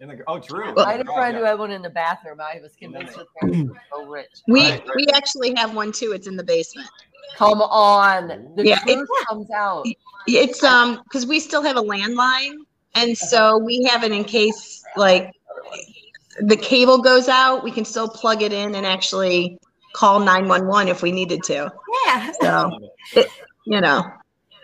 In 0.00 0.08
the, 0.08 0.18
oh, 0.26 0.38
true. 0.38 0.74
I 0.78 0.92
had 0.92 1.06
a 1.06 1.10
Oh, 1.10 1.14
friend 1.14 1.34
yeah. 1.34 1.40
who 1.40 1.44
had 1.46 1.58
one 1.58 1.70
in 1.70 1.82
the 1.82 1.90
bathroom. 1.90 2.40
I 2.40 2.58
was 2.60 2.74
convinced 2.76 3.16
her 3.16 3.24
parents 3.40 3.70
were 3.70 3.80
so 3.92 4.06
rich. 4.06 4.26
We 4.48 4.60
Right, 4.70 4.80
right. 4.86 4.96
we 4.96 5.06
actually 5.14 5.54
have 5.56 5.74
one 5.74 5.92
too. 5.92 6.12
It's 6.12 6.26
in 6.26 6.36
the 6.36 6.44
basement. 6.44 6.88
Come 7.36 7.60
on. 7.62 8.28
The 8.56 8.66
Yeah, 8.66 8.80
it- 8.86 9.08
comes 9.28 9.50
out. 9.50 9.86
It's 10.26 10.64
um 10.64 11.00
because 11.04 11.26
we 11.26 11.38
still 11.38 11.62
have 11.62 11.76
a 11.76 11.82
landline, 11.82 12.54
and 12.94 13.16
so 13.16 13.58
we 13.58 13.84
have 13.84 14.04
it 14.04 14.12
in 14.12 14.24
case 14.24 14.82
like 14.96 15.30
the 16.40 16.56
cable 16.56 16.98
goes 16.98 17.28
out. 17.28 17.62
We 17.62 17.70
can 17.70 17.84
still 17.84 18.08
plug 18.08 18.42
it 18.42 18.52
in 18.52 18.74
and 18.74 18.86
actually 18.86 19.58
call 19.94 20.20
nine 20.20 20.48
one 20.48 20.66
one 20.66 20.88
if 20.88 21.02
we 21.02 21.12
needed 21.12 21.42
to. 21.44 21.72
Yeah. 22.06 22.32
So 22.40 22.78
it, 23.14 23.28
you 23.66 23.80
know, 23.80 24.04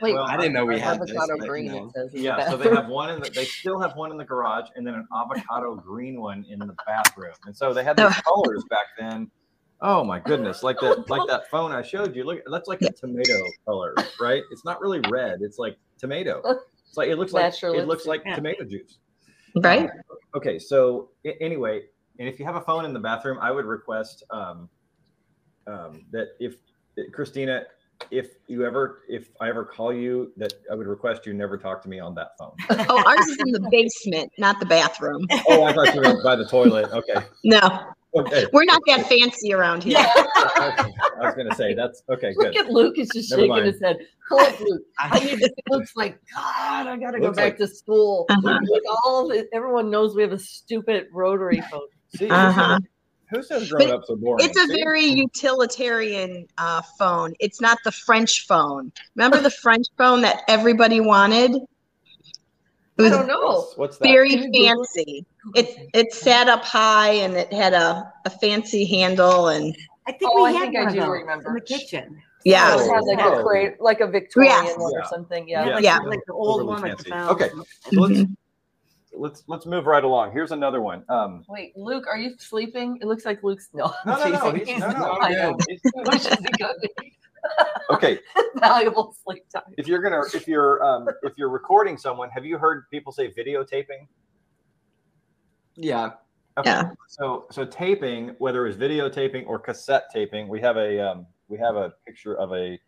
Wait, 0.01 0.15
Well, 0.15 0.25
I 0.25 0.37
didn't 0.37 0.55
know 0.55 0.65
we 0.65 0.79
had 0.79 0.99
this. 1.01 1.11
avocado 1.11 1.39
but, 1.39 1.49
green, 1.49 1.67
you 1.67 1.73
know. 1.73 1.87
it 1.89 1.93
says. 1.93 2.15
in 2.15 2.21
the 2.21 2.25
Yeah, 2.25 2.51
so 2.51 2.57
they 2.57 2.71
have 2.71 2.89
one 2.89 3.11
in 3.11 3.21
the, 3.21 3.29
they 3.31 3.45
still 3.45 3.79
have 3.81 3.97
one 3.97 4.11
in 4.11 4.17
the 4.17 4.25
garage 4.25 4.69
and 4.75 4.87
then 4.87 4.95
an 4.95 5.07
avocado 5.15 5.75
green 5.87 6.21
one 6.21 6.47
in 6.49 6.59
the 6.59 6.75
bathroom. 6.87 7.35
And 7.45 7.55
so 7.55 7.75
they 7.75 7.85
had 7.85 7.97
these 7.97 8.15
colors 8.21 8.65
back 8.71 8.87
then. 8.99 9.31
Oh 9.83 10.05
my 10.05 10.19
goodness, 10.19 10.63
like 10.63 10.79
that 10.81 11.09
like 11.09 11.27
that 11.29 11.51
phone 11.51 11.73
I 11.73 11.81
showed 11.81 12.15
you. 12.15 12.25
Look, 12.25 12.41
that's 12.51 12.69
like 12.69 12.83
a 12.83 12.93
tomato 12.93 13.43
color, 13.67 13.95
right? 14.21 14.43
It's 14.51 14.63
not 14.65 14.79
really 14.81 15.01
red, 15.11 15.41
it's 15.41 15.59
like 15.59 15.79
tomato. 15.99 16.43
It's 16.87 16.97
like 16.99 17.09
it 17.09 17.17
looks 17.17 17.33
like 17.33 17.45
Natural 17.45 17.75
it 17.79 17.87
looks 17.87 18.05
like 18.07 18.23
Yeah. 18.27 18.35
tomato 18.37 18.65
juice. 18.65 18.99
right? 19.57 19.89
Okay, 20.35 20.59
so 20.59 21.09
a- 21.25 21.43
anyway, 21.43 21.83
and 22.19 22.29
if 22.29 22.39
you 22.39 22.45
have 22.45 22.57
a 22.57 22.61
phone 22.61 22.85
in 22.85 22.93
the 22.93 23.01
bathroom, 23.01 23.39
I 23.41 23.51
would 23.51 23.65
request 23.65 24.23
um, 24.31 24.69
um, 25.71 26.05
that 26.11 26.29
if 26.41 26.57
Christina, 27.13 27.63
if 28.11 28.29
you 28.47 28.65
ever, 28.67 29.03
if 29.09 29.29
I 29.41 29.49
ever 29.49 29.65
call 29.65 29.93
you, 29.93 30.33
that 30.37 30.53
I 30.71 30.75
would 30.75 30.87
request 30.87 31.27
you 31.27 31.33
never 31.35 31.57
talk 31.59 31.83
to 31.83 31.89
me 31.89 32.01
on 32.01 32.15
that 32.15 32.31
phone. 32.39 32.53
Oh, 32.89 33.03
ours 33.07 33.27
is 33.27 33.39
in 33.47 33.53
the 33.53 33.69
basement, 33.71 34.31
not 34.39 34.59
the 34.59 34.67
bathroom. 34.67 35.27
Oh, 35.49 35.65
I 35.65 35.73
thought 35.73 35.95
you 35.95 36.01
were 36.01 36.23
by 36.23 36.37
the 36.37 36.47
toilet. 36.47 36.91
Okay, 36.93 37.25
No, 37.45 37.61
okay. 38.17 38.47
we're 38.53 38.65
not 38.65 38.81
that 38.87 39.07
fancy 39.07 39.53
around 39.53 39.83
here. 39.85 39.99
okay. 39.99 40.93
I 41.19 41.27
was 41.27 41.35
gonna 41.37 41.55
say 41.55 41.75
that's 41.75 42.03
okay. 42.09 42.33
Look 42.37 42.55
Good. 42.55 42.67
at 42.67 42.71
Luke. 42.73 42.95
He's 42.97 43.11
just 43.13 43.31
Never 43.31 43.43
shaking 43.43 43.51
mind. 43.55 43.67
his 43.67 43.81
head. 43.83 43.99
Poor 44.29 44.43
Luke. 44.61 44.83
I 44.99 45.19
need 45.21 45.39
to, 45.39 45.53
Luke's 45.69 45.95
like, 45.97 46.19
God, 46.35 46.87
I 46.87 46.97
gotta 46.97 47.21
go 47.21 47.33
back 47.33 47.45
like- 47.45 47.57
to 47.59 47.67
school. 47.69 48.27
Uh-huh. 48.31 48.59
Like 48.71 48.83
all 49.05 49.29
the, 49.29 49.47
everyone 49.53 49.91
knows 49.91 50.15
we 50.17 50.23
have 50.23 50.33
a 50.33 50.39
stupid 50.39 51.07
rotary 51.13 51.61
phone. 51.71 51.83
See, 52.17 52.29
Uh-huh. 52.31 52.79
Says- 53.31 53.37
who 53.37 53.43
says 53.43 53.71
grown 53.71 53.91
ups 53.91 54.11
are 54.11 54.17
boring? 54.17 54.45
It's 54.45 54.59
a 54.59 54.67
See? 54.67 54.83
very 54.83 55.05
utilitarian 55.05 56.47
uh, 56.59 56.83
phone. 56.99 57.35
It's 57.41 57.61
not 57.61 57.79
the 57.85 57.93
French 57.93 58.47
phone. 58.47 58.93
Remember 59.15 59.41
the 59.41 59.51
French 59.63 59.87
phone 59.99 60.21
that 60.23 60.43
everybody 60.49 61.01
wanted? 61.01 61.53
I 62.99 63.09
don't 63.09 63.27
know. 63.27 63.41
What's, 63.61 63.77
what's 63.79 63.99
that? 63.99 64.05
very 64.09 64.31
Can 64.31 64.53
you 64.53 64.69
Google 64.69 64.85
fancy. 64.85 65.25
It 65.55 65.89
it 65.95 66.13
sat 66.13 66.49
up 66.49 66.63
high 66.65 67.13
and 67.13 67.35
it 67.35 67.51
had 67.51 67.73
a, 67.73 68.13
a 68.27 68.31
fancy 68.31 68.85
handle 68.85 69.49
and 69.49 69.75
I 70.07 70.13
think 70.13 70.31
Oh, 70.35 70.43
we 70.45 70.51
I 70.51 70.53
had 70.53 70.61
think 70.65 70.77
I 70.77 70.81
one 70.81 70.89
of 70.99 71.05
do 71.07 71.11
remember. 71.11 71.49
in 71.49 71.55
the 71.55 71.61
kitchen. 71.63 72.21
yeah. 72.45 72.75
It 72.75 72.79
has 72.81 73.07
like 73.07 73.19
a 73.21 73.25
Oh. 73.39 73.43
crate, 73.43 73.81
like 73.81 74.01
a 74.01 74.07
Victorian 74.07 74.53
Yes. 74.53 74.77
one 74.77 74.93
or 74.95 75.05
something. 75.07 75.49
Yeah. 75.49 75.65
Yeah. 75.67 75.75
like, 75.77 75.85
Yeah. 75.85 75.99
like 76.01 76.21
the 76.27 76.35
old 76.35 76.61
Overly 76.63 76.67
one 76.83 76.91
at 76.91 76.99
the 76.99 77.05
fancy. 77.05 77.11
fountain. 77.11 77.37
Okay. 77.37 77.69
So 77.91 78.01
let's 78.01 78.21
Mhm. 78.21 78.37
Let's 79.13 79.43
let's 79.47 79.67
move 79.67 79.87
right 79.87 80.05
along. 80.05 80.33
Here's 80.33 80.53
another 80.53 80.81
one. 80.81 81.05
Um, 81.09 81.45
Wait, 81.49 81.77
Luke, 81.77 82.07
are 82.09 82.17
you 82.19 82.35
sleeping? 82.39 82.99
It 83.01 83.07
looks 83.07 83.25
like 83.25 83.43
Luke's 83.43 83.69
no. 83.73 83.93
no, 84.07 84.17
no, 84.17 84.29
no, 84.31 84.53
teasing. 84.53 84.67
he's, 84.75 84.81
no, 84.81 84.91
no, 84.91 85.19
I 85.21 85.31
know. 85.33 85.57
he's- 85.69 85.81
Which 85.95 86.27
is 86.27 86.27
a 86.27 86.53
good 86.59 86.77
Okay, 87.91 88.19
valuable 88.57 89.17
sleep 89.25 89.45
time. 89.53 89.63
if 89.79 89.89
you're 89.89 90.03
gonna 90.03 90.21
if 90.35 90.47
you're 90.47 90.83
um 90.85 91.09
if 91.23 91.33
you're 91.39 91.49
recording 91.49 91.97
someone 91.97 92.29
have 92.31 92.45
you 92.45 92.59
heard 92.59 92.85
people 92.91 93.11
say 93.13 93.33
videotaping 93.33 94.07
Yeah. 95.77 96.11
okay 96.59 96.71
Yeah. 96.71 96.91
so 97.09 97.47
so 97.51 97.65
taping 97.65 98.35
whether 98.39 98.67
it's 98.67 98.77
videotaping 98.77 99.47
or 99.47 99.59
cassette 99.59 100.05
taping 100.13 100.49
we 100.49 100.61
have 100.61 100.77
a 100.77 101.01
um 101.01 101.27
we 101.49 101.57
have 101.59 101.77
a 101.77 101.95
picture 102.07 102.37
of 102.37 102.53
a 102.53 102.79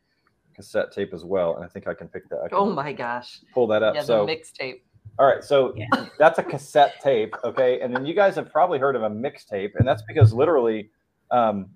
cassette 0.55 0.93
tape 0.93 1.15
as 1.15 1.25
well 1.25 1.57
and 1.57 1.65
i 1.65 1.69
think 1.69 1.87
i 1.89 1.95
can 1.95 2.07
pick 2.09 2.29
that 2.29 2.41
can 2.51 2.59
Oh 2.59 2.67
my 2.67 2.93
gosh. 2.93 3.41
pull 3.55 3.67
that 3.69 3.83
up 3.83 3.95
Yeah, 3.95 4.03
the 4.03 4.07
so 4.07 4.27
mixtape. 4.27 4.83
All 5.19 5.27
right 5.27 5.45
so 5.45 5.75
Yeah. 5.77 5.87
that's 6.19 6.39
a 6.39 6.43
cassette 6.43 7.01
tape 7.03 7.35
okay? 7.45 7.81
And 7.81 7.95
then 7.95 8.07
you 8.07 8.15
guys 8.15 8.35
have 8.37 8.51
probably 8.51 8.79
heard 8.79 8.97
of 8.97 9.03
a 9.03 9.11
mixtape 9.11 9.73
and 9.77 9.87
that's 9.87 10.03
because 10.09 10.33
literally 10.33 10.91
um 11.31 11.67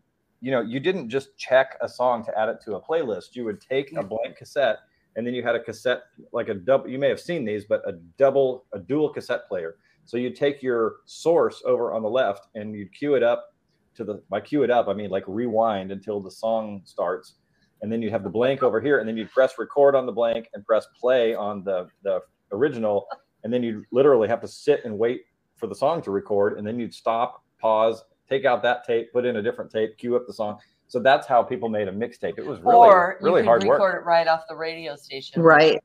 you 0.41 0.51
know 0.51 0.61
you 0.61 0.81
didn't 0.81 1.09
just 1.09 1.37
check 1.37 1.77
a 1.81 1.89
song 1.89 2.25
to 2.25 2.39
add 2.39 2.49
it 2.49 2.59
to 2.65 2.77
a 2.77 2.81
playlist. 2.81 3.35
You 3.35 3.45
would 3.45 3.61
take 3.61 3.97
a 3.97 4.03
blank 4.03 4.37
cassette 4.37 4.79
and 5.17 5.27
then 5.27 5.35
you 5.35 5.43
had 5.43 5.55
a 5.55 5.63
cassette 5.63 6.03
like 6.33 6.49
a 6.49 6.55
double 6.55 6.89
you 6.89 6.99
may 6.99 7.09
have 7.09 7.21
seen 7.21 7.45
these 7.45 7.65
but 7.65 7.83
a 7.89 7.93
double 8.19 8.67
a 8.73 8.79
dual 8.79 9.11
cassette 9.11 9.49
player. 9.49 9.77
So 10.05 10.17
you'd 10.19 10.37
take 10.37 10.63
your 10.63 10.97
source 11.05 11.63
over 11.67 11.93
on 11.93 12.03
the 12.03 12.09
left 12.11 12.47
and 12.55 12.75
you'd 12.75 12.93
cue 12.95 13.15
it 13.17 13.23
up 13.23 13.53
to 13.97 14.05
the 14.05 14.23
by 14.29 14.41
cue 14.41 14.63
it 14.63 14.71
up 14.71 14.89
i 14.89 14.93
mean 14.93 15.11
like 15.11 15.25
rewind 15.27 15.91
until 15.91 16.21
the 16.21 16.31
song 16.31 16.83
starts 16.85 17.35
and 17.83 17.91
then 17.91 18.03
you 18.03 18.11
have 18.11 18.23
the 18.23 18.29
blank 18.29 18.63
over 18.63 18.81
here 18.81 18.99
and 19.01 19.09
then 19.09 19.17
you 19.17 19.27
press 19.27 19.55
record 19.59 19.95
on 19.95 20.07
the 20.07 20.13
blank 20.13 20.49
and 20.55 20.65
press 20.67 20.87
play 21.01 21.35
on 21.35 21.65
the 21.65 21.89
the 22.03 22.21
original 22.53 23.07
and 23.45 23.53
then 23.53 23.63
you'd 23.63 23.85
literally 23.93 24.29
have 24.29 24.41
to 24.41 24.49
sit 24.49 24.85
and 24.85 24.99
wait 24.99 25.23
for 25.57 25.67
the 25.67 25.75
song 25.75 26.03
to 26.03 26.11
record 26.11 26.59
and 26.59 26.67
then 26.67 26.79
you'd 26.79 26.95
stop 26.95 27.43
pause 27.61 28.03
take 28.29 28.45
out 28.45 28.63
that 28.63 28.85
tape 28.85 29.13
put 29.13 29.25
in 29.25 29.37
a 29.37 29.43
different 29.43 29.71
tape 29.71 29.97
cue 29.97 30.17
up 30.17 30.27
the 30.27 30.33
song 30.33 30.59
so 30.89 31.01
that's 31.01 31.27
how 31.27 31.43
people 31.43 31.69
made 31.69 31.89
a 31.89 31.93
mixtape 31.93 32.39
it 32.39 32.47
was 32.47 32.61
really 32.61 32.77
or 32.77 33.19
really 33.21 33.41
you 33.41 33.43
could 33.43 33.47
hard 33.47 33.63
record 33.63 33.81
work 33.81 34.03
it 34.03 34.07
right 34.07 34.29
off 34.29 34.45
the 34.49 34.55
radio 34.55 34.95
station. 34.97 35.43
Right. 35.43 35.83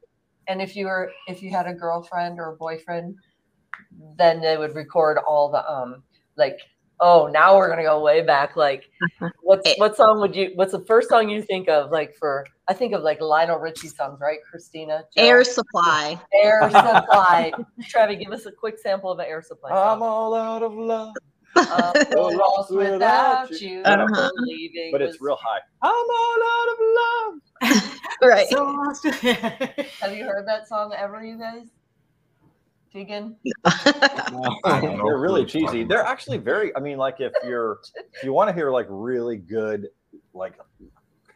And 0.48 0.62
if 0.62 0.76
you 0.76 0.86
were 0.86 1.12
if 1.28 1.42
you 1.42 1.50
had 1.50 1.68
a 1.68 1.74
girlfriend 1.74 2.40
or 2.40 2.54
a 2.54 2.56
boyfriend, 2.56 3.16
then 4.18 4.42
they 4.42 4.58
would 4.58 4.76
record 4.76 5.18
all 5.18 5.50
the 5.50 5.68
um 5.70 6.04
like 6.36 6.60
oh 7.02 7.28
now 7.28 7.58
we're 7.58 7.68
gonna 7.70 7.84
go 7.84 8.00
way 8.02 8.22
back 8.22 8.56
like 8.56 8.90
what's 9.42 9.70
what 9.78 9.96
song 9.98 10.20
would 10.22 10.36
you 10.36 10.52
what's 10.56 10.72
the 10.72 10.80
first 10.86 11.10
song 11.10 11.30
you 11.30 11.42
think 11.42 11.68
of 11.68 11.92
like 11.92 12.16
for 12.18 12.46
I 12.68 12.74
think 12.74 12.94
of 12.94 13.02
like 13.02 13.20
Lionel 13.20 13.58
Richie 13.60 13.90
songs 13.90 14.20
right 14.22 14.38
Christina 14.50 15.04
Joe? 15.18 15.24
Air 15.24 15.44
supply. 15.44 16.18
Air 16.42 16.62
Supply 16.70 17.52
Travis 17.90 18.18
give 18.18 18.32
us 18.32 18.46
a 18.46 18.52
quick 18.52 18.78
sample 18.80 19.12
of 19.12 19.20
an 19.20 19.26
Air 19.28 19.42
Supply 19.42 19.72
i'm 19.72 20.02
all 20.02 20.34
out 20.34 20.64
of 20.64 20.74
love 20.74 21.14
Uh, 21.56 21.92
Oh, 22.16 22.28
lost 22.28 22.72
without 22.72 23.50
without 23.50 23.62
you, 23.62 23.70
you. 23.70 23.82
Uh-huh. 23.84 24.32
believing 24.38 24.90
but 24.94 25.02
it's 25.02 25.14
was- 25.20 25.22
real 25.22 25.38
high 25.42 25.60
i'm 25.82 25.92
all 25.92 26.40
out 26.56 26.70
of 26.74 26.78
love 27.82 27.98
Right. 28.24 28.48
So 28.50 28.64
lost. 28.64 29.04
Have 29.06 30.16
you 30.16 30.26
heard 30.26 30.48
that 30.48 30.68
song 30.68 30.94
ever, 30.96 31.24
you 31.24 31.40
guys? 31.40 31.66
Tegan? 32.92 33.36
they're 34.66 35.18
really 35.18 35.46
cheesy. 35.46 35.84
They're 35.84 36.04
actually 36.04 36.38
very. 36.38 36.76
I 36.76 36.80
mean, 36.80 36.98
like 36.98 37.20
if 37.20 37.32
you're 37.44 37.80
if 38.14 38.24
you 38.24 38.34
want 38.34 38.50
to 38.50 38.56
hear 38.56 38.72
like 38.72 38.88
really 38.90 39.38
good, 39.38 39.88
like 40.34 40.54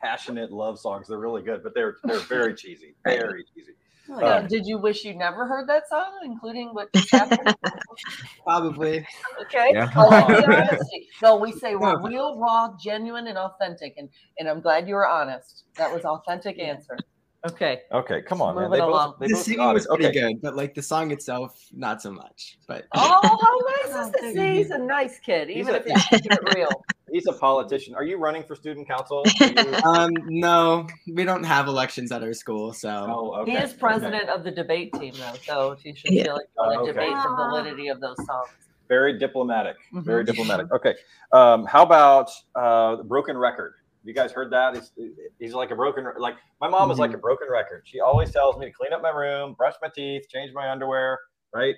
passionate 0.02 0.52
love 0.52 0.80
songs, 0.80 1.08
they're 1.08 1.20
really 1.20 1.42
good. 1.42 1.64
But 1.64 1.74
they're 1.74 1.96
they're 2.04 2.20
very 2.20 2.54
cheesy, 2.56 2.96
very 3.06 3.46
cheesy. 3.54 3.72
Oh, 4.08 4.20
Now, 4.20 4.38
Um, 4.38 4.48
did 4.48 4.68
you 4.68 4.78
wish 4.78 5.04
you 5.04 5.16
never 5.16 5.48
heard 5.48 5.68
that 5.68 5.90
song, 5.90 6.20
including 6.24 6.70
what 6.76 6.90
happened? 7.12 7.56
Probably. 8.44 9.08
Okay. 9.42 9.72
Yeah. 9.74 9.90
I 9.96 10.04
like. 10.04 10.78
No, 11.24 11.38
we 11.38 11.52
say 11.54 11.76
we're 11.76 12.00
real, 12.08 12.38
raw, 12.38 12.70
genuine, 12.80 13.28
and 13.28 13.38
authentic, 13.38 13.96
and 13.98 14.10
and 14.38 14.48
I'm 14.48 14.62
glad 14.62 14.88
you 14.88 14.94
were 14.94 15.08
honest. 15.08 15.64
That 15.78 15.92
was 15.92 16.06
authentic 16.06 16.60
answer. 16.60 16.98
Okay. 17.46 17.82
Okay, 17.92 18.22
come 18.24 18.42
on, 18.42 18.56
man. 18.56 18.66
Moving 18.66 18.80
They 18.80 18.86
along. 18.86 19.12
both, 19.12 19.20
they 19.20 19.28
The 19.28 19.34
both 19.36 19.44
singing 19.44 19.74
was 19.74 19.86
pretty 19.88 20.08
Okay. 20.08 20.34
good, 20.34 20.42
but 20.42 20.56
like 20.56 20.74
the 20.74 20.82
song 20.82 21.12
itself, 21.12 21.68
not 21.72 22.02
so 22.02 22.12
much. 22.12 22.58
But 22.68 22.86
Oh, 22.96 23.00
how 23.86 23.92
nice 23.94 24.08
is 24.08 24.14
Oh, 24.16 24.22
this? 24.34 24.58
He's 24.58 24.72
a 24.72 24.78
nice 24.80 25.20
kid, 25.20 25.50
He's 25.50 25.58
even 25.58 25.76
a- 25.76 25.78
if 25.78 25.86
he's 25.86 26.06
keeping 26.22 26.32
it 26.32 26.56
real. 26.56 26.84
He's 27.12 27.28
a 27.28 27.34
politician. 27.34 27.94
Are 27.96 28.04
you 28.04 28.18
running 28.18 28.44
for 28.44 28.56
student 28.56 28.88
council? 28.88 29.24
You- 29.40 29.56
um, 29.86 30.12
no, 30.26 30.88
we 31.14 31.24
don't 31.24 31.44
have 31.44 31.68
elections 31.68 32.12
at 32.12 32.24
our 32.24 32.34
school, 32.34 32.74
so 32.74 33.06
oh, 33.08 33.42
okay. 33.42 33.52
He 33.52 33.58
is 33.58 33.70
okay. 33.72 33.80
president 33.80 34.28
of 34.30 34.44
the 34.44 34.52
debate 34.52 34.92
team, 34.94 35.14
though, 35.18 35.34
so 35.44 35.72
if 35.72 35.86
you 35.86 35.96
should 35.96 36.12
Yeah. 36.12 36.24
feel 36.24 36.34
like 36.34 36.48
you 36.58 36.64
want 36.66 36.88
to 36.88 36.94
debate 36.94 37.14
the 37.16 37.36
validity 37.36 37.88
of 37.90 38.02
those 38.02 38.18
songs. 38.26 38.50
Very 38.90 39.18
diplomatic. 39.20 39.76
Very 39.94 40.24
Mhm. 40.24 40.28
diplomatic. 40.28 40.72
Okay. 40.74 40.96
Um, 41.32 41.66
how 41.66 41.84
about 41.84 42.32
uh, 42.56 42.98
broken 43.04 43.38
record? 43.38 43.76
You 44.06 44.14
guys 44.14 44.32
heard 44.32 44.52
that? 44.52 44.76
He's, 44.76 44.92
he's 45.40 45.54
like 45.54 45.72
a 45.72 45.76
broken 45.76 46.06
like 46.20 46.36
my 46.62 46.70
mom 46.70 46.92
is 46.92 47.00
like 47.00 47.10
mm-hmm. 47.10 47.18
a 47.18 47.22
broken 47.22 47.48
record. 47.52 47.84
She 47.86 48.00
always 48.00 48.32
tells 48.32 48.58
me 48.58 48.68
to 48.68 48.72
clean 48.72 48.94
up 48.94 49.02
my 49.02 49.10
room, 49.10 49.56
brush 49.58 49.74
my 49.82 49.90
teeth, 49.94 50.24
change 50.30 50.52
my 50.54 50.70
underwear, 50.70 51.20
right? 51.54 51.76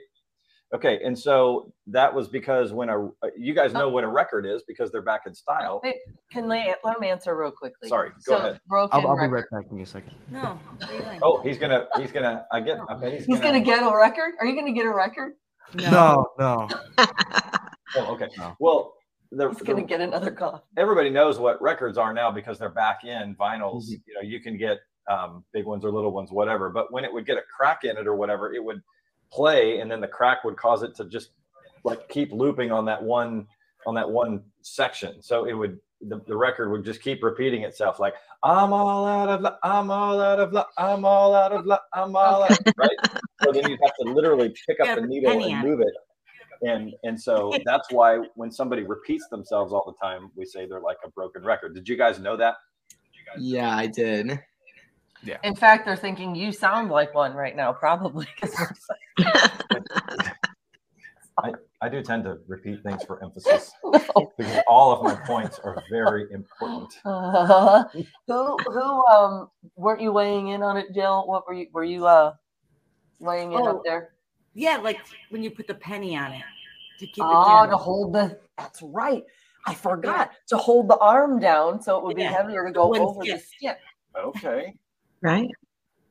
Okay, 0.75 0.99
and 1.05 1.17
so 1.17 1.71
that 1.88 2.13
was 2.13 2.28
because 2.28 2.73
when 2.73 2.89
a 2.89 3.09
you 3.38 3.53
guys 3.55 3.71
know 3.71 3.88
uh, 3.88 3.91
what 3.91 4.03
a 4.03 4.07
record 4.09 4.45
is 4.45 4.63
because 4.67 4.91
they're 4.91 5.01
back 5.01 5.21
in 5.25 5.34
style. 5.34 5.80
Wait, 5.82 5.95
can 6.30 6.49
they 6.49 6.73
let 6.84 6.97
him 6.97 7.03
answer 7.03 7.38
real 7.38 7.51
quickly? 7.51 7.88
Sorry, 7.88 8.09
go 8.09 8.15
So, 8.19 8.38
ahead. 8.38 8.59
Broken 8.67 8.99
I'll, 8.99 9.07
I'll 9.11 9.15
be 9.15 9.28
right 9.28 9.45
back. 9.49 9.63
in 9.71 9.80
a 9.80 9.86
second. 9.86 10.11
No. 10.30 10.59
what 10.80 10.89
are 10.89 10.93
you 10.93 10.99
doing? 10.99 11.19
Oh, 11.23 11.41
he's 11.41 11.57
gonna 11.57 11.88
he's 11.97 12.11
gonna 12.11 12.45
I 12.51 12.59
get 12.59 12.80
I 12.89 12.95
bet 12.95 13.13
he's, 13.13 13.25
He's 13.25 13.39
gonna 13.39 13.61
get 13.61 13.82
a 13.82 13.95
record. 13.95 14.34
Are 14.41 14.45
you 14.45 14.55
gonna 14.55 14.73
get 14.73 14.86
a 14.86 14.93
record? 14.93 15.34
No, 15.73 16.28
no. 16.38 16.67
Oh, 17.95 18.13
okay. 18.13 18.28
No. 18.38 18.55
Well, 18.59 18.97
the, 19.32 19.49
He's 19.49 19.61
gonna 19.61 19.84
get 19.84 20.01
another 20.01 20.32
call. 20.39 20.65
everybody 20.78 21.09
knows 21.09 21.39
what 21.39 21.61
records 21.61 21.97
are 21.97 22.13
now 22.13 22.32
because 22.32 22.57
they're 22.59 22.69
back 22.69 23.03
in 23.03 23.36
vinyls. 23.36 23.86
Mhm. 23.86 24.01
You 24.05 24.13
know, 24.15 24.21
you 24.21 24.39
can 24.39 24.57
get 24.57 24.80
um, 25.09 25.43
big 25.53 25.65
ones 25.65 25.86
or 25.86 25.91
little 25.91 26.11
ones, 26.11 26.32
whatever. 26.32 26.69
But 26.69 26.91
when 26.91 27.05
it 27.05 27.13
would 27.13 27.25
get 27.25 27.38
a 27.38 27.43
crack 27.55 27.84
in 27.86 27.97
it 27.97 28.07
or 28.07 28.15
whatever, 28.15 28.53
it 28.53 28.63
would 28.63 28.82
play, 29.32 29.80
and 29.80 29.89
then 29.89 30.01
the 30.01 30.07
crack 30.07 30.43
would 30.43 30.57
cause 30.57 30.84
it 30.84 30.95
to 30.95 31.05
just 31.05 31.30
like 31.84 32.09
keep 32.09 32.32
looping 32.32 32.71
on 32.71 32.86
that 32.86 33.01
one 33.01 33.47
on 33.86 33.95
that 33.95 34.09
one 34.09 34.43
section. 34.61 35.21
So 35.21 35.45
it 35.45 35.53
would 35.53 35.80
the, 36.01 36.21
the 36.28 36.36
record 36.36 36.69
would 36.71 36.84
just 36.84 37.01
keep 37.01 37.23
repeating 37.23 37.63
itself, 37.63 37.99
like 37.99 38.13
I'm 38.43 38.71
all 38.71 39.05
out 39.05 39.30
of 39.30 39.41
luck, 39.41 39.59
I'm 39.63 39.89
all 39.89 40.21
out 40.21 40.39
of 40.39 40.53
luck, 40.53 40.69
I'm 40.78 41.05
all 41.05 41.34
out 41.34 41.51
of 41.51 41.65
luck, 41.65 41.84
I'm 41.93 42.15
all 42.15 42.43
out, 42.43 42.51
of 42.51 42.57
right? 42.78 42.97
So 43.43 43.51
then 43.51 43.67
you 43.67 43.78
have 43.82 43.93
to 44.01 44.11
literally 44.11 44.53
pick 44.67 44.80
up 44.80 44.86
Yeah, 44.88 44.95
the 44.95 45.01
needle 45.07 45.43
and 45.43 45.67
move 45.67 45.80
it. 45.82 45.93
And 46.62 46.93
and 47.03 47.20
so 47.20 47.53
that's 47.66 47.91
why 47.91 48.20
when 48.36 48.51
somebody 48.51 48.84
repeats 48.84 49.28
themselves 49.30 49.74
all 49.74 49.84
the 49.86 50.05
time, 50.05 50.32
we 50.36 50.45
say 50.45 50.66
they're 50.66 50.80
like 50.80 50.97
a 51.05 51.10
broken 51.10 51.43
record. 51.43 51.74
Did 51.76 51.88
you 51.88 51.97
guys 51.97 52.20
know 52.20 52.38
that? 52.38 52.55
Yeah, 53.38 53.76
I 53.76 53.88
did. 53.88 54.39
Yeah. 55.24 55.38
In 55.43 55.55
fact, 55.55 55.86
they're 55.86 55.95
thinking 55.95 56.36
you 56.36 56.51
sound 56.51 56.89
like 56.89 57.14
one 57.14 57.34
right 57.34 57.55
now, 57.55 57.74
probably. 57.74 58.28
'cause 58.41 58.55
we're 58.60 59.84
I, 61.39 61.51
I 61.82 61.89
do 61.89 62.01
tend 62.01 62.24
to 62.24 62.39
repeat 62.47 62.82
things 62.82 63.03
for 63.03 63.24
emphasis 63.24 63.72
No. 63.84 64.32
because 64.38 64.60
all 64.68 64.91
of 64.91 65.03
my 65.03 65.14
points 65.26 65.60
are 65.60 65.84
very 65.89 66.26
important. 66.32 66.93
Uh, 67.05 67.84
who 68.28 68.58
who 68.58 69.05
um 69.08 69.49
weren't 69.76 70.01
you 70.01 70.12
weighing 70.12 70.49
in 70.49 70.64
on 70.64 70.78
it, 70.78 70.88
Jill? 70.93 71.28
What 71.28 71.47
were 71.47 71.53
you 71.53 71.68
were 71.72 71.84
you 71.84 72.05
uh 72.08 72.34
weighing 73.20 73.53
in 73.53 73.60
Oh, 73.60 73.78
up 73.78 73.82
there? 73.86 74.14
Yeah, 74.58 74.78
like 74.78 74.99
when 75.30 75.43
you 75.43 75.51
put 75.51 75.68
the 75.68 75.76
penny 75.76 76.18
on 76.18 76.34
it 76.34 76.41
to 76.99 77.05
keep 77.05 77.24
Oh, 77.24 77.43
it 77.43 77.45
down. 77.47 77.70
to 77.70 77.78
hold 77.78 78.14
the 78.14 78.39
that's 78.58 78.82
right. 78.82 79.24
I 79.68 79.76
forgot 79.76 80.32
to 80.47 80.58
hold 80.58 80.89
the 80.89 80.97
arm 80.97 81.39
down 81.39 81.80
so 81.80 81.97
it 81.97 82.03
would 82.03 82.16
be 82.16 82.24
Yeah. 82.24 82.32
heavier 82.32 82.66
to 82.66 82.72
go 82.72 82.88
Wouldn't 82.89 83.08
over 83.08 83.20
the 83.24 83.38
skip. 83.38 83.78
skip. 83.78 83.80
Okay. 84.18 84.74
Right? 85.22 85.49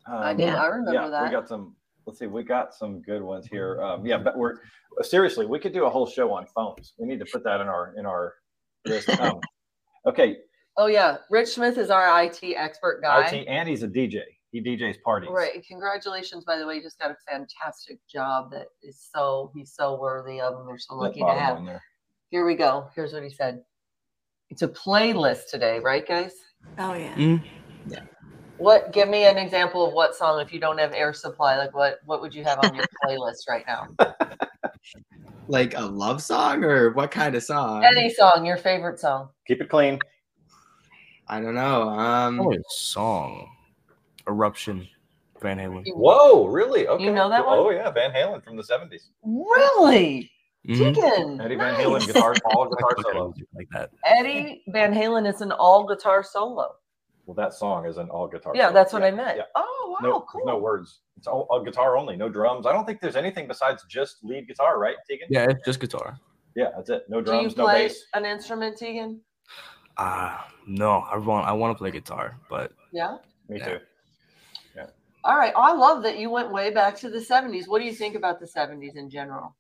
I 0.07 0.31
Um, 0.31 0.37
did. 0.37 0.51
I 0.51 0.67
remember 0.67 0.93
yeah, 0.93 1.09
that. 1.09 1.25
we 1.25 1.31
got 1.31 1.49
some. 1.49 1.75
Let's 2.07 2.21
see, 2.21 2.29
we 2.29 2.45
got 2.45 2.73
some 2.73 3.03
good 3.03 3.21
ones 3.21 3.49
here. 3.49 3.83
Um, 3.83 4.07
yeah, 4.07 4.19
but 4.19 4.39
we're 4.39 4.59
seriously, 5.03 5.45
we 5.45 5.59
could 5.59 5.73
do 5.73 5.87
a 5.87 5.91
whole 5.91 6.07
show 6.07 6.33
on 6.33 6.47
phones. 6.47 6.95
We 6.99 7.09
need 7.09 7.19
to 7.19 7.27
put 7.27 7.43
that 7.43 7.61
in 7.61 7.67
our 7.67 7.95
in 7.99 8.07
our 8.07 8.35
list. 8.85 9.09
Um, 9.19 9.41
okay, 10.07 10.37
oh 10.77 10.87
yeah, 10.87 11.17
Rich 11.31 11.49
Smith 11.55 11.79
is 11.79 11.91
our 11.91 12.23
IT 12.23 12.39
expert 12.57 13.03
guy. 13.03 13.27
IT, 13.27 13.49
and 13.49 13.69
he's 13.69 13.83
a 13.83 13.89
DJ. 13.89 14.21
He 14.53 14.63
DJs 14.63 15.03
parties. 15.03 15.31
Right. 15.33 15.65
Congratulations, 15.67 16.45
by 16.45 16.57
the 16.59 16.67
way. 16.67 16.77
You 16.77 16.83
just 16.83 16.99
got 16.99 17.11
a 17.11 17.17
fantastic 17.29 17.99
job 18.11 18.51
that 18.53 18.69
is 18.83 19.09
so 19.15 19.51
he's 19.55 19.73
so 19.75 19.99
worthy 20.01 20.41
of 20.41 20.59
and 20.59 20.69
they're 20.69 20.79
so 20.79 20.95
That 20.97 21.09
lucky 21.09 21.21
to 21.21 21.33
have. 21.33 21.57
one 21.57 21.67
there. 21.67 21.83
Here 22.31 22.47
we 22.47 22.55
go. 22.55 22.89
Here's 22.95 23.13
what 23.13 23.23
he 23.23 23.31
said. 23.31 23.63
It's 24.49 24.63
a 24.63 24.69
playlist 24.69 25.51
today, 25.51 25.81
right, 25.81 26.07
guys? 26.07 26.33
Oh 26.79 26.95
yeah. 26.95 27.15
Mm. 27.15 27.43
What 28.59 28.93
give 28.93 29.09
me 29.11 29.25
an 29.27 29.37
example 29.37 29.87
of 29.87 29.93
what 29.93 30.15
song 30.15 30.41
if 30.41 30.51
you 30.53 30.59
don't 30.59 30.79
have 30.79 30.95
air 30.95 31.13
supply, 31.13 31.59
like 31.59 31.75
what 31.75 31.99
what 32.07 32.23
would 32.23 32.35
you 32.35 32.43
have 32.45 32.59
on 32.59 32.75
your 32.75 32.87
playlist 33.05 33.49
right 33.49 33.65
now? 33.67 33.89
Like 35.49 35.75
a 35.77 35.83
love 35.83 36.21
song 36.23 36.65
or 36.65 36.91
what 36.95 37.13
kind 37.13 37.37
of 37.37 37.43
song? 37.43 37.85
Any 37.85 38.13
song, 38.13 38.45
your 38.45 38.57
favorite 38.57 38.99
song. 38.99 39.29
Keep 39.47 39.61
it 39.61 39.69
clean. 39.69 40.01
I 41.29 41.41
don't 41.41 41.55
know. 41.55 41.89
Um, 41.89 42.37
Probably 42.37 42.57
a 42.57 42.63
song. 42.69 43.49
Eruption. 44.29 44.87
Van 45.43 45.59
Halen. 45.59 45.85
Whoa, 45.95 46.47
really? 46.47 46.89
Okay. 46.89 47.05
You 47.05 47.13
know 47.13 47.29
that 47.29 47.45
one? 47.47 47.59
Oh 47.59 47.71
yeah, 47.71 47.91
Van 47.91 48.11
Halen 48.11 48.43
from 48.43 48.57
the 48.57 48.65
seventies. 48.65 49.11
Really? 49.23 50.31
Mhm. 50.67 50.95
Deacon. 50.95 51.41
Eddie 51.41 51.57
Van 51.57 51.75
nice. 51.75 51.87
Halen 51.87 52.07
guitar, 52.07 52.35
all 52.47 52.69
guitar 52.69 52.97
solo. 53.03 53.35
Like 53.55 53.69
that. 53.73 53.91
Eddie 54.07 54.63
Van 54.69 54.93
Halen 54.95 55.29
is 55.33 55.43
an 55.43 55.53
all 55.53 55.85
guitar 55.87 56.23
solo. 56.23 56.75
Well, 57.27 57.35
that 57.35 57.53
song 57.55 57.87
is 57.87 57.99
an 57.99 58.09
all 58.09 58.27
guitar. 58.29 58.53
Yeah, 58.55 58.67
solo. 58.69 58.75
that's 58.75 58.93
what 58.95 59.03
Yeah, 59.03 59.09
I 59.09 59.11
meant. 59.11 59.37
Yeah. 59.37 59.43
Oh 59.55 59.97
wow, 60.01 60.09
No, 60.09 60.21
cool. 60.23 60.43
no 60.47 60.59
words. 60.59 61.01
It's 61.19 61.27
all, 61.27 61.47
all 61.51 61.63
guitar 61.63 61.97
only, 61.97 62.17
no 62.17 62.29
drums. 62.29 62.67
I 62.67 62.73
don't 62.73 62.87
think 62.87 63.01
there's 63.01 63.17
anything 63.17 63.47
besides 63.47 63.85
just 63.89 64.17
lead 64.25 64.49
guitar, 64.49 64.79
right, 64.79 64.97
Tegan? 65.09 65.29
Yeah, 65.31 65.47
it's 65.51 65.65
just 65.65 65.81
guitar. 65.81 66.19
Yeah, 66.55 66.71
that's 66.77 66.89
it. 66.91 67.05
No 67.09 67.21
Do 67.21 67.33
you 67.33 67.39
drums, 67.41 67.57
no 67.59 67.67
bass. 67.67 68.03
an 68.15 68.25
instrument, 68.25 68.79
Tegan? 68.79 69.21
Ah, 69.99 70.49
no, 70.67 71.01
I 71.11 71.17
want 71.19 71.47
I 71.47 71.53
want 71.53 71.77
to 71.77 71.79
play 71.79 71.91
guitar, 71.91 72.39
but 72.49 72.73
Yeah. 72.93 73.17
Me 73.49 73.59
Yeah. 73.59 73.65
too. 73.67 73.79
All 75.27 75.37
right. 75.37 75.53
I 75.57 75.73
love 75.73 76.05
that 76.05 76.19
you 76.19 76.31
went 76.31 76.53
way 76.53 76.71
back 76.71 76.97
to 76.99 77.11
the 77.11 77.19
70s. 77.19 77.67
What 77.67 77.81
do 77.81 77.85
you 77.85 77.93
think 77.93 78.15
about 78.15 78.39
the 78.39 78.47
70s 78.47 78.97
in 78.97 79.11
general? 79.11 79.55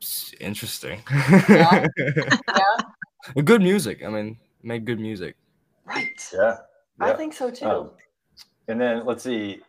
it's 0.00 0.34
interesting. 0.40 1.02
Yeah. 1.48 1.86
Yeah. 3.34 3.42
good 3.42 3.62
music. 3.62 4.02
I 4.04 4.08
mean, 4.08 4.36
make 4.62 4.84
good 4.84 5.00
music. 5.00 5.36
Right. 5.86 6.30
Yeah. 6.32 6.56
I 7.00 7.12
think 7.14 7.32
so 7.32 7.50
too. 7.50 7.66
Um, 7.66 7.90
and 8.68 8.80
then 8.80 9.06
let's 9.06 9.22
see. 9.24 9.60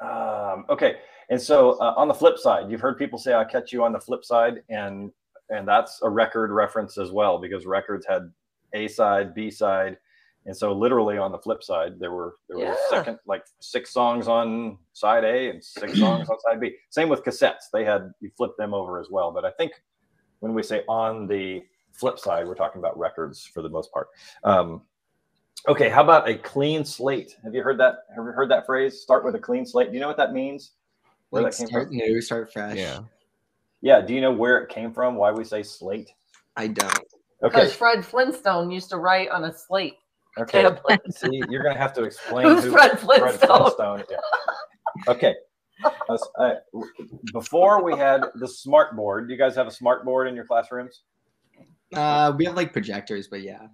Um, 0.00 0.64
okay, 0.68 0.96
and 1.28 1.40
so 1.40 1.72
uh, 1.80 1.94
on 1.96 2.08
the 2.08 2.14
flip 2.14 2.38
side, 2.38 2.70
you've 2.70 2.80
heard 2.80 2.98
people 2.98 3.18
say 3.18 3.32
"I'll 3.32 3.44
catch 3.44 3.72
you 3.72 3.82
on 3.84 3.92
the 3.92 4.00
flip 4.00 4.24
side," 4.24 4.62
and 4.68 5.10
and 5.50 5.66
that's 5.66 6.00
a 6.02 6.10
record 6.10 6.50
reference 6.52 6.98
as 6.98 7.10
well 7.10 7.38
because 7.38 7.66
records 7.66 8.06
had 8.06 8.32
A 8.74 8.86
side, 8.88 9.34
B 9.34 9.50
side, 9.50 9.98
and 10.46 10.56
so 10.56 10.72
literally 10.72 11.16
on 11.18 11.32
the 11.32 11.38
flip 11.38 11.62
side, 11.62 11.98
there 11.98 12.10
were 12.12 12.36
there 12.48 12.58
was 12.58 12.76
Yeah. 12.90 12.98
second 12.98 13.18
like 13.26 13.44
six 13.60 13.92
songs 13.92 14.28
on 14.28 14.78
side 14.92 15.24
A 15.24 15.50
and 15.50 15.62
six 15.64 15.98
songs 15.98 16.28
on 16.28 16.38
side 16.40 16.60
B. 16.60 16.74
Same 16.90 17.08
with 17.08 17.22
cassettes; 17.24 17.70
they 17.72 17.84
had 17.84 18.12
you 18.20 18.30
flip 18.36 18.52
them 18.58 18.74
over 18.74 19.00
as 19.00 19.08
well. 19.10 19.32
But 19.32 19.44
I 19.44 19.50
think 19.52 19.72
when 20.40 20.54
we 20.54 20.62
say 20.62 20.82
on 20.88 21.26
the 21.26 21.62
flip 21.92 22.18
side, 22.18 22.46
we're 22.46 22.54
talking 22.54 22.80
about 22.80 22.98
records 22.98 23.44
for 23.46 23.62
the 23.62 23.68
most 23.68 23.92
part. 23.92 24.08
Um, 24.44 24.82
Okay, 25.66 25.88
how 25.88 26.02
about 26.02 26.28
a 26.28 26.36
clean 26.36 26.84
slate? 26.84 27.38
Have 27.42 27.54
you 27.54 27.62
heard 27.62 27.78
that? 27.80 28.00
Have 28.14 28.22
you 28.22 28.32
heard 28.32 28.50
that 28.50 28.66
phrase? 28.66 29.00
Start 29.00 29.24
with 29.24 29.34
a 29.34 29.38
clean 29.38 29.64
slate. 29.64 29.88
Do 29.88 29.94
you 29.94 30.00
know 30.00 30.08
what 30.08 30.18
that 30.18 30.34
means? 30.34 30.72
Where 31.30 31.42
like 31.42 31.52
that 31.52 31.58
came 31.58 31.68
start 31.68 31.86
from? 31.88 31.96
new, 31.96 32.20
start 32.20 32.52
fresh. 32.52 32.76
Yeah. 32.76 32.98
Yeah. 33.80 34.02
Do 34.02 34.12
you 34.12 34.20
know 34.20 34.30
where 34.32 34.58
it 34.58 34.68
came 34.68 34.92
from? 34.92 35.14
Why 35.14 35.30
we 35.32 35.42
say 35.42 35.62
slate? 35.62 36.10
I 36.54 36.66
don't. 36.66 36.92
Okay. 36.92 37.04
Because 37.42 37.72
Fred 37.74 38.04
Flintstone 38.04 38.70
used 38.70 38.90
to 38.90 38.98
write 38.98 39.30
on 39.30 39.44
a 39.44 39.54
slate. 39.56 39.94
Okay. 40.38 40.68
See, 41.10 41.42
you're 41.48 41.62
gonna 41.62 41.78
have 41.78 41.92
to 41.94 42.04
explain 42.04 42.46
Who's 42.46 42.64
who 42.64 42.72
Fred 42.72 42.98
Flintstone? 42.98 43.58
Flintstone 43.58 44.00
is. 44.00 44.06
Okay. 45.08 45.34
Uh, 46.08 46.18
uh, 46.38 46.54
before 47.32 47.82
we 47.82 47.96
had 47.96 48.24
the 48.36 48.48
smart 48.48 48.96
board. 48.96 49.28
Do 49.28 49.34
you 49.34 49.38
guys 49.38 49.54
have 49.56 49.66
a 49.66 49.70
smart 49.70 50.04
board 50.04 50.28
in 50.28 50.34
your 50.34 50.44
classrooms? 50.44 51.02
Uh, 51.92 52.32
we 52.36 52.44
have 52.44 52.54
like 52.54 52.72
projectors, 52.72 53.28
but 53.28 53.42
yeah. 53.42 53.66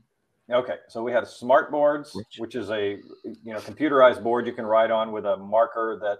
Okay, 0.50 0.76
so 0.88 1.02
we 1.02 1.12
had 1.12 1.26
smart 1.28 1.70
boards, 1.70 2.16
which 2.38 2.56
is 2.56 2.70
a 2.70 2.98
you 3.22 3.52
know 3.52 3.58
computerized 3.60 4.22
board 4.22 4.46
you 4.46 4.52
can 4.52 4.66
write 4.66 4.90
on 4.90 5.12
with 5.12 5.24
a 5.24 5.36
marker 5.36 5.98
that 6.02 6.18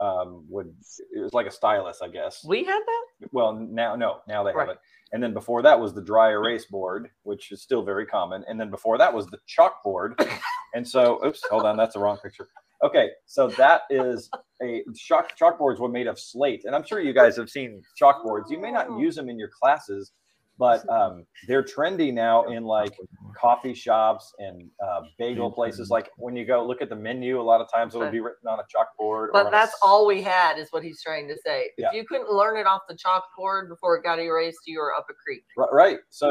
um, 0.00 0.44
would 0.48 0.74
it 1.14 1.20
was 1.20 1.32
like 1.32 1.46
a 1.46 1.50
stylus, 1.50 2.00
I 2.02 2.08
guess. 2.08 2.44
We 2.46 2.64
had 2.64 2.80
that? 2.80 3.28
Well, 3.32 3.54
now 3.54 3.96
no, 3.96 4.18
now 4.28 4.44
they 4.44 4.52
Right. 4.52 4.68
have 4.68 4.76
it. 4.76 4.80
And 5.12 5.22
then 5.22 5.32
before 5.32 5.62
that 5.62 5.78
was 5.78 5.94
the 5.94 6.02
dry 6.02 6.30
erase 6.30 6.66
board, 6.66 7.10
which 7.22 7.52
is 7.52 7.62
still 7.62 7.82
very 7.82 8.06
common. 8.06 8.44
And 8.48 8.60
then 8.60 8.70
before 8.70 8.98
that 8.98 9.12
was 9.12 9.26
the 9.28 9.38
chalkboard. 9.48 10.14
and 10.74 10.86
so, 10.86 11.24
oops, 11.24 11.42
hold 11.48 11.64
on, 11.64 11.76
that's 11.76 11.94
the 11.94 12.00
wrong 12.00 12.18
picture. 12.18 12.48
Okay, 12.84 13.08
so 13.24 13.48
that 13.50 13.82
is 13.88 14.28
a 14.62 14.82
chalk 14.94 15.30
chalkboards 15.40 15.78
were 15.78 15.88
made 15.88 16.06
of 16.06 16.18
slate, 16.18 16.64
and 16.66 16.74
I'm 16.74 16.84
sure 16.84 17.00
you 17.00 17.14
guys 17.14 17.36
have 17.36 17.48
seen 17.48 17.82
chalkboards. 18.00 18.50
You 18.50 18.60
may 18.60 18.70
not 18.70 18.98
use 18.98 19.16
them 19.16 19.30
in 19.30 19.38
your 19.38 19.48
classes, 19.48 20.12
but 20.58 20.88
um, 20.88 21.24
they're 21.46 21.62
trendy 21.62 22.12
now 22.12 22.44
in 22.44 22.64
like 22.64 22.92
coffee 23.38 23.74
shops 23.74 24.32
and 24.38 24.68
uh, 24.82 25.02
bagel 25.18 25.50
places. 25.50 25.90
Like 25.90 26.10
when 26.16 26.34
you 26.34 26.44
go 26.44 26.66
look 26.66 26.80
at 26.80 26.88
the 26.88 26.96
menu, 26.96 27.40
a 27.40 27.42
lot 27.42 27.60
of 27.60 27.70
times 27.70 27.94
it'll 27.94 28.10
be 28.10 28.20
written 28.20 28.48
on 28.48 28.58
a 28.58 28.62
chalkboard. 28.62 29.28
or 29.28 29.30
But 29.32 29.46
on 29.46 29.48
a 29.48 29.50
that's 29.50 29.76
all 29.82 30.06
we 30.06 30.22
had, 30.22 30.58
is 30.58 30.68
what 30.70 30.82
he's 30.82 31.02
trying 31.02 31.28
to 31.28 31.36
say. 31.44 31.70
Yeah. 31.76 31.88
If 31.88 31.94
you 31.94 32.04
couldn't 32.06 32.30
learn 32.30 32.56
it 32.56 32.66
off 32.66 32.82
the 32.88 32.96
chalkboard 32.96 33.68
before 33.68 33.96
it 33.96 34.02
got 34.02 34.18
erased, 34.18 34.60
you 34.66 34.78
were 34.78 34.94
up 34.94 35.06
a 35.10 35.14
creek. 35.14 35.44
Right, 35.56 35.72
right. 35.72 35.98
So, 36.10 36.30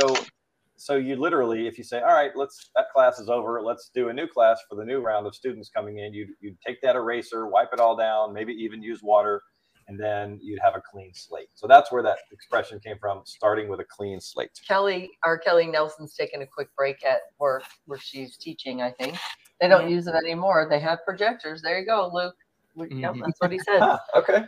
so 0.78 0.96
you 0.96 1.16
literally, 1.16 1.68
if 1.68 1.78
you 1.78 1.84
say, 1.84 2.02
"All 2.02 2.14
right, 2.14 2.32
let's 2.36 2.72
that 2.76 2.86
class 2.94 3.20
is 3.20 3.30
over. 3.30 3.62
Let's 3.62 3.92
do 3.94 4.10
a 4.10 4.14
new 4.14 4.28
class 4.28 4.60
for 4.70 4.76
the 4.76 4.86
new 4.86 5.00
round 5.00 5.28
of 5.28 5.36
students 5.36 5.70
coming 5.70 6.00
in," 6.00 6.14
you 6.14 6.28
you 6.42 6.56
take 6.66 6.82
that 6.82 6.96
eraser, 6.96 7.48
wipe 7.48 7.70
it 7.74 7.80
all 7.80 7.96
down, 7.96 8.34
maybe 8.34 8.54
even 8.54 8.82
use 8.82 9.02
water, 9.04 9.42
and 9.88 10.00
then 10.00 10.40
you'd 10.42 10.60
have 10.64 10.76
a 10.76 10.82
clean 10.82 11.14
slate. 11.14 11.50
So 11.54 11.68
that's 11.68 11.92
where 11.92 12.02
that 12.04 12.18
expression 12.32 12.80
came 12.80 12.98
from, 13.00 13.22
starting 13.26 13.68
with 13.70 13.80
a 13.80 13.86
clean 13.86 14.20
slate. 14.20 14.50
Kelly, 14.68 15.12
our 15.24 15.38
Kelly 15.38 15.68
Nelson's 15.68 16.16
taking 16.16 16.42
a 16.42 16.46
quick 16.48 16.70
break 16.76 17.04
at 17.06 17.20
work 17.40 17.64
where 17.86 18.00
she's 18.00 18.38
teaching, 18.38 18.82
I 18.82 18.92
think. 18.92 19.16
They 19.62 19.68
don't 19.68 19.90
use 19.90 20.08
it 20.08 20.16
anymore. 20.16 20.68
They 20.70 20.80
have 20.80 21.00
projectors. 21.06 21.62
There 21.62 21.80
you 21.80 21.86
go, 21.86 22.10
Luke. 22.14 22.36
We- 22.76 23.02
yep, 23.02 23.16
that's 23.24 23.40
what 23.40 23.52
he 23.52 23.60
said. 23.66 23.80
Huh, 23.80 24.00
okay. 24.16 24.44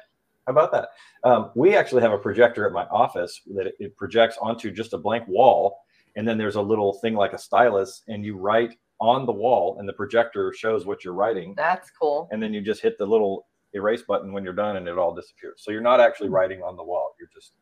How 0.45 0.51
about 0.53 0.71
that? 0.71 0.89
Um, 1.23 1.51
we 1.55 1.75
actually 1.75 2.01
have 2.01 2.13
a 2.13 2.17
projector 2.17 2.65
at 2.65 2.71
my 2.73 2.85
office 2.85 3.41
that 3.55 3.67
it, 3.67 3.75
it 3.79 3.97
projects 3.97 4.37
onto 4.41 4.71
just 4.71 4.93
a 4.93 4.97
blank 4.97 5.27
wall, 5.27 5.77
and 6.15 6.27
then 6.27 6.37
there's 6.37 6.55
a 6.55 6.61
little 6.61 6.93
thing 6.93 7.15
like 7.15 7.33
a 7.33 7.37
stylus, 7.37 8.03
and 8.07 8.23
you 8.25 8.37
write 8.37 8.75
on 8.99 9.25
the 9.25 9.31
wall, 9.31 9.77
and 9.79 9.87
the 9.87 9.93
projector 9.93 10.51
shows 10.53 10.85
what 10.85 11.03
you're 11.03 11.13
writing, 11.13 11.53
That's 11.55 11.91
cool. 11.91 12.27
and 12.31 12.41
then 12.41 12.53
you 12.53 12.61
just 12.61 12.81
hit 12.81 12.97
the 12.97 13.05
little 13.05 13.46
erase 13.73 14.01
button 14.03 14.31
when 14.31 14.43
you're 14.43 14.53
done, 14.53 14.77
and 14.77 14.87
it 14.87 14.97
all 14.97 15.13
disappears. 15.13 15.61
So 15.63 15.71
you're 15.71 15.81
not 15.81 15.99
actually 15.99 16.29
writing 16.29 16.61
on 16.63 16.75
the 16.75 16.83
wall. 16.83 17.15
You're 17.19 17.29
just 17.33 17.53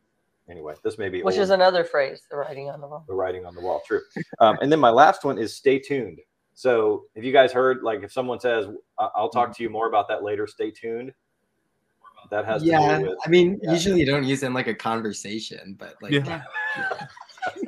anyway. 0.48 0.74
This 0.84 0.98
may 0.98 1.08
be 1.08 1.22
Which 1.22 1.34
old, 1.34 1.42
is 1.42 1.50
another 1.50 1.84
phrase, 1.84 2.22
the 2.30 2.36
writing 2.36 2.70
on 2.70 2.80
the 2.80 2.86
wall. 2.86 3.04
the 3.08 3.14
writing 3.14 3.44
on 3.44 3.54
the 3.54 3.60
wall. 3.60 3.82
True. 3.86 4.00
Um, 4.40 4.58
and 4.60 4.70
then 4.70 4.80
my 4.80 4.90
last 4.90 5.24
one 5.24 5.38
is 5.38 5.54
stay 5.54 5.78
tuned. 5.78 6.18
So 6.54 7.04
have 7.14 7.24
you 7.24 7.32
guys 7.32 7.52
heard 7.52 7.82
like 7.82 8.02
if 8.02 8.12
someone 8.12 8.40
says 8.40 8.66
"I- 8.98 9.10
I'll 9.14 9.28
talk 9.28 9.54
to 9.56 9.62
you 9.62 9.68
more 9.70 9.88
about 9.88 10.08
that 10.08 10.22
later, 10.22 10.46
stay 10.46 10.70
tuned. 10.70 11.12
That 12.30 12.44
has 12.44 12.64
yeah, 12.64 12.98
do 12.98 13.04
with 13.10 13.18
I 13.24 13.28
mean, 13.28 13.60
yeah. 13.62 13.72
usually 13.72 14.00
you 14.00 14.06
don't 14.06 14.24
use 14.24 14.42
it 14.42 14.46
in 14.46 14.54
like 14.54 14.66
a 14.66 14.74
conversation, 14.74 15.76
but 15.78 15.94
like, 16.02 16.12
Yeah. 16.12 16.42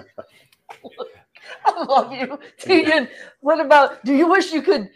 I 1.66 1.84
love 1.84 2.12
you, 2.12 2.38
Tegan. 2.58 3.08
What 3.40 3.60
about? 3.60 4.04
Do 4.04 4.14
you 4.14 4.28
wish 4.28 4.52
you 4.52 4.62
could 4.62 4.88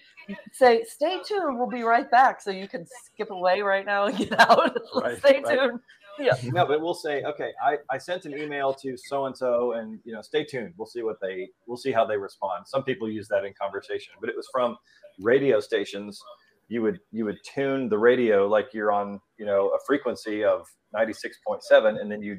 say, 0.52 0.84
"Stay 0.84 1.18
tuned"? 1.24 1.58
We'll 1.58 1.68
be 1.68 1.82
right 1.82 2.10
back, 2.10 2.40
so 2.40 2.50
you 2.50 2.68
can 2.68 2.86
skip 2.86 3.30
away 3.30 3.60
right 3.62 3.84
now 3.86 4.06
and 4.06 4.16
get 4.16 4.38
out. 4.38 4.76
Right, 4.94 5.18
Stay 5.18 5.42
right. 5.42 5.58
tuned. 5.58 5.80
Yeah. 6.18 6.34
no, 6.52 6.66
but 6.66 6.80
we'll 6.82 6.92
say, 6.94 7.22
okay, 7.24 7.52
I, 7.64 7.78
I 7.90 7.96
sent 7.96 8.26
an 8.26 8.36
email 8.36 8.74
to 8.74 8.96
so 8.98 9.24
and 9.26 9.36
so, 9.36 9.72
and 9.72 9.98
you 10.04 10.12
know, 10.12 10.20
stay 10.20 10.44
tuned. 10.44 10.74
We'll 10.76 10.86
see 10.86 11.02
what 11.02 11.16
they, 11.22 11.48
we'll 11.66 11.78
see 11.78 11.90
how 11.90 12.04
they 12.04 12.18
respond. 12.18 12.66
Some 12.66 12.84
people 12.84 13.08
use 13.10 13.28
that 13.28 13.44
in 13.46 13.54
conversation, 13.60 14.12
but 14.20 14.28
it 14.28 14.36
was 14.36 14.46
from 14.52 14.76
radio 15.20 15.58
stations. 15.58 16.20
You 16.68 16.82
would 16.82 17.00
you 17.10 17.24
would 17.24 17.38
tune 17.44 17.88
the 17.88 17.98
radio 17.98 18.46
like 18.46 18.68
you're 18.72 18.92
on, 18.92 19.20
you 19.38 19.46
know, 19.46 19.68
a 19.68 19.78
frequency 19.86 20.44
of 20.44 20.66
ninety 20.92 21.12
six 21.12 21.38
point 21.46 21.62
seven, 21.64 21.96
and 21.98 22.10
then 22.10 22.22
you 22.22 22.38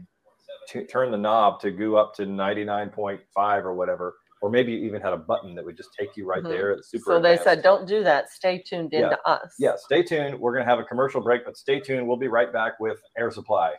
t- 0.68 0.86
turn 0.86 1.12
the 1.12 1.18
knob 1.18 1.60
to 1.62 1.72
go 1.72 1.96
up 1.96 2.14
to 2.16 2.26
ninety 2.26 2.64
nine 2.64 2.90
point 2.90 3.22
five 3.34 3.66
or 3.66 3.74
whatever, 3.74 4.16
or 4.44 4.50
maybe 4.50 4.74
you 4.74 4.80
even 4.86 5.02
had 5.02 5.14
a 5.14 5.18
button 5.18 5.56
that 5.56 5.64
would 5.64 5.78
just 5.78 5.94
take 5.98 6.18
you 6.18 6.26
right 6.26 6.44
Mhm. 6.44 6.50
there. 6.50 6.72
It's 6.72 6.90
super. 6.90 7.04
So 7.06 7.12
they 7.14 7.36
advanced. 7.36 7.44
said, 7.46 7.62
"Don't 7.64 7.88
do 7.88 8.04
that. 8.04 8.30
Stay 8.30 8.58
tuned 8.60 8.92
Yeah. 8.92 9.04
into 9.06 9.26
us." 9.28 9.56
yeah, 9.58 9.76
stay 9.78 10.04
tuned. 10.04 10.38
We're 10.38 10.52
going 10.52 10.66
to 10.66 10.70
have 10.70 10.80
a 10.80 10.84
commercial 10.84 11.22
break, 11.22 11.46
but 11.46 11.56
stay 11.56 11.80
tuned. 11.80 12.06
We'll 12.06 12.18
be 12.18 12.28
right 12.28 12.52
back 12.52 12.78
with 12.82 13.02
Air 13.18 13.32
Supply 13.32 13.74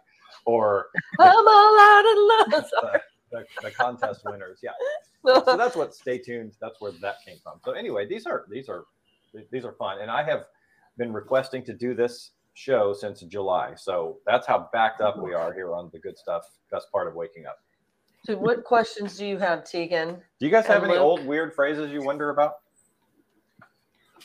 or 0.47 0.87
I'm 1.21 1.47
all 1.47 1.79
out 1.79 2.05
of 2.13 2.53
love. 2.63 2.67
Sorry. 2.81 3.01
the, 3.31 3.45
the 3.63 3.71
contest 3.73 4.23
winners. 4.25 4.61
Yeah. 4.63 4.73
So 5.27 5.57
that's 5.57 5.75
what 5.75 5.95
stay 5.95 6.19
tuned. 6.19 6.53
That's 6.61 6.79
where 6.83 6.93
that 7.01 7.17
came 7.27 7.39
from. 7.43 7.59
So 7.65 7.73
anyway, 7.73 8.05
these 8.07 8.27
are 8.27 8.45
these 8.51 8.69
are 8.69 8.85
these 9.51 9.65
are 9.65 9.73
fun, 9.73 10.01
and 10.03 10.11
I 10.11 10.23
have 10.23 10.45
been 10.99 11.15
requesting 11.15 11.65
to 11.65 11.73
do 11.73 11.95
this 11.95 12.33
show 12.53 12.93
since 12.93 13.21
July. 13.23 13.75
So 13.75 14.19
that's 14.27 14.47
how 14.47 14.69
backed 14.75 15.01
up 15.01 15.17
we 15.19 15.33
are 15.33 15.55
here 15.55 15.73
on 15.75 15.89
the 15.95 15.99
good 15.99 16.19
stuff. 16.19 16.45
Best 16.71 16.93
part 16.93 17.09
of 17.09 17.15
waking 17.15 17.47
up. 17.47 17.57
So 18.27 18.37
what 18.37 18.65
questions 18.65 19.19
do 19.19 19.27
you 19.27 19.39
have, 19.39 19.65
Tegan? 19.65 20.15
Do 20.15 20.47
you 20.47 20.51
guys 20.51 20.67
have 20.67 20.83
any 20.83 20.95
Luke? 20.95 21.03
old 21.03 21.27
weird 21.27 21.55
phrases 21.55 21.91
you 21.91 22.03
wonder 22.03 22.31
about? 22.31 22.55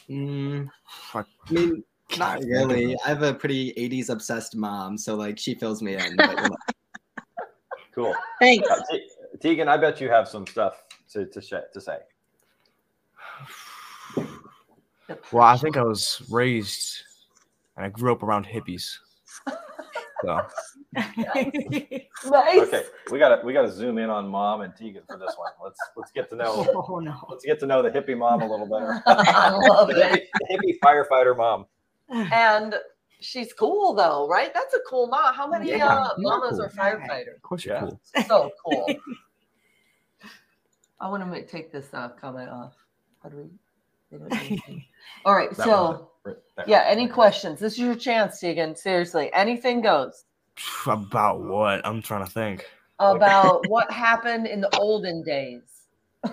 mm, 0.09 0.69
Fuck. 1.11 1.27
I 1.49 1.53
mean, 1.53 1.83
not 2.17 2.39
really. 2.43 2.95
I 3.05 3.09
have 3.09 3.23
a 3.23 3.33
pretty 3.33 3.73
80s 3.73 4.09
obsessed 4.09 4.55
mom, 4.55 4.97
so 4.97 5.15
like 5.15 5.37
she 5.37 5.53
fills 5.53 5.81
me 5.81 5.95
in. 5.95 6.15
But, 6.17 6.37
Cool. 7.93 8.15
Thanks. 8.39 8.69
Uh, 8.69 8.79
Te- 8.89 9.09
Tegan, 9.41 9.67
I 9.67 9.75
bet 9.75 9.99
you 9.99 10.09
have 10.09 10.27
some 10.27 10.47
stuff 10.47 10.83
to 11.11 11.25
to, 11.25 11.41
sh- 11.41 11.53
to 11.73 11.81
say. 11.81 11.97
Well, 15.31 15.43
I 15.43 15.57
think 15.57 15.75
I 15.75 15.81
was 15.83 16.21
raised 16.29 17.03
and 17.75 17.85
I 17.85 17.89
grew 17.89 18.11
up 18.11 18.23
around 18.23 18.45
hippies. 18.45 18.97
So 20.23 20.41
Nice. 20.93 21.51
Okay, 22.25 22.83
we 23.11 23.19
gotta 23.19 23.41
we 23.45 23.53
gotta 23.53 23.71
zoom 23.71 23.97
in 23.97 24.09
on 24.09 24.27
mom 24.27 24.61
and 24.61 24.75
Tegan 24.75 25.03
for 25.07 25.17
this 25.17 25.33
one. 25.37 25.51
Let's 25.63 25.79
let's 25.95 26.11
get 26.11 26.29
to 26.31 26.35
know 26.35 26.65
Oh 26.89 26.99
no. 26.99 27.15
let's 27.29 27.45
get 27.45 27.59
to 27.59 27.67
know 27.67 27.81
the 27.81 27.89
hippie 27.91 28.17
mom 28.17 28.41
a 28.41 28.49
little 28.49 28.65
better. 28.67 29.01
I 29.05 29.51
love 29.51 29.89
the, 29.89 30.13
it. 30.13 30.29
hippie, 30.33 30.47
the 30.49 30.57
hippie 30.57 30.79
firefighter 30.83 31.37
mom. 31.37 31.65
And 32.33 32.75
she's 33.19 33.53
cool 33.53 33.93
though, 33.93 34.27
right? 34.27 34.51
That's 34.53 34.73
a 34.73 34.79
cool 34.87 35.07
mom. 35.07 35.33
How 35.35 35.47
many 35.47 35.69
Yeah, 35.69 35.85
uh, 35.87 36.09
you're 36.17 36.29
mamas 36.29 36.57
cool. 36.57 36.63
are 36.63 36.69
firefighters? 36.69 37.35
of 37.35 37.41
course 37.43 37.65
you're 37.65 37.75
Yeah. 37.75 37.81
cool. 37.81 38.01
So 38.27 38.51
cool. 38.65 38.95
I 41.01 41.07
want 41.09 41.23
to 41.23 41.27
make, 41.27 41.47
take 41.47 41.71
this 41.71 41.93
uh, 41.93 42.09
comment 42.09 42.49
off. 42.49 42.73
How 43.23 43.29
do 43.29 43.37
we? 43.37 43.43
they 44.11 44.17
don't 44.17 44.29
do 44.29 44.35
anything. 44.37 44.83
All 45.23 45.35
right. 45.35 45.49
That 45.55 45.63
so 45.65 46.11
right 46.25 46.35
yeah, 46.67 46.83
any 46.87 47.07
questions? 47.07 47.59
This 47.59 47.73
is 47.73 47.79
your 47.79 47.95
chance, 47.95 48.39
Tegan. 48.39 48.75
Seriously, 48.75 49.31
anything 49.33 49.81
goes. 49.81 50.25
About 50.85 51.41
what? 51.41 51.85
I'm 51.85 52.01
trying 52.01 52.25
to 52.25 52.31
think. 52.31 52.65
About 52.99 53.67
what 53.69 53.89
happened 53.91 54.47
in 54.47 54.61
the 54.61 54.75
olden 54.77 55.23
days. 55.23 55.61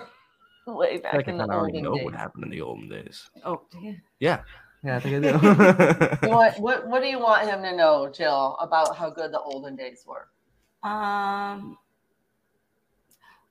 Way 0.67 0.97
back 0.97 1.13
think 1.13 1.29
I 1.29 1.31
in 1.31 1.37
the 1.37 1.43
kind 1.43 1.51
of 1.51 1.57
already 1.57 1.77
olden 1.77 1.83
know 1.83 1.95
days. 1.95 2.05
what 2.05 2.15
happened 2.15 2.43
in 2.43 2.49
the 2.49 2.61
olden 2.61 2.89
days. 2.89 3.29
Oh, 3.45 3.61
damn. 3.71 4.01
Yeah. 4.19 4.41
Yeah, 4.83 4.97
I 4.97 4.99
think 4.99 5.25
I 5.25 5.31
do. 5.31 6.27
What, 6.29 6.59
what 6.59 6.87
what 6.87 7.01
do 7.01 7.07
you 7.07 7.19
want 7.19 7.47
him 7.47 7.61
to 7.63 7.75
know, 7.75 8.09
Jill, 8.09 8.57
about 8.59 8.95
how 8.95 9.09
good 9.09 9.31
the 9.31 9.39
olden 9.39 9.75
days 9.75 10.05
were? 10.05 10.27
Um. 10.87 11.77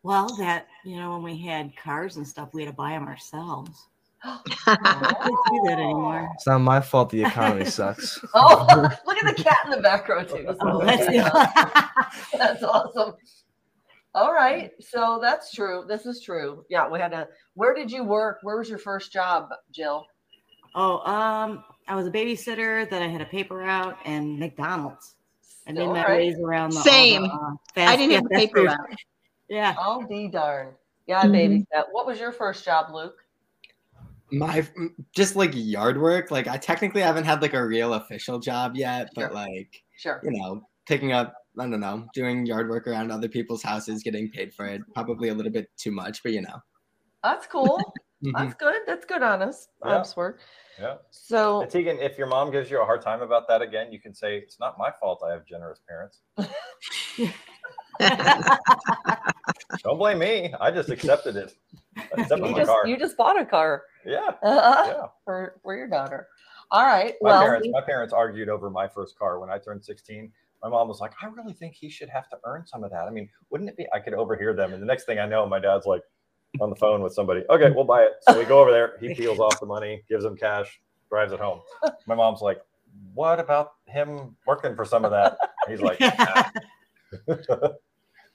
Well, 0.02 0.28
that 0.36 0.68
you 0.84 0.96
know, 0.96 1.14
when 1.14 1.22
we 1.22 1.36
had 1.36 1.76
cars 1.76 2.16
and 2.16 2.26
stuff, 2.26 2.50
we 2.52 2.62
had 2.62 2.70
to 2.70 2.76
buy 2.76 2.90
them 2.90 3.08
ourselves. 3.08 3.88
I 4.26 4.36
can't 4.66 5.24
do 5.52 5.60
that 5.64 5.78
anymore. 5.78 6.28
it's 6.34 6.46
not 6.46 6.58
my 6.58 6.80
fault 6.80 7.10
the 7.10 7.22
economy 7.22 7.64
sucks. 7.64 8.18
Oh, 8.34 8.88
look 9.06 9.18
at 9.18 9.36
the 9.36 9.42
cat 9.42 9.58
in 9.64 9.70
the 9.70 9.80
back 9.80 10.08
row 10.08 10.24
too. 10.24 10.46
Oh, 10.60 10.84
that's 10.84 11.06
That's 12.38 12.62
awesome. 12.62 13.14
All 14.14 14.32
right, 14.32 14.70
so 14.80 15.18
that's 15.20 15.52
true. 15.52 15.84
This 15.86 16.06
is 16.06 16.22
true. 16.22 16.64
Yeah, 16.70 16.88
we 16.88 16.98
had 16.98 17.12
to. 17.12 17.28
Where 17.54 17.74
did 17.74 17.90
you 17.90 18.02
work? 18.02 18.38
Where 18.42 18.56
was 18.56 18.68
your 18.68 18.78
first 18.78 19.12
job, 19.12 19.50
Jill? 19.70 20.06
Oh, 20.74 20.98
um, 21.10 21.62
I 21.86 21.94
was 21.94 22.06
a 22.06 22.10
babysitter. 22.10 22.88
Then 22.88 23.02
I 23.02 23.08
had 23.08 23.20
a 23.20 23.26
paper 23.26 23.56
route 23.56 23.96
and 24.06 24.38
McDonald's. 24.38 25.16
I 25.68 25.72
made 25.72 25.82
All 25.82 25.92
my 25.94 26.04
right. 26.04 26.18
ways 26.18 26.36
around 26.42 26.70
the 26.70 26.80
Same. 26.82 27.22
the, 27.22 27.28
uh, 27.28 27.50
fast, 27.74 27.92
I 27.92 27.96
didn't 27.96 28.12
have 28.12 28.24
a 28.26 28.28
paper 28.30 28.62
route. 28.62 28.78
Yeah. 29.48 29.74
Oh, 29.78 30.04
d 30.08 30.28
darn. 30.28 30.74
Yeah, 31.06 31.20
I 31.20 31.26
Mhm. 31.26 31.66
babysat. 31.74 31.84
What 31.92 32.06
was 32.06 32.18
your 32.18 32.32
first 32.32 32.64
job, 32.64 32.92
Luke? 32.94 33.16
My 34.32 34.66
just 35.14 35.36
like 35.36 35.50
yard 35.54 36.00
work. 36.00 36.30
Like 36.30 36.48
I 36.48 36.56
technically 36.56 37.02
haven't 37.02 37.24
had 37.24 37.42
like 37.42 37.54
a 37.54 37.64
real 37.66 37.94
official 37.94 38.38
job 38.38 38.76
yet, 38.76 39.08
Sure. 39.14 39.28
but 39.28 39.34
like 39.34 39.82
Sure. 39.96 40.20
you 40.24 40.30
know, 40.32 40.62
picking 40.86 41.12
up. 41.12 41.34
I 41.58 41.62
don't 41.62 41.80
know, 41.80 42.04
doing 42.12 42.44
yard 42.44 42.68
work 42.68 42.86
around 42.86 43.10
other 43.10 43.28
people's 43.30 43.62
houses, 43.62 44.02
getting 44.02 44.30
paid 44.30 44.52
for 44.52 44.66
it. 44.66 44.82
Probably 44.94 45.30
a 45.30 45.34
little 45.34 45.50
bit 45.50 45.70
too 45.78 45.90
much, 45.90 46.22
but 46.22 46.32
you 46.32 46.42
know. 46.42 46.60
That's 47.22 47.46
cool. 47.46 47.80
Mhm. 48.24 48.32
That's 48.34 48.54
good. 48.54 48.76
That's 48.86 49.04
good, 49.04 49.22
honest, 49.22 49.68
Yeah. 49.84 49.96
honest 49.96 50.16
work. 50.16 50.40
Yeah. 50.80 50.94
So, 51.10 51.60
And 51.60 51.70
Tegan, 51.70 51.98
if 51.98 52.16
your 52.16 52.26
mom 52.26 52.50
gives 52.50 52.70
you 52.70 52.80
a 52.80 52.84
hard 52.84 53.02
time 53.02 53.20
about 53.20 53.46
that 53.48 53.60
again, 53.60 53.92
you 53.92 54.00
can 54.00 54.14
say 54.14 54.38
it's 54.38 54.58
not 54.58 54.78
my 54.78 54.90
fault. 54.98 55.22
I 55.22 55.32
have 55.32 55.44
generous 55.44 55.80
parents. 55.86 56.22
Don't 59.82 59.98
blame 59.98 60.18
me. 60.18 60.54
I 60.60 60.70
just 60.70 60.88
accepted 60.90 61.36
it. 61.36 61.52
You 61.96 62.36
my 62.38 62.52
just 62.54 62.70
car. 62.70 62.86
you 62.86 62.96
just 62.98 63.16
bought 63.18 63.38
a 63.40 63.44
car 63.44 63.82
Yeah. 64.06 64.30
uh, 64.42 64.84
Yeah. 64.86 65.06
for 65.24 65.60
for 65.62 65.76
your 65.76 65.88
daughter. 65.88 66.28
All 66.70 66.84
right. 66.84 67.14
My 67.20 67.30
well, 67.30 67.40
parents, 67.42 67.68
my 67.70 67.80
parents 67.80 68.12
argued 68.12 68.48
over 68.48 68.70
my 68.70 68.88
first 68.88 69.18
car 69.18 69.38
when 69.38 69.50
I 69.50 69.58
turned 69.58 69.84
16. 69.84 70.32
My 70.62 70.68
mom 70.68 70.88
was 70.88 71.00
like, 71.00 71.12
I 71.22 71.26
really 71.26 71.52
think 71.52 71.74
he 71.74 71.88
should 71.88 72.08
have 72.08 72.28
to 72.30 72.38
earn 72.44 72.66
some 72.66 72.82
of 72.82 72.90
that. 72.90 73.06
I 73.06 73.10
mean, 73.10 73.28
wouldn't 73.50 73.70
it 73.70 73.76
be? 73.76 73.86
I 73.92 74.00
could 74.00 74.14
overhear 74.14 74.52
them. 74.54 74.72
And 74.72 74.82
the 74.82 74.86
next 74.86 75.04
thing 75.04 75.18
I 75.18 75.26
know, 75.26 75.46
my 75.46 75.60
dad's 75.60 75.86
like 75.86 76.02
on 76.60 76.70
the 76.70 76.76
phone 76.76 77.02
with 77.02 77.12
somebody. 77.12 77.44
Okay, 77.50 77.70
we'll 77.70 77.84
buy 77.84 78.02
it. 78.02 78.12
So 78.22 78.38
we 78.38 78.44
go 78.44 78.60
over 78.60 78.72
there. 78.72 78.96
He 79.00 79.14
peels 79.14 79.38
off 79.38 79.60
the 79.60 79.66
money, 79.66 80.02
gives 80.08 80.24
him 80.24 80.36
cash, 80.36 80.80
drives 81.08 81.32
it 81.32 81.40
home. 81.40 81.60
My 82.06 82.14
mom's 82.14 82.40
like, 82.40 82.60
What 83.14 83.38
about 83.38 83.74
him 83.86 84.36
working 84.46 84.74
for 84.74 84.84
some 84.84 85.04
of 85.04 85.10
that? 85.10 85.38
He's 85.68 85.80
like, 85.80 86.00
"Nah." 86.00 86.44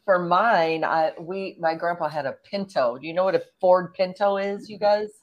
for 0.05 0.19
mine, 0.19 0.84
I 0.84 1.13
we 1.19 1.57
my 1.59 1.76
grandpa 1.76 2.07
had 2.09 2.26
a 2.26 2.34
Pinto. 2.49 2.97
Do 2.97 3.07
you 3.07 3.13
know 3.13 3.24
what 3.24 3.36
a 3.36 3.43
Ford 3.59 3.93
Pinto 3.93 4.38
is, 4.38 4.69
you 4.69 4.78
guys? 4.78 5.20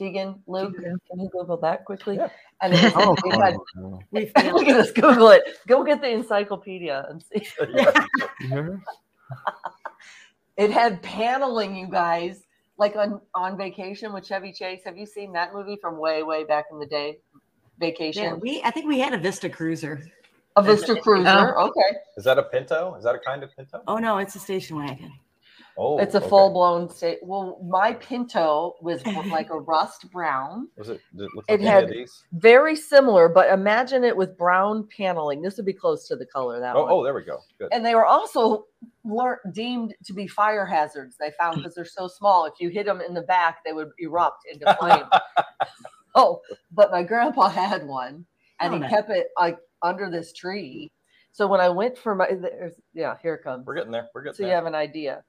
Tegan, 0.00 0.42
Luke, 0.46 0.74
can 0.76 1.20
you 1.20 1.28
Google 1.28 1.58
that 1.58 1.84
quickly? 1.84 2.16
Yeah. 2.16 2.28
And 2.62 2.72
it, 2.76 2.92
Oh, 2.96 3.12
it 3.12 3.34
oh, 3.34 3.40
had, 3.40 3.54
oh, 3.54 3.66
oh. 3.78 4.00
We 4.10 4.20
look 4.36 4.38
failed. 4.38 4.68
at 4.68 4.76
us, 4.76 4.90
Google 4.92 5.28
it. 5.28 5.42
Go 5.68 5.84
get 5.84 6.00
the 6.00 6.08
encyclopedia 6.08 7.06
and 7.10 7.22
see. 7.22 7.46
Yeah. 7.74 7.92
You 8.40 8.48
hear 8.48 8.62
her? 8.62 8.80
It 10.56 10.70
had 10.70 11.02
paneling, 11.02 11.76
you 11.76 11.86
guys, 11.88 12.42
like 12.78 12.96
on 12.96 13.20
on 13.34 13.56
vacation 13.56 14.12
with 14.12 14.26
Chevy 14.26 14.52
Chase. 14.52 14.80
Have 14.84 14.96
you 14.96 15.06
seen 15.06 15.32
that 15.32 15.52
movie 15.54 15.76
from 15.80 15.98
way 15.98 16.22
way 16.22 16.44
back 16.44 16.66
in 16.72 16.78
the 16.78 16.86
day? 16.86 17.18
Vacation, 17.78 18.22
Yeah, 18.24 18.34
we 18.34 18.62
I 18.62 18.70
think 18.70 18.86
we 18.86 18.98
had 18.98 19.14
a 19.14 19.18
Vista 19.18 19.48
Cruiser. 19.48 20.02
a 20.56 20.62
Vista 20.62 20.96
Cruiser. 21.00 21.58
Okay. 21.58 21.96
Is 22.16 22.24
that 22.24 22.38
a 22.38 22.42
Pinto? 22.42 22.94
Is 22.96 23.04
that 23.04 23.14
a 23.14 23.18
kind 23.18 23.42
of 23.42 23.54
Pinto? 23.56 23.82
Oh 23.86 23.96
no, 23.98 24.18
it's 24.18 24.34
a 24.34 24.38
station 24.38 24.76
wagon. 24.76 25.12
Oh, 25.78 25.98
it's 25.98 26.14
a 26.14 26.18
okay. 26.18 26.28
full 26.28 26.52
blown 26.52 26.88
state. 26.90 27.18
Well, 27.22 27.58
my 27.66 27.94
Pinto 27.94 28.74
was 28.82 29.04
like 29.06 29.50
a 29.50 29.58
rust 29.58 30.10
brown. 30.10 30.68
Was 30.76 30.88
it? 30.90 31.00
It 31.16 31.28
look 31.34 31.44
It 31.48 31.60
like 31.60 31.68
had 31.68 31.88
these? 31.88 32.24
very 32.32 32.76
similar, 32.76 33.28
but 33.28 33.50
imagine 33.50 34.04
it 34.04 34.16
with 34.16 34.36
brown 34.36 34.86
paneling. 34.94 35.40
This 35.42 35.56
would 35.56 35.66
be 35.66 35.72
close 35.72 36.06
to 36.08 36.16
the 36.16 36.26
color 36.26 36.60
that 36.60 36.76
Oh, 36.76 36.82
one. 36.82 36.92
oh, 36.92 37.04
there 37.04 37.14
we 37.14 37.22
go. 37.24 37.38
Good. 37.58 37.68
And 37.72 37.84
they 37.84 37.94
were 37.94 38.04
also 38.06 38.66
lear- 39.04 39.40
deemed 39.52 39.94
to 40.04 40.12
be 40.12 40.26
fire 40.26 40.66
hazards. 40.66 41.16
They 41.18 41.30
found 41.38 41.56
because 41.58 41.74
they're 41.74 41.84
so 41.84 42.08
small. 42.08 42.44
If 42.46 42.54
you 42.60 42.68
hit 42.68 42.86
them 42.86 43.00
in 43.00 43.14
the 43.14 43.22
back, 43.22 43.64
they 43.64 43.72
would 43.72 43.90
erupt 43.98 44.42
into 44.52 44.74
flame. 44.78 45.04
oh, 46.14 46.40
but 46.72 46.90
my 46.90 47.02
grandpa 47.02 47.48
had 47.48 47.86
one, 47.86 48.26
and 48.60 48.72
Oh, 48.72 48.74
he 48.74 48.80
nice. 48.80 48.90
kept 48.90 49.10
it 49.10 49.28
like 49.38 49.58
under 49.82 50.10
this 50.10 50.32
tree. 50.32 50.90
So 51.32 51.46
when 51.46 51.60
I 51.60 51.68
went 51.68 51.96
for 51.96 52.14
my, 52.14 52.28
yeah, 52.92 53.14
here 53.22 53.34
it 53.34 53.44
comes. 53.44 53.64
We're 53.64 53.76
getting 53.76 53.92
there. 53.92 54.08
We're 54.14 54.22
getting 54.24 54.36
there. 54.36 54.46
So 54.46 54.50
you 54.50 54.54
have 54.54 54.66
an 54.66 54.74
idea. 54.74 55.22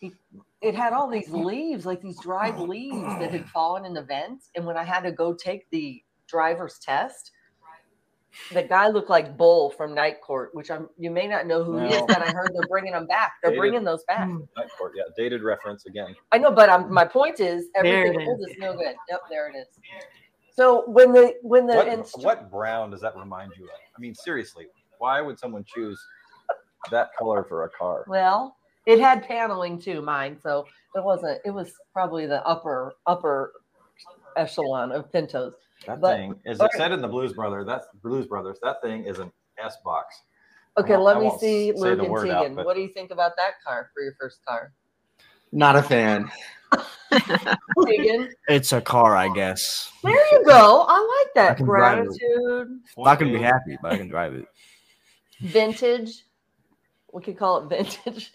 He, 0.00 0.12
it 0.60 0.74
had 0.74 0.92
all 0.92 1.08
these 1.08 1.30
leaves, 1.30 1.86
like 1.86 2.02
these 2.02 2.20
dried 2.20 2.54
oh. 2.56 2.64
leaves 2.64 3.18
that 3.18 3.30
had 3.30 3.48
fallen 3.48 3.84
in 3.84 3.94
the 3.94 4.02
vents. 4.02 4.50
And 4.54 4.66
when 4.66 4.76
I 4.76 4.84
had 4.84 5.00
to 5.00 5.12
go 5.12 5.32
take 5.34 5.68
the 5.70 6.02
driver's 6.26 6.78
test, 6.78 7.32
the 8.52 8.62
guy 8.62 8.88
looked 8.88 9.08
like 9.08 9.36
Bull 9.36 9.70
from 9.70 9.94
Night 9.94 10.20
Court, 10.20 10.50
which 10.52 10.70
I'm 10.70 10.88
you 10.98 11.10
may 11.10 11.26
not 11.26 11.46
know 11.46 11.64
who 11.64 11.78
he 11.78 11.86
is. 11.86 12.02
But 12.06 12.20
I 12.20 12.30
heard 12.30 12.50
they're 12.52 12.68
bringing 12.68 12.92
them 12.92 13.06
back. 13.06 13.32
They're 13.42 13.52
Dated- 13.52 13.60
bringing 13.60 13.84
those 13.84 14.04
back. 14.04 14.28
Hmm. 14.28 14.40
Night 14.56 14.68
court. 14.76 14.92
Yeah, 14.94 15.04
dated 15.16 15.42
reference 15.42 15.86
again. 15.86 16.14
I 16.32 16.38
know, 16.38 16.50
but 16.50 16.68
I'm, 16.68 16.92
my 16.92 17.04
point 17.04 17.40
is 17.40 17.68
everything 17.74 18.20
it 18.20 18.28
old 18.28 18.40
is. 18.40 18.48
is 18.48 18.58
no 18.58 18.74
good. 18.74 18.94
Yep, 19.08 19.20
there 19.30 19.48
it 19.48 19.56
is. 19.56 19.66
So 20.52 20.88
when 20.88 21.12
the 21.12 21.34
when 21.42 21.66
the 21.66 21.76
What, 21.76 21.88
instru- 21.88 22.24
what 22.24 22.50
brown 22.50 22.90
does 22.90 23.00
that 23.00 23.16
remind 23.16 23.52
you 23.58 23.64
of? 23.64 23.70
I 23.96 24.00
mean, 24.00 24.14
seriously, 24.14 24.66
why 24.98 25.20
would 25.20 25.38
someone 25.38 25.64
choose 25.64 26.02
that 26.90 27.10
color 27.18 27.44
for 27.44 27.64
a 27.64 27.70
car? 27.70 28.04
Well, 28.06 28.56
it 28.86 28.98
had 29.00 29.22
paneling 29.26 29.78
too, 29.80 30.00
mine. 30.00 30.38
So 30.42 30.66
it 30.94 31.04
wasn't. 31.04 31.40
It 31.44 31.50
was 31.50 31.72
probably 31.92 32.26
the 32.26 32.44
upper 32.46 32.94
upper 33.06 33.52
echelon 34.36 34.92
of 34.92 35.10
Pintos. 35.12 35.54
That 35.86 36.00
But- 36.00 36.16
thing, 36.16 36.40
as 36.46 36.60
all 36.60 36.66
it 36.66 36.72
said 36.76 36.92
in 36.92 37.00
the 37.02 37.08
Blues 37.08 37.32
Brother, 37.32 37.64
that's 37.64 37.86
Blues 38.02 38.26
Brothers. 38.26 38.58
That 38.62 38.80
thing 38.82 39.04
is 39.04 39.18
an 39.18 39.30
S 39.62 39.76
box. 39.84 40.22
Okay, 40.78 40.92
won't- 40.92 41.04
let 41.04 41.16
I 41.16 41.20
me 41.20 41.32
see 41.38 41.72
Luke 41.72 41.98
and 42.00 42.08
word 42.08 42.28
out, 42.28 42.42
Tegan. 42.42 42.54
but- 42.56 42.66
What 42.66 42.74
do 42.76 42.80
you 42.82 42.88
think 42.88 43.10
about 43.10 43.32
that 43.36 43.54
car 43.66 43.90
for 43.94 44.02
your 44.02 44.14
first 44.20 44.44
car? 44.44 44.72
Not 45.52 45.76
a 45.76 45.82
fan. 45.82 46.30
Tegan, 47.86 48.28
It's 48.48 48.72
a 48.72 48.80
car, 48.80 49.16
I 49.16 49.28
guess. 49.32 49.90
there 50.02 50.12
you 50.32 50.44
go. 50.44 50.84
I 50.88 51.22
like 51.24 51.34
that 51.34 51.56
can 51.56 51.66
drive 51.66 51.98
it. 51.98 52.04
gratitude, 52.06 52.80
I'm 52.98 53.04
not 53.04 53.18
gonna 53.18 53.32
be 53.32 53.42
happy, 53.42 53.78
but 53.80 53.92
I 53.92 53.96
can 53.98 54.08
drive 54.08 54.34
it. 54.34 54.46
vintage. 55.40 56.24
We 57.12 57.22
could 57.22 57.38
call 57.38 57.62
it 57.62 57.68
vintage. 57.68 58.32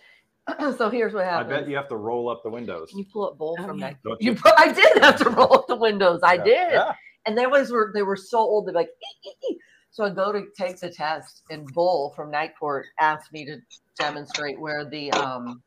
so 0.78 0.90
here's 0.90 1.14
what 1.14 1.26
happened. 1.26 1.54
I 1.54 1.60
bet 1.62 1.70
you 1.70 1.76
have 1.76 1.88
to 1.90 1.98
roll 1.98 2.30
up 2.30 2.42
the 2.44 2.50
windows. 2.50 2.90
Can 2.90 3.00
you 3.00 3.06
pull 3.12 3.28
up 3.30 3.38
Bull 3.38 3.56
Oh, 3.60 3.66
from 3.68 3.80
yeah. 3.80 3.92
that? 4.04 4.18
You, 4.20 4.32
you? 4.32 4.36
pu- 4.36 4.50
I 4.58 4.72
did 4.72 5.04
have 5.04 5.16
to 5.18 5.30
roll 5.30 5.54
up 5.54 5.68
the 5.68 5.76
windows. 5.76 6.22
I 6.24 6.36
Yeah. 6.36 6.44
did. 6.44 6.72
Yeah. 6.74 6.94
and 7.28 7.38
they 7.38 7.46
always 7.46 7.72
were 7.72 7.92
they 7.94 8.02
were 8.02 8.16
so 8.16 8.40
old 8.40 8.68
they're 8.68 8.74
like 8.74 8.90
"Ee, 8.90 9.30
ee, 9.30 9.34
ee." 9.52 9.60
so 9.92 10.04
i 10.04 10.10
go 10.10 10.32
to 10.32 10.46
take 10.58 10.80
the 10.80 10.90
test 10.90 11.44
and 11.52 11.68
bull 11.74 12.14
from 12.16 12.32
night 12.32 12.54
court 12.60 12.88
asked 13.00 13.32
me 13.32 13.46
to 13.46 13.58
demonstrate 14.00 14.60
where 14.60 14.84
the 14.90 15.12
um 15.12 15.62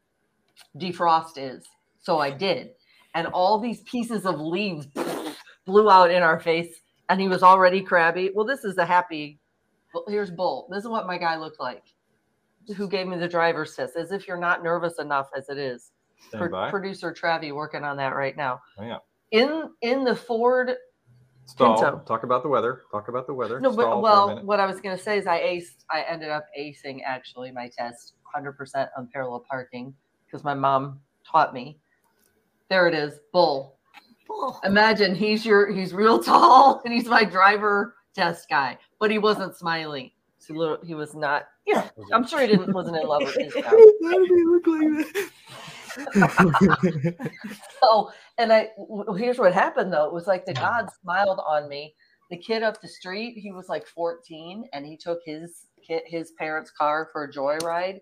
defrost 0.79 1.37
is 1.37 1.64
so 2.01 2.18
i 2.18 2.29
did 2.31 2.70
and 3.14 3.29
all 3.29 3.61
these 3.61 3.83
pieces 3.83 4.27
of 4.27 4.41
leaves 4.41 4.89
blew 5.66 5.89
out 5.89 6.11
in 6.11 6.25
our 6.25 6.41
face 6.41 6.81
and 7.09 7.20
he 7.20 7.29
was 7.29 7.45
already 7.45 7.81
crabby 7.81 8.33
well 8.35 8.45
this 8.47 8.64
is 8.64 8.77
a 8.79 8.85
happy 8.85 9.39
well, 9.95 10.05
here's 10.09 10.33
bull 10.33 10.66
this 10.72 10.83
is 10.83 10.89
what 10.89 11.07
my 11.07 11.18
guy 11.18 11.37
looked 11.37 11.61
like 11.61 11.85
who 12.77 12.89
gave 12.89 13.07
me 13.07 13.17
the 13.17 13.29
driver's 13.29 13.75
test 13.75 13.97
as 13.97 14.12
if 14.12 14.27
you're 14.27 14.37
not 14.37 14.62
nervous 14.62 14.99
enough 14.99 15.29
as 15.37 15.49
it 15.49 15.59
is 15.59 15.93
Pro- 16.33 16.71
producer 16.71 17.12
Travi 17.12 17.53
working 17.55 17.85
on 17.85 17.97
that 17.99 18.15
right 18.17 18.37
now 18.37 18.61
Oh, 18.79 18.85
yeah. 18.85 18.99
in 19.31 19.71
in 19.83 20.05
the 20.05 20.15
ford 20.17 20.73
Stall. 21.47 21.75
Pinto. 21.75 22.03
Talk 22.07 22.23
about 22.23 22.43
the 22.43 22.49
weather. 22.49 22.83
Talk 22.91 23.09
about 23.09 23.27
the 23.27 23.35
weather. 23.35 23.61
No, 23.61 23.71
but 23.71 23.83
for 23.85 24.01
well, 24.01 24.41
what 24.45 24.61
I 24.61 24.67
was 24.67 24.81
going 24.81 24.97
to 24.97 25.03
say 25.03 25.19
is 25.19 25.27
I 25.27 25.41
aced. 25.41 25.85
I 25.91 26.01
ended 26.09 26.31
up 26.31 26.47
acing 26.59 27.01
actually 27.05 27.51
my 27.53 27.69
test 27.69 28.15
100% 28.35 28.89
on 28.97 29.09
parallel 29.12 29.45
parking 29.49 29.95
because 30.27 30.43
my 30.43 30.55
mom 30.55 31.01
taught 31.31 31.53
me. 31.53 31.79
There 32.71 32.89
it 32.89 32.95
is, 32.95 33.21
bull. 33.31 33.77
bull. 34.27 34.59
Imagine 34.65 35.15
he's 35.15 35.45
your 35.45 35.71
he's 35.71 35.93
real 35.93 36.19
tall 36.23 36.81
and 36.87 36.95
he's 36.95 37.07
my 37.07 37.25
driver 37.25 37.97
test 38.15 38.49
guy, 38.49 38.79
but 38.99 39.11
he 39.11 39.19
wasn't 39.19 39.55
smiling. 39.55 40.11
Little, 40.51 40.79
he 40.85 40.95
was 40.95 41.15
not. 41.15 41.45
Yeah, 41.67 41.89
I'm 42.13 42.27
sure 42.27 42.41
he 42.41 42.47
didn't 42.49 42.73
wasn't 42.73 42.97
in 42.97 43.07
love 43.07 43.23
with 43.23 43.37
his 43.37 43.55
car. 43.65 43.79
So, 47.81 48.11
and 48.39 48.53
I 48.53 48.71
here's 49.17 49.39
what 49.39 49.55
happened 49.55 49.93
though. 49.93 50.07
It 50.07 50.13
was 50.13 50.27
like 50.27 50.45
the 50.45 50.55
God 50.55 50.89
smiled 51.03 51.41
on 51.47 51.69
me. 51.69 51.95
The 52.31 52.39
kid 52.39 52.63
up 52.63 52.81
the 52.81 52.89
street, 52.89 53.37
he 53.37 53.53
was 53.53 53.69
like 53.69 53.87
14, 53.87 54.65
and 54.73 54.87
he 54.87 54.97
took 54.97 55.21
his 55.27 55.67
kid, 55.87 56.03
his 56.07 56.33
parents' 56.39 56.71
car 56.71 57.11
for 57.13 57.25
a 57.25 57.33
joyride, 57.33 58.01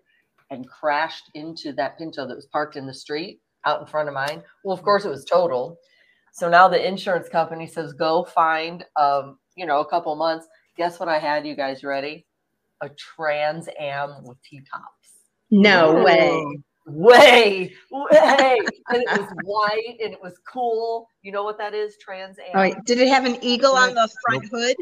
and 0.49 0.67
crashed 0.67 1.29
into 1.33 1.73
that 1.73 1.97
Pinto 1.97 2.25
that 2.25 2.35
was 2.35 2.45
parked 2.47 2.77
in 2.77 2.87
the 2.87 2.93
street 2.93 3.41
out 3.65 3.81
in 3.81 3.87
front 3.87 4.07
of 4.07 4.13
mine. 4.13 4.41
Well, 4.63 4.75
of 4.75 4.81
course, 4.81 5.05
it 5.05 5.09
was 5.09 5.25
totaled. 5.25 5.77
So 6.31 6.49
now 6.49 6.67
the 6.67 6.85
insurance 6.85 7.29
company 7.29 7.67
says 7.67 7.93
go 7.93 8.23
find, 8.23 8.83
um, 8.95 9.37
you 9.55 9.65
know, 9.65 9.81
a 9.81 9.87
couple 9.87 10.15
months. 10.15 10.47
Guess 10.77 10.99
what 10.99 11.09
I 11.09 11.19
had? 11.19 11.45
You 11.45 11.55
guys 11.55 11.83
ready? 11.83 12.25
A 12.83 12.89
Trans 12.89 13.69
Am 13.79 14.23
with 14.23 14.37
T 14.43 14.61
tops 14.69 15.09
No 15.49 15.97
Ooh. 15.97 16.03
way. 16.03 16.43
way, 16.85 17.73
way. 17.89 18.67
and 18.89 19.01
it 19.01 19.09
was 19.09 19.29
white 19.45 19.97
and 20.03 20.11
it 20.13 20.21
was 20.21 20.37
cool. 20.45 21.07
You 21.21 21.31
know 21.31 21.43
what 21.43 21.57
that 21.59 21.73
is? 21.73 21.95
Trans 21.97 22.37
Am. 22.39 22.59
Wait, 22.59 22.75
did 22.85 22.99
it 22.99 23.07
have 23.07 23.23
an 23.23 23.37
eagle 23.41 23.73
on 23.73 23.93
the 23.93 24.09
front 24.27 24.45
hood? 24.51 24.75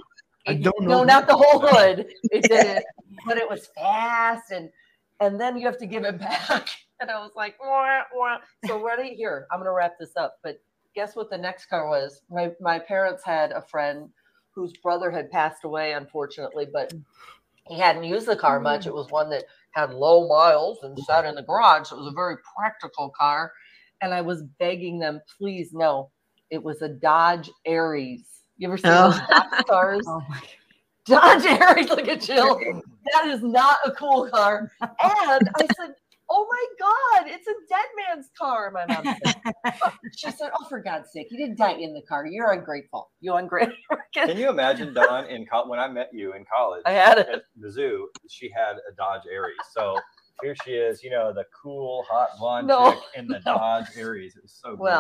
I 0.47 0.55
don't 0.55 0.81
know. 0.81 0.97
No, 0.97 1.03
not 1.03 1.27
the 1.27 1.35
whole 1.35 1.59
hood. 1.59 2.07
It 2.31 2.41
didn't, 2.49 2.83
but 3.27 3.37
it 3.37 3.47
was 3.47 3.67
fast 3.75 4.51
and 4.51 4.69
and 5.19 5.39
then 5.39 5.55
you 5.59 5.67
have 5.67 5.77
to 5.77 5.85
give 5.85 6.03
it 6.03 6.19
back. 6.19 6.67
And 7.01 7.09
I 7.09 7.17
was 7.17 7.31
like, 7.35 7.55
wah, 7.59 8.01
wah. 8.13 8.37
so 8.67 8.79
ready 8.79 9.15
here. 9.15 9.47
I'm 9.51 9.57
gonna 9.59 9.71
wrap 9.71 9.93
this 9.99 10.15
up. 10.15 10.35
But 10.43 10.61
guess 10.93 11.15
what 11.15 11.31
the 11.31 11.37
next 11.37 11.65
car 11.65 11.89
was? 11.89 12.21
My 12.29 12.51
my 12.61 12.77
parents 12.77 13.23
had 13.25 13.51
a 13.51 13.63
friend 13.63 14.07
whose 14.53 14.73
brother 14.83 15.09
had 15.09 15.31
passed 15.31 15.63
away, 15.63 15.93
unfortunately, 15.93 16.67
but 16.71 16.93
he 17.67 17.77
hadn't 17.79 18.03
used 18.03 18.27
the 18.27 18.35
car 18.35 18.59
much. 18.59 18.81
Mm. 18.83 18.87
It 18.87 18.93
was 18.93 19.09
one 19.09 19.29
that 19.29 19.45
had 19.73 19.91
low 19.93 20.27
miles 20.27 20.79
and 20.83 20.97
sat 20.99 21.25
in 21.25 21.35
the 21.35 21.43
garage. 21.43 21.87
So 21.87 21.95
it 21.95 21.99
was 21.99 22.11
a 22.11 22.15
very 22.15 22.35
practical 22.57 23.11
car. 23.17 23.51
And 24.01 24.13
I 24.13 24.21
was 24.21 24.43
begging 24.59 24.99
them, 24.99 25.21
please 25.37 25.71
no. 25.73 26.09
It 26.49 26.61
was 26.61 26.81
a 26.81 26.89
Dodge 26.89 27.49
Aries. 27.65 28.25
You 28.57 28.67
ever 28.67 28.77
seen 28.77 28.91
those 28.91 29.15
Oh. 29.19 29.27
Dodge 29.29 29.65
cars? 29.67 30.05
Oh 30.07 30.21
Dodge 31.05 31.45
Aries, 31.45 31.89
look 31.89 32.07
at 32.07 32.21
Jill. 32.21 32.59
That 33.13 33.27
is 33.27 33.41
not 33.41 33.77
a 33.83 33.91
cool 33.91 34.29
car. 34.29 34.71
And 34.81 34.91
I 35.01 35.67
said, 35.75 35.95
Oh 36.33 36.47
my 36.49 36.65
God, 36.79 37.27
it's 37.29 37.47
a 37.47 37.53
dead 37.69 37.85
man's 38.07 38.29
car. 38.39 38.71
My 38.71 38.85
mom 38.85 39.05
said. 39.21 39.35
She 40.15 40.29
said, 40.31 40.51
Oh, 40.59 40.65
for 40.69 40.79
God's 40.81 41.11
sake, 41.11 41.27
you 41.31 41.37
didn't 41.37 41.57
die 41.57 41.73
in 41.73 41.93
the 41.93 42.01
car. 42.03 42.25
You're 42.27 42.51
ungrateful. 42.51 43.09
You're 43.19 43.39
ungrateful. 43.39 43.75
Can 44.13 44.37
you 44.37 44.49
imagine, 44.49 44.93
Dawn, 44.93 45.25
in 45.27 45.45
co- 45.45 45.67
when 45.67 45.79
I 45.79 45.87
met 45.87 46.09
you 46.13 46.33
in 46.33 46.45
college 46.55 46.83
I 46.85 46.91
had 46.91 47.17
it. 47.17 47.27
at 47.33 47.41
the 47.59 47.71
zoo, 47.71 48.07
she 48.29 48.51
had 48.55 48.73
a 48.73 48.93
Dodge 48.95 49.23
Aries. 49.31 49.57
So 49.73 49.99
here 50.41 50.55
she 50.63 50.71
is, 50.71 51.01
you 51.03 51.09
know, 51.09 51.33
the 51.33 51.45
cool, 51.63 52.05
hot 52.09 52.29
blonde 52.39 52.67
No. 52.67 52.91
chick 52.91 52.99
in 53.15 53.27
the 53.27 53.39
Dodge 53.45 53.85
Aries. 53.97 54.35
It 54.35 54.43
was 54.43 54.53
so 54.61 54.75
great. 54.75 54.91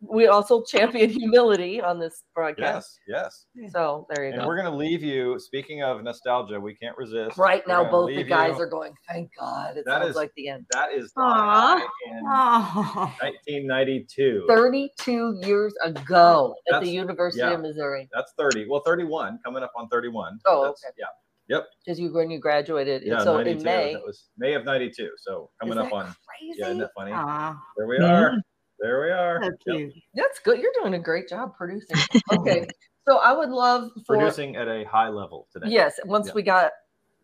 Well, 0.00 0.16
we 0.16 0.26
also 0.26 0.62
champion 0.68 1.08
humility 1.10 1.80
on 1.80 1.98
this 1.98 2.22
broadcast. 2.34 2.98
yes, 3.08 3.46
yes. 3.54 3.72
So 3.72 4.06
there 4.14 4.26
you 4.26 4.30
go. 4.32 4.34
And 4.34 4.42
go. 4.42 4.46
we're 4.48 4.56
going 4.60 4.70
to 4.70 4.76
leave 4.76 5.02
you, 5.02 5.38
speaking 5.38 5.82
of 5.82 6.02
nostalgia, 6.02 6.60
we 6.60 6.74
can't 6.74 6.96
resist. 6.98 7.38
Right 7.38 7.66
now, 7.66 7.82
both 7.90 8.08
the 8.14 8.22
guys 8.22 8.56
you- 8.56 8.62
are 8.62 8.66
going, 8.68 8.92
Thank 9.08 9.30
God. 9.38 9.76
It 9.78 9.84
That 9.86 10.00
sounds 10.02 10.10
is- 10.10 10.16
like 10.16 10.32
the 10.36 10.48
end. 10.48 10.66
That 10.72 10.92
is 10.92 11.12
Aw. 11.16 11.76
in 11.76 12.22
Oh. 12.26 13.12
1992. 13.22 14.44
32 14.48 15.40
years 15.42 15.74
ago 15.82 16.54
at 16.72 16.82
the 16.82 16.88
University 16.90 17.40
yeah. 17.42 17.52
of 17.52 17.60
Missouri. 17.60 18.08
That's 18.12 18.32
30. 18.38 18.66
Well, 18.68 18.82
31, 18.84 19.38
coming 19.44 19.62
up 19.62 19.72
on 19.76 19.88
31. 19.88 20.38
Oh, 20.46 20.62
That's- 20.62 20.82
okay. 20.84 20.94
Yeah. 20.98 21.06
Yep. 21.48 21.64
Because 21.84 22.00
you 22.00 22.12
when 22.12 22.28
you 22.28 22.40
graduated. 22.40 23.02
Yeah, 23.04 23.20
so 23.22 23.36
92. 23.36 23.58
in 23.58 23.64
May. 23.64 23.92
That 23.94 24.04
was 24.04 24.28
May 24.36 24.54
of 24.54 24.64
92. 24.64 25.10
So 25.18 25.48
coming 25.60 25.78
Isn't 25.78 25.84
up 25.86 25.90
that 25.90 25.96
on. 25.96 26.04
crazy? 26.26 26.58
Yeah, 26.58 26.66
isn't 26.66 26.78
that 26.78 26.90
funny? 26.96 27.12
Aw, 27.12 27.56
There 27.76 27.86
we 27.86 27.98
Yeah. 28.00 28.20
are. 28.20 28.32
There 28.80 29.00
we 29.02 29.10
are. 29.10 29.42
so 29.42 29.50
Yep. 29.50 29.60
cute. 29.78 29.94
That's 30.14 30.38
good. 30.40 30.60
You're 30.60 30.72
doing 30.80 30.94
a 30.94 30.98
great 30.98 31.28
job 31.28 31.54
producing. 31.56 31.96
Okay. 32.32 32.66
so 33.08 33.18
I 33.18 33.32
would 33.32 33.50
love 33.50 33.90
for 34.06 34.16
Producing 34.16 34.56
at 34.56 34.68
a 34.68 34.84
high 34.84 35.08
level 35.08 35.48
today. 35.52 35.68
Yes, 35.70 35.98
once 36.04 36.28
Yeah. 36.28 36.34
we 36.34 36.42
got 36.42 36.72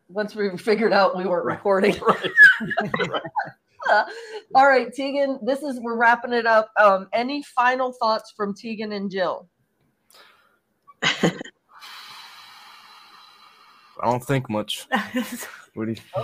once 0.09 0.35
we 0.35 0.57
figured 0.59 0.93
out 0.93 1.17
we 1.17 1.25
weren't 1.27 1.47
recording 1.47 1.93
Right. 1.93 2.01
recording. 2.81 3.21
All 4.55 4.67
right, 4.69 4.93
Tegan, 4.93 5.39
this 5.45 5.63
is 5.63 5.81
we're 5.81 5.97
wrapping 5.97 6.33
it 6.33 6.47
up. 6.47 6.71
Um, 6.79 7.09
any 7.13 7.43
final 7.43 7.93
thoughts 7.93 8.33
from 8.37 8.55
Tegan 8.55 8.93
and 8.93 9.11
Jill? 9.11 9.49
I 11.03 11.33
don't 14.03 14.25
think 14.25 14.49
much. 14.51 14.87
What 15.75 15.87
do 15.87 15.93
you, 15.93 16.23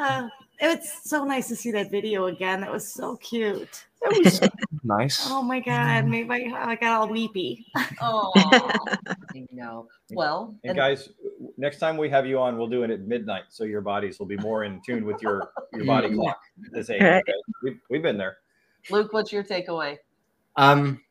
Uh, 0.00 0.28
It's 0.62 1.08
so 1.08 1.24
nice 1.24 1.48
to 1.48 1.56
see 1.56 1.70
that 1.72 1.90
video 1.90 2.26
again. 2.26 2.60
That 2.60 2.70
was 2.70 2.86
so 2.86 3.16
cute. 3.16 3.86
It 4.02 4.24
was 4.24 4.40
nice. 4.84 5.26
Oh 5.30 5.42
my 5.42 5.60
god, 5.60 6.06
maybe 6.06 6.30
I, 6.30 6.72
I 6.72 6.74
got 6.76 7.00
all 7.00 7.08
weepy. 7.08 7.66
Oh, 8.02 8.32
I 9.34 9.46
know. 9.52 9.86
Well, 10.12 10.54
And 10.64 10.74
guys, 10.74 11.10
next 11.58 11.78
time 11.78 11.98
we 11.98 12.08
have 12.08 12.26
you 12.26 12.38
on, 12.38 12.56
we'll 12.56 12.66
do 12.66 12.82
it 12.82 12.90
at 12.90 13.00
midnight, 13.00 13.44
so 13.50 13.64
your 13.64 13.82
bodies 13.82 14.18
will 14.18 14.26
be 14.26 14.38
more 14.38 14.64
in 14.64 14.80
tune 14.84 15.04
with 15.04 15.20
your 15.20 15.50
your 15.74 15.84
body 15.84 16.14
clock. 16.14 16.40
This 16.72 16.88
age, 16.88 17.02
okay? 17.02 17.22
We've, 17.62 17.78
we've 17.90 18.02
been 18.02 18.16
there. 18.16 18.38
Luke, 18.88 19.12
what's 19.12 19.32
your 19.32 19.44
takeaway? 19.44 19.98
Um, 20.56 21.02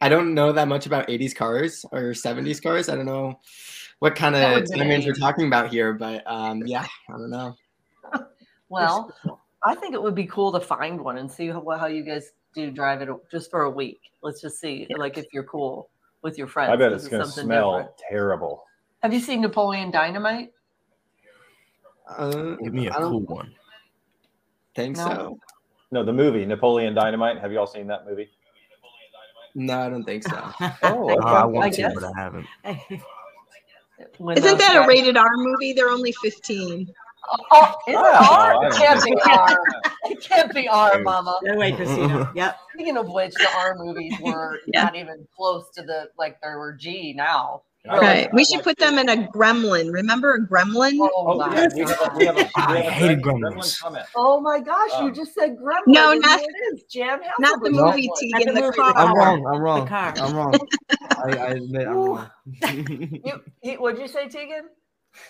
I 0.00 0.08
don't 0.08 0.32
know 0.32 0.52
that 0.52 0.68
much 0.68 0.86
about 0.86 1.08
80s 1.08 1.34
cars 1.34 1.84
or 1.92 2.12
70s 2.12 2.62
cars. 2.62 2.88
I 2.88 2.94
don't 2.94 3.06
know 3.06 3.40
what 3.98 4.14
kind 4.14 4.34
of 4.34 4.52
would've 4.52 4.68
been 4.70 4.78
time 4.78 4.88
range 4.88 5.06
we're 5.06 5.12
talking 5.12 5.46
about 5.46 5.68
here, 5.70 5.92
but 5.92 6.22
um, 6.26 6.66
yeah, 6.66 6.86
I 7.08 7.12
don't 7.12 7.30
know. 7.30 7.56
Well, 8.68 9.14
I 9.64 9.74
think 9.74 9.94
it 9.94 10.02
would 10.02 10.14
be 10.14 10.26
cool 10.26 10.52
to 10.52 10.60
find 10.60 11.00
one 11.00 11.18
and 11.18 11.30
see 11.30 11.48
how, 11.48 11.64
how 11.78 11.86
you 11.86 12.02
guys 12.02 12.32
do 12.54 12.70
drive 12.70 13.02
it 13.02 13.08
just 13.30 13.50
for 13.50 13.62
a 13.62 13.70
week. 13.70 14.00
Let's 14.22 14.40
just 14.40 14.60
see, 14.60 14.86
like, 14.96 15.16
if 15.18 15.26
you're 15.32 15.44
cool 15.44 15.90
with 16.22 16.36
your 16.38 16.46
friends. 16.46 16.70
I 16.72 16.76
bet 16.76 16.92
it's 16.92 17.08
going 17.08 17.22
to 17.24 17.28
smell 17.30 17.78
different. 17.78 17.98
terrible. 18.08 18.64
Have 19.02 19.12
you 19.14 19.20
seen 19.20 19.40
Napoleon 19.40 19.90
Dynamite? 19.90 20.52
Uh, 22.08 22.56
Give 22.62 22.72
me 22.74 22.88
a 22.88 22.92
I 22.94 23.00
don't 23.00 23.10
cool 23.10 23.20
one. 23.36 23.54
think 24.74 24.96
No. 24.96 25.04
so. 25.06 25.38
No, 25.90 26.04
the 26.04 26.12
movie 26.12 26.44
Napoleon 26.44 26.94
Dynamite. 26.94 27.38
Have 27.40 27.52
you 27.52 27.58
all 27.58 27.66
seen 27.66 27.86
that 27.88 28.06
movie? 28.06 28.28
No, 29.54 29.80
I 29.80 29.88
don't 29.88 30.04
think 30.04 30.22
so. 30.24 30.36
Oh, 30.82 31.10
Uh, 31.10 31.24
I 31.24 31.40
I 31.40 31.44
want 31.46 31.72
to, 31.74 31.82
guess. 31.82 31.94
but 31.94 32.04
I 32.04 32.12
haven't. 32.16 32.46
When 34.18 34.38
Isn't 34.38 34.50
those 34.50 34.58
that 34.58 34.84
a 34.84 34.86
rated 34.86 35.16
R 35.16 35.28
movie? 35.36 35.72
They're 35.72 35.88
only 35.88 36.12
15. 36.22 36.92
Oh, 37.50 37.74
is 37.86 37.94
it 37.94 37.98
Oh, 37.98 38.66
It 38.66 38.72
can't 38.74 39.04
be 39.04 39.14
R. 39.30 39.60
It 40.10 40.20
can't 40.22 40.54
be 40.54 40.68
R, 40.68 41.00
Mama. 41.02 41.38
No 41.42 41.56
way, 41.58 41.72
Christina. 41.72 42.30
Yep. 42.34 42.58
Speaking 42.74 42.96
of 42.96 43.08
which, 43.08 43.34
the 43.34 43.48
R 43.56 43.74
movies 43.76 44.14
were 44.20 44.58
Yeah. 44.66 44.84
not 44.84 44.96
even 44.96 45.26
close 45.36 45.68
to 45.74 45.82
the 45.82 46.08
like 46.18 46.40
there 46.40 46.58
were 46.58 46.72
G 46.72 47.12
now. 47.16 47.62
I 47.88 47.98
Right. 47.98 48.22
like- 48.24 48.32
We 48.32 48.44
should 48.44 48.62
put 48.62 48.76
them 48.78 48.98
in 48.98 49.08
a 49.08 49.16
gremlin. 49.28 49.92
Remember 49.92 50.34
a 50.34 50.40
gremlin? 50.46 50.98
Oh, 51.00 51.10
Oh, 51.14 51.38
my 51.38 51.48
we 51.48 51.80
have 51.82 51.90
a, 51.90 52.16
we 52.16 52.26
have 52.26 52.36
a, 52.38 52.48
I 52.56 52.80
hated 52.82 53.22
Gremlin- 53.22 53.54
Gremlins. 53.54 53.80
Gremlin. 53.82 54.04
Oh 54.16 54.40
my 54.40 54.60
gosh, 54.60 54.90
you 55.00 55.06
Um, 55.08 55.14
just 55.14 55.34
said 55.34 55.56
Gremlin. 55.56 55.82
No, 55.86 56.12
not- 56.14 56.38
there 56.40 56.48
it 56.48 56.74
is. 56.74 56.82
Jan 56.84 57.20
Not 57.38 57.62
the 57.62 57.70
movie, 57.70 58.08
Gremlin. 58.08 58.32
Tegan, 58.38 58.54
the 58.54 58.60
the 58.60 58.66
movie, 58.66 58.76
car. 58.78 58.92
I'm 58.96 59.14
wrong. 59.14 59.46
I'm 59.46 59.60
wrong. 59.60 59.86
car. 59.86 60.14
I'm 60.20 60.34
wrong. 60.36 60.54
I, 61.24 61.30
I 61.36 61.46
admit 61.50 61.86
I'm 61.88 61.94
wrong. 61.96 62.30
You, 62.62 63.42
he, 63.62 63.74
what'd 63.76 64.00
you 64.00 64.08
say, 64.08 64.28
Tegan? 64.28 64.64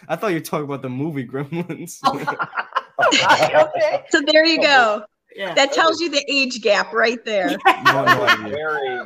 I 0.09 0.16
thought 0.16 0.29
you 0.29 0.35
were 0.37 0.41
talking 0.41 0.64
about 0.64 0.83
the 0.83 0.89
movie 0.89 1.26
Gremlins. 1.26 1.99
okay. 2.07 2.37
So 4.11 4.20
there 4.26 4.45
you 4.45 4.61
go. 4.61 5.05
Yeah. 5.37 5.55
That 5.55 5.72
tells 5.72 6.01
you 6.01 6.11
the 6.11 6.24
age 6.29 6.61
gap 6.62 6.93
right 6.93 7.24
there. 7.24 7.49
no, 7.85 8.05
no 8.05 8.22
idea. 8.26 8.49
very, 8.49 8.99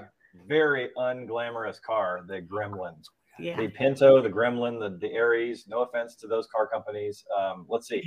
very 0.49 0.89
unglamorous 0.97 1.81
car, 1.83 2.23
the 2.27 2.41
Gremlins. 2.41 3.05
yeah. 3.39 3.57
The 3.57 3.69
Pinto, 3.69 4.23
the 4.23 4.31
Gremlin, 4.31 4.79
the, 4.81 4.97
the 4.99 5.13
Aries. 5.13 5.65
No 5.69 5.83
offense 5.83 6.17
to 6.17 6.27
those 6.27 6.47
car 6.47 6.67
companies. 6.69 7.23
Um, 7.39 7.67
let's 7.69 7.87
see. 7.87 8.03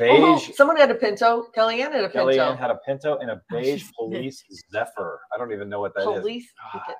Oh, 0.00 0.36
Beige. 0.36 0.54
someone 0.54 0.76
had 0.76 0.90
a 0.90 0.94
Pinto. 0.94 1.46
Kellyanne 1.56 1.92
had 1.92 2.04
a 2.04 2.08
Pinto. 2.08 2.26
Kellyanne 2.28 2.58
had 2.58 2.70
a 2.70 2.78
Pinto 2.86 3.18
and 3.18 3.30
a 3.30 3.40
beige 3.50 3.84
police 3.98 4.42
Zephyr. 4.72 5.20
I 5.34 5.38
don't 5.38 5.52
even 5.52 5.68
know 5.68 5.80
what 5.80 5.94
that 5.94 6.02
is. 6.10 6.20
police. 6.20 6.46
look 6.74 6.82
at- 6.88 6.96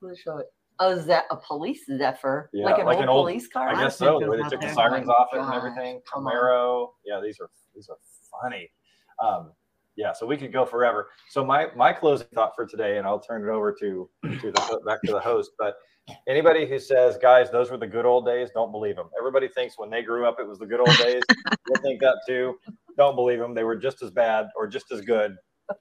let's 0.00 0.20
show 0.20 0.38
it. 0.38 0.46
Is 0.80 1.06
that 1.06 1.24
a 1.30 1.36
police 1.36 1.84
Zephyr? 1.86 2.50
Yeah, 2.52 2.64
like 2.66 2.78
an 2.78 2.86
like 2.86 2.96
old 2.96 3.02
an 3.02 3.08
old- 3.08 3.24
police 3.24 3.48
car? 3.48 3.68
I 3.70 3.82
guess 3.82 3.98
so. 3.98 4.20
Where 4.26 4.42
they 4.42 4.48
took 4.48 4.60
the 4.60 4.72
sirens 4.72 5.08
off 5.08 5.28
it 5.32 5.40
and 5.40 5.52
everything. 5.52 6.00
come 6.12 6.26
on. 6.26 6.32
Camaro. 6.32 6.88
Yeah, 7.04 7.20
these 7.20 7.40
are 7.40 7.50
these 7.74 7.88
are 7.88 7.96
funny. 8.42 8.70
Um, 9.22 9.52
yeah, 9.96 10.12
so 10.12 10.26
we 10.26 10.36
could 10.36 10.52
go 10.52 10.64
forever. 10.64 11.08
So 11.30 11.44
my 11.44 11.66
my 11.74 11.92
closing 11.92 12.28
thought 12.32 12.52
for 12.54 12.64
today, 12.64 12.98
and 12.98 13.06
I'll 13.06 13.18
turn 13.18 13.42
it 13.42 13.50
over 13.50 13.72
to 13.80 14.08
to 14.24 14.52
the 14.52 14.80
back 14.86 15.02
to 15.02 15.12
the 15.12 15.20
host. 15.20 15.50
But 15.58 15.74
anybody 16.28 16.64
who 16.64 16.78
says, 16.78 17.18
"Guys, 17.18 17.50
those 17.50 17.72
were 17.72 17.76
the 17.76 17.86
good 17.86 18.06
old 18.06 18.24
days," 18.24 18.50
don't 18.54 18.70
believe 18.70 18.94
them. 18.94 19.10
Everybody 19.18 19.48
thinks 19.48 19.76
when 19.76 19.90
they 19.90 20.02
grew 20.02 20.26
up 20.26 20.36
it 20.38 20.46
was 20.46 20.60
the 20.60 20.66
good 20.66 20.78
old 20.78 20.96
days. 20.98 21.22
You'll 21.66 21.82
think 21.82 22.00
that 22.00 22.20
too. 22.28 22.54
Don't 22.96 23.16
believe 23.16 23.40
them. 23.40 23.54
They 23.54 23.64
were 23.64 23.76
just 23.76 24.00
as 24.02 24.12
bad 24.12 24.46
or 24.56 24.68
just 24.68 24.92
as 24.92 25.00
good. 25.00 25.34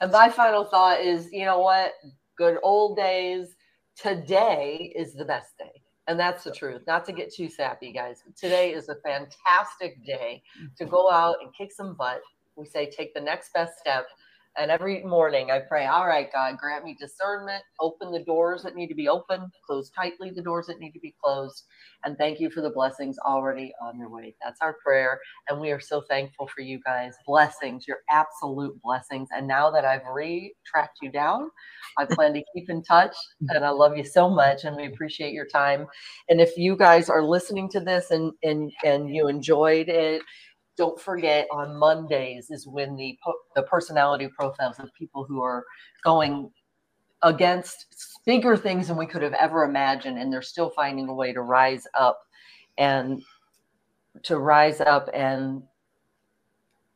And 0.00 0.10
my 0.10 0.30
final 0.30 0.64
thought 0.64 1.00
is, 1.02 1.30
you 1.30 1.44
know 1.44 1.58
what? 1.58 1.92
Good 2.40 2.56
old 2.62 2.96
days. 2.96 3.54
Today 3.96 4.94
is 4.96 5.12
the 5.12 5.26
best 5.26 5.58
day. 5.58 5.82
And 6.06 6.18
that's 6.18 6.42
the 6.42 6.50
truth. 6.50 6.80
Not 6.86 7.04
to 7.04 7.12
get 7.12 7.30
too 7.30 7.50
sappy, 7.50 7.92
guys. 7.92 8.22
But 8.24 8.34
today 8.34 8.72
is 8.72 8.88
a 8.88 8.94
fantastic 9.04 10.02
day 10.06 10.42
to 10.78 10.84
mm-hmm. 10.84 10.90
go 10.90 11.10
out 11.10 11.36
and 11.42 11.54
kick 11.54 11.70
some 11.70 11.96
butt. 11.96 12.22
We 12.56 12.64
say 12.64 12.90
take 12.90 13.12
the 13.12 13.20
next 13.20 13.52
best 13.52 13.78
step. 13.78 14.06
And 14.58 14.70
every 14.70 15.02
morning 15.04 15.50
I 15.50 15.60
pray, 15.60 15.86
all 15.86 16.06
right, 16.06 16.28
God, 16.32 16.58
grant 16.58 16.84
me 16.84 16.96
discernment, 17.00 17.62
open 17.80 18.12
the 18.12 18.24
doors 18.24 18.62
that 18.64 18.76
need 18.76 18.88
to 18.88 18.94
be 18.94 19.08
open, 19.08 19.50
close 19.66 19.90
tightly 19.90 20.30
the 20.30 20.42
doors 20.42 20.66
that 20.66 20.80
need 20.80 20.92
to 20.92 21.00
be 21.00 21.14
closed. 21.22 21.64
And 22.04 22.18
thank 22.18 22.40
you 22.40 22.50
for 22.50 22.60
the 22.60 22.70
blessings 22.70 23.18
already 23.18 23.72
on 23.82 23.98
your 23.98 24.10
way. 24.10 24.34
That's 24.42 24.60
our 24.60 24.76
prayer. 24.84 25.20
And 25.48 25.60
we 25.60 25.70
are 25.70 25.80
so 25.80 26.02
thankful 26.08 26.48
for 26.48 26.62
you 26.62 26.80
guys. 26.84 27.14
Blessings, 27.26 27.86
your 27.88 27.98
absolute 28.10 28.80
blessings. 28.82 29.28
And 29.32 29.46
now 29.46 29.70
that 29.70 29.84
I've 29.84 30.06
re 30.12 30.54
tracked 30.66 30.98
you 31.02 31.10
down, 31.10 31.50
I 31.98 32.06
plan 32.06 32.34
to 32.34 32.44
keep 32.54 32.70
in 32.70 32.82
touch. 32.82 33.16
And 33.50 33.64
I 33.64 33.70
love 33.70 33.96
you 33.96 34.04
so 34.04 34.30
much. 34.30 34.64
And 34.64 34.76
we 34.76 34.86
appreciate 34.86 35.32
your 35.32 35.46
time. 35.46 35.86
And 36.28 36.40
if 36.40 36.56
you 36.56 36.76
guys 36.76 37.08
are 37.10 37.22
listening 37.22 37.68
to 37.70 37.80
this 37.80 38.10
and 38.10 38.32
and 38.42 38.72
and 38.84 39.14
you 39.14 39.28
enjoyed 39.28 39.88
it, 39.88 40.22
don't 40.76 41.00
forget 41.00 41.46
on 41.52 41.76
Mondays 41.76 42.50
is 42.50 42.66
when 42.66 42.96
the 42.96 43.18
the 43.54 43.62
personality 43.62 44.28
profiles 44.28 44.78
of 44.78 44.92
people 44.94 45.24
who 45.24 45.42
are 45.42 45.64
going 46.04 46.50
against 47.22 47.86
bigger 48.24 48.56
things 48.56 48.88
than 48.88 48.96
we 48.96 49.06
could 49.06 49.22
have 49.22 49.34
ever 49.34 49.64
imagined 49.64 50.18
and 50.18 50.32
they're 50.32 50.40
still 50.40 50.70
finding 50.70 51.08
a 51.08 51.14
way 51.14 51.32
to 51.32 51.42
rise 51.42 51.86
up 51.98 52.22
and 52.78 53.22
to 54.22 54.38
rise 54.38 54.80
up 54.80 55.08
and 55.12 55.62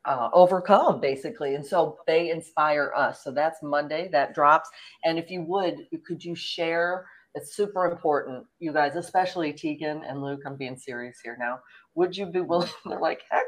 uh, 0.05 0.29
overcome 0.33 0.99
basically. 0.99 1.55
And 1.55 1.65
so 1.65 1.99
they 2.07 2.31
inspire 2.31 2.91
us. 2.95 3.23
So 3.23 3.31
that's 3.31 3.61
monday 3.61 4.09
that 4.11 4.33
drops. 4.33 4.69
And 5.03 5.19
if 5.19 5.29
you 5.29 5.43
would 5.43 5.87
could 6.05 6.23
you 6.23 6.35
share 6.35 7.05
it's 7.35 7.53
super 7.53 7.85
important 7.85 8.45
you 8.59 8.71
guys 8.73 8.95
especially 8.95 9.53
tegan 9.53 10.03
and 10.05 10.21
luke 10.21 10.41
i'm 10.45 10.55
being 10.55 10.77
serious 10.77 11.19
here 11.21 11.37
now 11.39 11.59
would 11.93 12.15
you 12.15 12.25
be 12.25 12.41
willing 12.41 12.69
they're 12.85 12.99
like 12.99 13.21
heck 13.29 13.45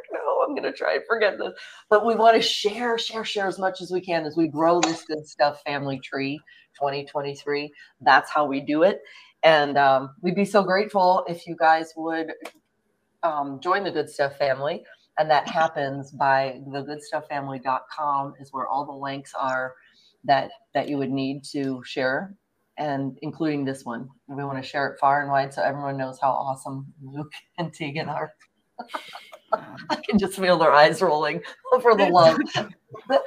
i'm 0.47 0.55
going 0.55 0.63
to 0.63 0.73
try 0.73 0.95
and 0.95 1.03
forget 1.07 1.37
this. 1.37 1.53
But 1.89 2.05
we 2.05 2.15
want 2.15 2.35
to 2.35 2.41
share 2.41 2.97
share 2.97 3.25
share 3.25 3.47
as 3.47 3.59
much 3.59 3.81
as 3.81 3.91
we 3.91 4.01
can 4.01 4.25
as 4.25 4.37
we 4.37 4.47
grow 4.47 4.81
this 4.81 5.03
good 5.03 5.27
stuff 5.27 5.61
family 5.65 5.99
tree 5.99 6.39
2023 6.75 7.71
that's 8.01 8.31
how 8.31 8.45
we 8.45 8.61
do 8.61 8.83
it. 8.83 9.01
And 9.43 9.77
um, 9.77 10.15
we'd 10.21 10.35
be 10.35 10.45
so 10.45 10.63
grateful 10.63 11.23
if 11.27 11.47
you 11.47 11.55
guys 11.57 11.93
would 11.95 12.33
um, 13.23 13.59
join 13.61 13.83
the 13.83 13.91
good 13.91 14.09
stuff 14.09 14.37
family. 14.37 14.83
And 15.19 15.29
that 15.31 15.49
happens 15.49 16.11
by 16.11 16.61
thegoodstufffamily.com 16.67 18.35
is 18.39 18.49
where 18.53 18.67
all 18.67 18.85
the 18.85 18.91
links 18.91 19.33
are 19.39 19.73
that 20.25 20.51
that 20.73 20.89
you 20.89 20.97
would 20.97 21.11
need 21.11 21.43
to 21.51 21.81
share 21.85 22.35
and 22.77 23.17
including 23.23 23.65
this 23.65 23.83
one. 23.83 24.09
We 24.27 24.43
want 24.43 24.61
to 24.61 24.67
share 24.67 24.87
it 24.87 24.99
far 24.99 25.21
and 25.21 25.31
wide 25.31 25.53
so 25.53 25.63
everyone 25.63 25.97
knows 25.97 26.19
how 26.21 26.29
awesome 26.29 26.93
luke 27.01 27.31
and 27.57 27.73
tegan 27.73 28.09
are 28.09 28.33
i 29.89 29.95
can 29.95 30.17
just 30.17 30.37
feel 30.37 30.57
their 30.57 30.71
eyes 30.71 31.01
rolling 31.01 31.41
for 31.81 31.95
the 31.95 32.07
love 32.07 32.37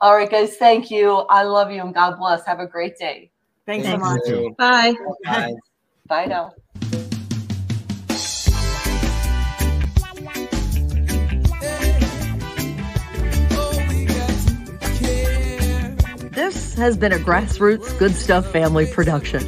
all 0.00 0.16
right 0.16 0.30
guys 0.30 0.56
thank 0.56 0.90
you 0.90 1.12
i 1.30 1.42
love 1.42 1.70
you 1.70 1.80
and 1.82 1.94
god 1.94 2.16
bless 2.18 2.44
have 2.46 2.60
a 2.60 2.66
great 2.66 2.96
day 2.96 3.30
Thanks 3.66 3.86
so 3.86 3.98
much. 3.98 4.20
you. 4.26 4.54
Bye. 4.56 4.94
Bye. 5.24 5.54
bye 6.06 6.24
now 6.24 6.54
This 16.32 16.74
has 16.74 16.96
been 16.96 17.12
a 17.12 17.18
grassroots 17.18 17.98
Good 17.98 18.14
Stuff 18.14 18.50
family 18.52 18.86
production. 18.86 19.44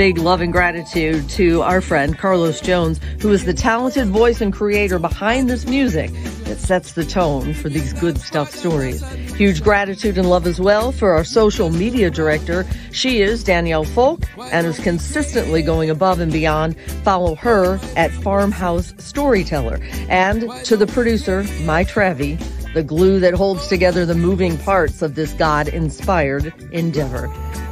Big 0.00 0.16
love 0.16 0.40
and 0.40 0.50
gratitude 0.50 1.28
to 1.28 1.60
our 1.60 1.82
friend 1.82 2.16
Carlos 2.16 2.62
Jones, 2.62 2.98
who 3.20 3.30
is 3.32 3.44
the 3.44 3.52
talented 3.52 4.08
voice 4.08 4.40
and 4.40 4.50
creator 4.50 4.98
behind 4.98 5.50
this 5.50 5.66
music 5.66 6.10
that 6.44 6.56
sets 6.56 6.94
the 6.94 7.04
tone 7.04 7.52
for 7.52 7.68
these 7.68 7.92
good 7.92 8.16
stuff 8.16 8.50
stories. 8.50 9.06
Huge 9.34 9.62
gratitude 9.62 10.16
and 10.16 10.30
love 10.30 10.46
as 10.46 10.58
well 10.58 10.90
for 10.90 11.10
our 11.10 11.22
social 11.22 11.68
media 11.68 12.10
director. 12.10 12.64
She 12.92 13.20
is 13.20 13.44
Danielle 13.44 13.84
Folk 13.84 14.22
and 14.50 14.66
is 14.66 14.78
consistently 14.78 15.60
going 15.60 15.90
above 15.90 16.18
and 16.18 16.32
beyond. 16.32 16.80
Follow 17.04 17.34
her 17.34 17.78
at 17.94 18.10
Farmhouse 18.10 18.94
Storyteller. 18.96 19.80
And 20.08 20.50
to 20.64 20.78
the 20.78 20.86
producer, 20.86 21.44
My 21.64 21.84
Trevi, 21.84 22.38
the 22.74 22.82
glue 22.82 23.20
that 23.20 23.34
holds 23.34 23.66
together 23.66 24.06
the 24.06 24.14
moving 24.14 24.56
parts 24.58 25.02
of 25.02 25.14
this 25.14 25.32
God 25.32 25.68
inspired 25.68 26.52
endeavor. 26.72 27.28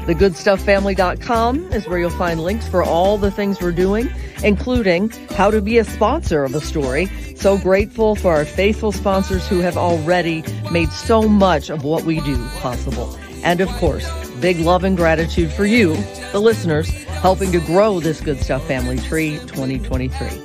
TheGoodStuffFamily.com 0.07 1.72
is 1.72 1.86
where 1.86 1.99
you'll 1.99 2.11
find 2.11 2.40
links 2.40 2.66
for 2.66 2.82
all 2.82 3.18
the 3.18 3.30
things 3.30 3.61
we're 3.61 3.72
doing, 3.72 4.11
including 4.42 5.11
how 5.36 5.51
to 5.51 5.61
be 5.61 5.78
a 5.78 5.84
sponsor 5.84 6.44
of 6.44 6.55
a 6.55 6.61
story. 6.61 7.07
So 7.36 7.59
grateful 7.59 8.16
for 8.16 8.32
our 8.32 8.44
faithful 8.44 8.90
sponsors 8.90 9.46
who 9.46 9.61
have 9.61 9.76
already 9.76 10.42
made 10.72 10.88
so 10.88 11.28
much 11.28 11.68
of 11.68 11.84
what 11.84 12.05
we 12.05 12.20
do 12.22 12.42
possible. 12.61 13.16
And 13.44 13.61
of 13.61 13.68
course, 13.72 14.11
big 14.40 14.59
love 14.59 14.82
and 14.82 14.96
gratitude 14.96 15.53
for 15.53 15.66
you, 15.66 15.94
the 16.32 16.40
listeners, 16.40 16.88
helping 17.05 17.53
to 17.53 17.61
grow 17.61 18.01
this 18.01 18.20
Good 18.20 18.40
Stuff 18.40 18.66
Family 18.66 18.99
Tree 18.99 19.38
2023. 19.46 20.42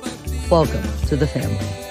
Welcome 0.50 0.82
to 1.06 1.16
the 1.16 1.26
family. 1.26 1.83